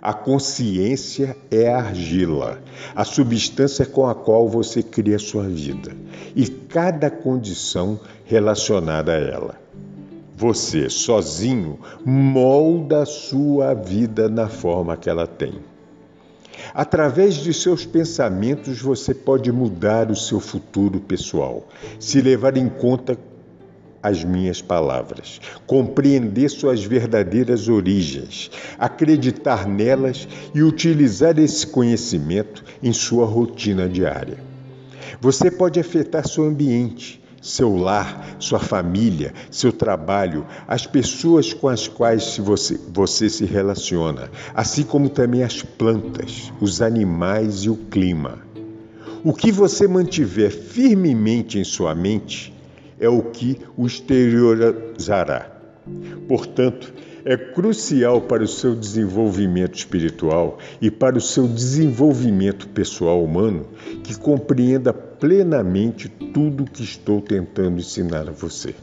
A 0.00 0.12
consciência 0.12 1.36
é 1.50 1.68
a 1.68 1.78
argila, 1.78 2.60
a 2.94 3.04
substância 3.04 3.84
com 3.84 4.06
a 4.06 4.14
qual 4.14 4.48
você 4.48 4.82
cria 4.82 5.18
sua 5.18 5.48
vida 5.48 5.90
e 6.34 6.46
cada 6.46 7.10
condição 7.10 7.98
relacionada 8.24 9.12
a 9.12 9.16
ela. 9.16 9.66
Você, 10.36 10.90
sozinho, 10.90 11.78
molda 12.04 13.02
a 13.02 13.06
sua 13.06 13.72
vida 13.72 14.28
na 14.28 14.48
forma 14.48 14.96
que 14.96 15.08
ela 15.08 15.26
tem. 15.26 15.54
Através 16.74 17.34
de 17.34 17.52
seus 17.52 17.84
pensamentos, 17.84 18.80
você 18.80 19.14
pode 19.14 19.50
mudar 19.50 20.10
o 20.10 20.16
seu 20.16 20.40
futuro 20.40 21.00
pessoal, 21.00 21.68
se 21.98 22.20
levar 22.20 22.56
em 22.56 22.68
conta 22.68 23.18
as 24.02 24.22
minhas 24.22 24.62
palavras, 24.62 25.40
compreender 25.66 26.48
suas 26.48 26.84
verdadeiras 26.84 27.68
origens, 27.68 28.50
acreditar 28.78 29.66
nelas 29.66 30.28
e 30.54 30.62
utilizar 30.62 31.38
esse 31.38 31.66
conhecimento 31.66 32.62
em 32.80 32.92
sua 32.92 33.26
rotina 33.26 33.88
diária. 33.88 34.38
Você 35.20 35.50
pode 35.50 35.80
afetar 35.80 36.28
seu 36.28 36.44
ambiente, 36.44 37.20
seu 37.46 37.76
lar, 37.76 38.36
sua 38.40 38.58
família, 38.58 39.32
seu 39.52 39.72
trabalho, 39.72 40.44
as 40.66 40.84
pessoas 40.84 41.54
com 41.54 41.68
as 41.68 41.86
quais 41.86 42.36
você, 42.38 42.78
você 42.92 43.30
se 43.30 43.44
relaciona, 43.44 44.28
assim 44.52 44.82
como 44.82 45.08
também 45.08 45.44
as 45.44 45.62
plantas, 45.62 46.52
os 46.60 46.82
animais 46.82 47.60
e 47.60 47.70
o 47.70 47.76
clima. 47.76 48.38
O 49.22 49.32
que 49.32 49.52
você 49.52 49.86
mantiver 49.86 50.50
firmemente 50.50 51.56
em 51.58 51.64
sua 51.64 51.94
mente 51.94 52.52
é 52.98 53.08
o 53.08 53.22
que 53.22 53.58
o 53.76 53.86
exteriorizará. 53.86 55.52
Portanto, 56.26 56.92
é 57.24 57.36
crucial 57.36 58.20
para 58.20 58.42
o 58.42 58.48
seu 58.48 58.74
desenvolvimento 58.74 59.74
espiritual 59.74 60.58
e 60.80 60.90
para 60.90 61.16
o 61.16 61.20
seu 61.20 61.46
desenvolvimento 61.46 62.68
pessoal 62.68 63.22
humano 63.22 63.66
que 64.02 64.16
compreenda 64.16 64.92
plenamente 65.18 66.08
tudo 66.08 66.64
o 66.64 66.70
que 66.70 66.82
estou 66.82 67.20
tentando 67.20 67.78
ensinar 67.78 68.28
a 68.28 68.32
você. 68.32 68.74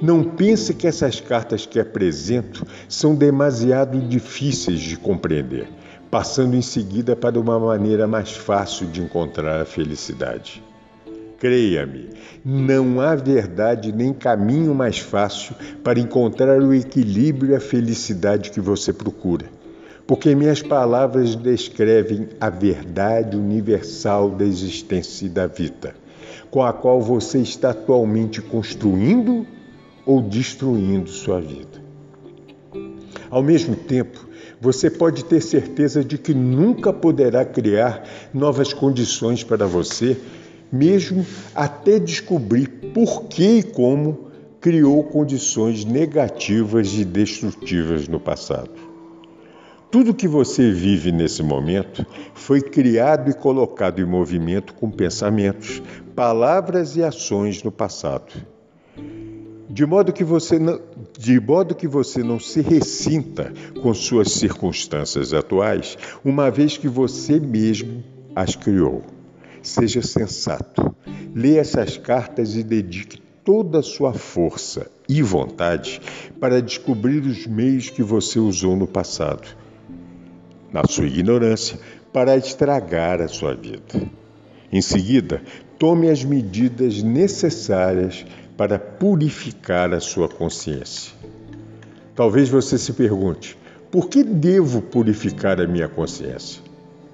Não 0.00 0.24
pense 0.24 0.72
que 0.72 0.86
essas 0.86 1.20
cartas 1.20 1.66
que 1.66 1.78
apresento 1.78 2.66
são 2.88 3.14
demasiado 3.14 4.00
difíceis 4.00 4.80
de 4.80 4.96
compreender, 4.96 5.68
passando 6.10 6.56
em 6.56 6.62
seguida 6.62 7.14
para 7.14 7.38
uma 7.38 7.58
maneira 7.58 8.06
mais 8.06 8.32
fácil 8.32 8.86
de 8.86 9.02
encontrar 9.02 9.60
a 9.60 9.66
felicidade. 9.66 10.62
Creia-me, 11.38 12.10
não 12.44 13.00
há 13.00 13.14
verdade 13.14 13.92
nem 13.92 14.12
caminho 14.12 14.74
mais 14.74 14.98
fácil 14.98 15.54
para 15.82 15.98
encontrar 15.98 16.60
o 16.60 16.74
equilíbrio 16.74 17.52
e 17.52 17.54
a 17.54 17.60
felicidade 17.60 18.50
que 18.50 18.60
você 18.60 18.92
procura. 18.92 19.46
Porque 20.10 20.34
minhas 20.34 20.60
palavras 20.60 21.36
descrevem 21.36 22.30
a 22.40 22.50
verdade 22.50 23.36
universal 23.36 24.28
da 24.28 24.44
existência 24.44 25.26
e 25.26 25.28
da 25.28 25.46
vida, 25.46 25.94
com 26.50 26.64
a 26.64 26.72
qual 26.72 27.00
você 27.00 27.38
está 27.38 27.70
atualmente 27.70 28.42
construindo 28.42 29.46
ou 30.04 30.20
destruindo 30.20 31.08
sua 31.08 31.40
vida. 31.40 31.80
Ao 33.30 33.40
mesmo 33.40 33.76
tempo, 33.76 34.26
você 34.60 34.90
pode 34.90 35.24
ter 35.26 35.40
certeza 35.40 36.02
de 36.02 36.18
que 36.18 36.34
nunca 36.34 36.92
poderá 36.92 37.44
criar 37.44 38.02
novas 38.34 38.72
condições 38.72 39.44
para 39.44 39.64
você 39.64 40.16
mesmo 40.72 41.24
até 41.54 42.00
descobrir 42.00 42.66
por 42.92 43.26
que 43.26 43.58
e 43.58 43.62
como 43.62 44.28
criou 44.60 45.04
condições 45.04 45.84
negativas 45.84 46.94
e 46.94 47.04
destrutivas 47.04 48.08
no 48.08 48.18
passado. 48.18 48.89
Tudo 49.90 50.14
que 50.14 50.28
você 50.28 50.70
vive 50.70 51.10
nesse 51.10 51.42
momento 51.42 52.06
foi 52.32 52.60
criado 52.60 53.28
e 53.28 53.34
colocado 53.34 54.00
em 54.00 54.04
movimento 54.04 54.72
com 54.74 54.88
pensamentos, 54.88 55.82
palavras 56.14 56.94
e 56.94 57.02
ações 57.02 57.64
no 57.64 57.72
passado. 57.72 58.32
De 59.68 59.84
modo 59.84 60.12
que 60.12 60.22
você 60.22 60.60
não, 60.60 60.80
de 61.18 61.40
modo 61.40 61.74
que 61.74 61.88
você 61.88 62.22
não 62.22 62.38
se 62.38 62.60
ressinta 62.60 63.52
com 63.82 63.92
suas 63.92 64.30
circunstâncias 64.30 65.34
atuais, 65.34 65.98
uma 66.24 66.52
vez 66.52 66.76
que 66.76 66.88
você 66.88 67.40
mesmo 67.40 68.04
as 68.34 68.54
criou. 68.54 69.02
Seja 69.60 70.02
sensato. 70.02 70.94
Leia 71.34 71.60
essas 71.60 71.96
cartas 71.96 72.54
e 72.54 72.62
dedique 72.62 73.20
toda 73.44 73.80
a 73.80 73.82
sua 73.82 74.12
força 74.12 74.88
e 75.08 75.20
vontade 75.20 76.00
para 76.38 76.62
descobrir 76.62 77.20
os 77.24 77.44
meios 77.46 77.90
que 77.90 78.02
você 78.02 78.38
usou 78.38 78.76
no 78.76 78.86
passado, 78.86 79.56
na 80.72 80.82
sua 80.88 81.06
ignorância, 81.06 81.78
para 82.12 82.36
estragar 82.36 83.20
a 83.20 83.28
sua 83.28 83.54
vida. 83.54 83.82
Em 84.72 84.80
seguida, 84.80 85.42
tome 85.78 86.08
as 86.08 86.24
medidas 86.24 87.02
necessárias 87.02 88.24
para 88.56 88.78
purificar 88.78 89.92
a 89.94 90.00
sua 90.00 90.28
consciência. 90.28 91.12
Talvez 92.14 92.48
você 92.48 92.76
se 92.76 92.92
pergunte: 92.92 93.56
por 93.90 94.08
que 94.08 94.22
devo 94.22 94.82
purificar 94.82 95.60
a 95.60 95.66
minha 95.66 95.88
consciência? 95.88 96.62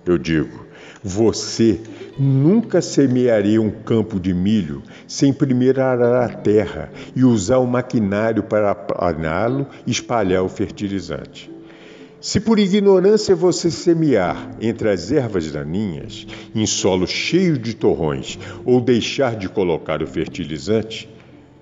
Eu 0.05 0.19
digo: 0.19 0.67
você 1.03 1.81
nunca 2.19 2.83
semearia 2.83 3.63
um 3.63 3.71
campo 3.71 4.19
de 4.19 4.35
milho 4.35 4.83
sem 5.07 5.33
primeiro 5.33 5.81
arar 5.81 6.25
a 6.25 6.35
terra 6.35 6.91
e 7.15 7.25
usar 7.25 7.59
o 7.59 7.67
maquinário 7.67 8.43
para 8.43 8.73
aplaná-lo 8.73 9.67
e 9.87 9.91
espalhar 9.91 10.43
o 10.43 10.49
fertilizante. 10.49 11.56
Se 12.27 12.41
por 12.41 12.59
ignorância 12.59 13.37
você 13.37 13.71
semear 13.71 14.51
entre 14.61 14.91
as 14.91 15.13
ervas 15.13 15.49
daninhas, 15.53 16.27
em 16.53 16.67
solo 16.67 17.07
cheio 17.07 17.57
de 17.57 17.73
torrões, 17.73 18.37
ou 18.65 18.81
deixar 18.81 19.37
de 19.37 19.49
colocar 19.49 20.03
o 20.03 20.09
fertilizante, 20.09 21.09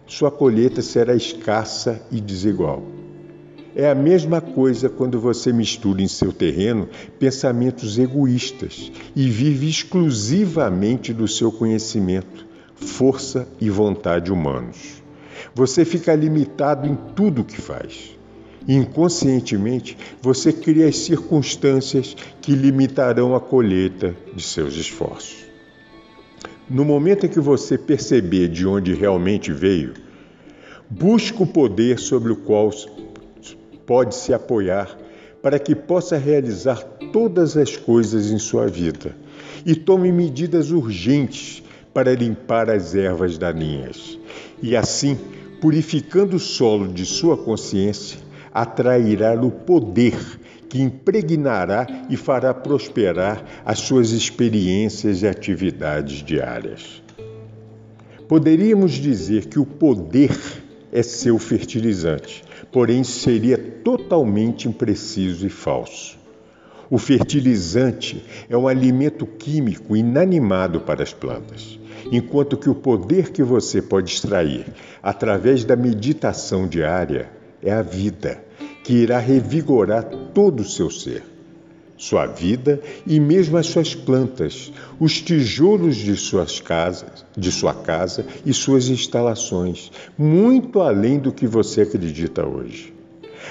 sua 0.07 0.31
colheita 0.31 0.81
será 0.81 1.15
escassa 1.15 2.01
e 2.11 2.19
desigual. 2.19 2.83
É 3.77 3.91
a 3.91 3.95
mesma 3.95 4.41
coisa 4.41 4.89
quando 4.89 5.21
você 5.21 5.53
mistura 5.53 6.01
em 6.01 6.09
seu 6.09 6.33
terreno 6.33 6.89
pensamentos 7.19 7.99
egoístas 7.99 8.91
e 9.15 9.29
vive 9.29 9.69
exclusivamente 9.69 11.13
do 11.13 11.29
seu 11.29 11.53
conhecimento, 11.53 12.47
força 12.75 13.47
e 13.61 13.69
vontade 13.69 14.33
humanos. 14.33 15.03
Você 15.55 15.85
fica 15.85 16.15
limitado 16.15 16.89
em 16.89 16.97
tudo 17.15 17.43
o 17.43 17.45
que 17.45 17.61
faz. 17.61 18.14
Inconscientemente, 18.67 19.97
você 20.23 20.53
cria 20.53 20.89
as 20.89 20.97
circunstâncias 20.99 22.17
que 22.41 22.55
limitarão 22.55 23.35
a 23.35 23.41
colheita 23.41 24.17
de 24.35 24.43
seus 24.43 24.75
esforços. 24.75 25.45
No 26.69 26.85
momento 26.85 27.27
em 27.27 27.29
que 27.29 27.41
você 27.41 27.77
perceber 27.77 28.49
de 28.49 28.67
onde 28.67 28.95
realmente 28.95 29.53
veio, 29.53 29.93
busque 30.89 31.43
o 31.43 31.47
poder 31.47 31.99
sobre 31.99 32.33
o 32.33 32.37
qual 32.37 32.71
pode 33.85 34.15
se 34.15 34.33
apoiar 34.33 34.97
para 35.43 35.59
que 35.59 35.75
possa 35.75 36.17
realizar 36.17 36.83
todas 37.13 37.55
as 37.55 37.77
coisas 37.77 38.31
em 38.31 38.39
sua 38.39 38.67
vida 38.67 39.15
e 39.67 39.75
tome 39.75 40.11
medidas 40.11 40.71
urgentes 40.71 41.63
para 41.93 42.15
limpar 42.15 42.71
as 42.71 42.95
ervas 42.95 43.37
daninhas. 43.37 44.19
E 44.63 44.75
assim, 44.75 45.19
purificando 45.61 46.37
o 46.37 46.41
solo 46.41 46.89
de 46.89 47.05
sua 47.05 47.37
consciência, 47.37 48.24
atrairá 48.55 49.35
o 49.35 49.51
poder 49.51 50.17
que 50.69 50.81
impregnará 50.81 51.87
e 52.09 52.17
fará 52.17 52.55
prosperar 52.55 53.45
as 53.65 53.81
suas 53.81 54.11
experiências 54.11 55.23
e 55.23 55.27
atividades 55.27 56.23
diárias. 56.23 57.03
Poderíamos 58.29 58.93
dizer 58.93 59.47
que 59.47 59.59
o 59.59 59.67
poder 59.67 60.31
é 60.93 61.03
seu 61.03 61.39
fertilizante, 61.39 62.45
porém 62.71 63.03
seria 63.03 63.59
totalmente 63.59 64.69
impreciso 64.69 65.47
e 65.47 65.51
falso. 65.51 66.17
O 66.91 66.99
fertilizante 66.99 68.25
é 68.49 68.57
um 68.57 68.69
alimento 68.69 69.27
químico 69.27 69.97
inanimado 69.97 70.81
para 70.81 71.03
as 71.03 71.13
plantas, 71.13 71.79
enquanto 72.13 72.57
que 72.57 72.71
o 72.71 72.75
poder 72.75 73.31
que 73.31 73.43
você 73.43 73.83
pode 73.83 74.13
extrair 74.13 74.67
através 75.03 75.65
da 75.65 75.75
meditação 75.75 76.69
diária 76.69 77.31
é 77.63 77.73
a 77.73 77.83
vida, 77.83 78.44
que 78.85 78.93
irá 78.93 79.19
revigorar 79.19 80.05
todo 80.33 80.61
o 80.61 80.65
seu 80.65 80.89
ser 80.91 81.35
sua 81.97 82.27
vida 82.27 82.81
e 83.07 83.19
mesmo 83.19 83.57
as 83.57 83.67
suas 83.67 83.95
plantas, 83.95 84.73
os 84.99 85.21
tijolos 85.23 85.97
de 85.97 86.17
suas 86.17 86.61
casas, 86.61 87.25
de 87.37 87.51
sua 87.51 87.73
casa 87.73 88.27
e 88.45 88.53
suas 88.53 88.89
instalações, 88.89 89.91
muito 90.19 90.81
além 90.81 91.19
do 91.19 91.33
que 91.33 91.47
você 91.47 91.83
acredita 91.83 92.47
hoje. 92.47 92.93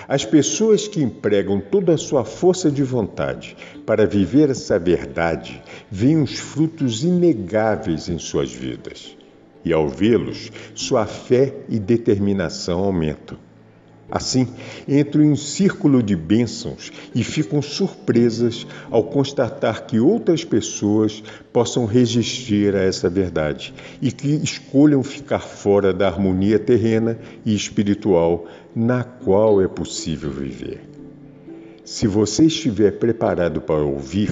As 0.07 0.25
pessoas 0.25 0.87
que 0.87 1.01
empregam 1.01 1.61
toda 1.61 1.93
a 1.93 1.97
sua 1.97 2.25
força 2.25 2.69
de 2.69 2.83
vontade 2.83 3.55
para 3.85 4.05
viver 4.05 4.49
essa 4.49 4.77
verdade 4.77 5.61
veem 5.89 6.21
os 6.21 6.37
frutos 6.37 7.03
inegáveis 7.03 8.09
em 8.09 8.17
suas 8.17 8.51
vidas. 8.51 9.15
E 9.63 9.71
ao 9.71 9.87
vê-los, 9.87 10.51
sua 10.75 11.05
fé 11.05 11.53
e 11.69 11.79
determinação 11.79 12.79
aumentam. 12.79 13.37
Assim, 14.15 14.47
entram 14.87 15.23
em 15.23 15.31
um 15.31 15.35
círculo 15.35 16.03
de 16.03 16.15
bênçãos 16.15 16.91
e 17.15 17.23
ficam 17.23 17.63
surpresas 17.63 18.67
ao 18.91 19.05
constatar 19.05 19.87
que 19.87 19.99
outras 19.99 20.45
pessoas 20.45 21.23
possam 21.51 21.87
resistir 21.87 22.75
a 22.75 22.81
essa 22.83 23.09
verdade 23.09 23.73
e 23.99 24.11
que 24.11 24.27
escolham 24.27 25.01
ficar 25.01 25.39
fora 25.39 25.91
da 25.91 26.07
harmonia 26.07 26.59
terrena 26.59 27.17
e 27.43 27.55
espiritual 27.55 28.45
na 28.75 29.03
qual 29.03 29.59
é 29.59 29.67
possível 29.67 30.29
viver. 30.29 30.87
Se 31.83 32.05
você 32.05 32.45
estiver 32.45 32.91
preparado 32.99 33.61
para 33.61 33.81
ouvir, 33.81 34.31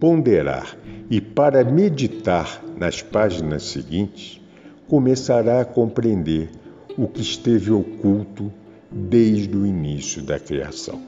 ponderar 0.00 0.74
e 1.10 1.20
para 1.20 1.62
meditar 1.62 2.64
nas 2.78 3.02
páginas 3.02 3.64
seguintes, 3.64 4.40
começará 4.88 5.60
a 5.60 5.66
compreender 5.66 6.48
o 6.96 7.06
que 7.06 7.20
esteve 7.20 7.70
oculto 7.70 8.50
desde 8.90 9.56
o 9.56 9.66
início 9.66 10.22
da 10.22 10.38
criação. 10.38 11.02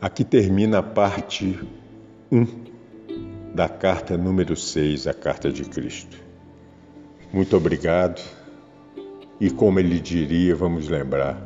Aqui 0.00 0.24
termina 0.24 0.78
a 0.78 0.82
parte 0.82 1.58
1 2.30 2.46
da 3.54 3.68
carta 3.68 4.18
número 4.18 4.56
6, 4.56 5.06
a 5.06 5.14
carta 5.14 5.50
de 5.50 5.64
Cristo. 5.64 6.16
Muito 7.32 7.56
obrigado. 7.56 8.20
E 9.40 9.50
como 9.50 9.80
ele 9.80 9.98
diria, 9.98 10.54
vamos 10.54 10.88
lembrar: 10.88 11.40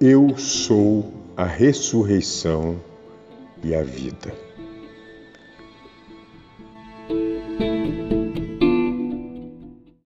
Eu 0.00 0.36
sou 0.36 1.12
a 1.36 1.44
ressurreição 1.44 2.80
e 3.62 3.74
a 3.74 3.82
vida. 3.82 4.47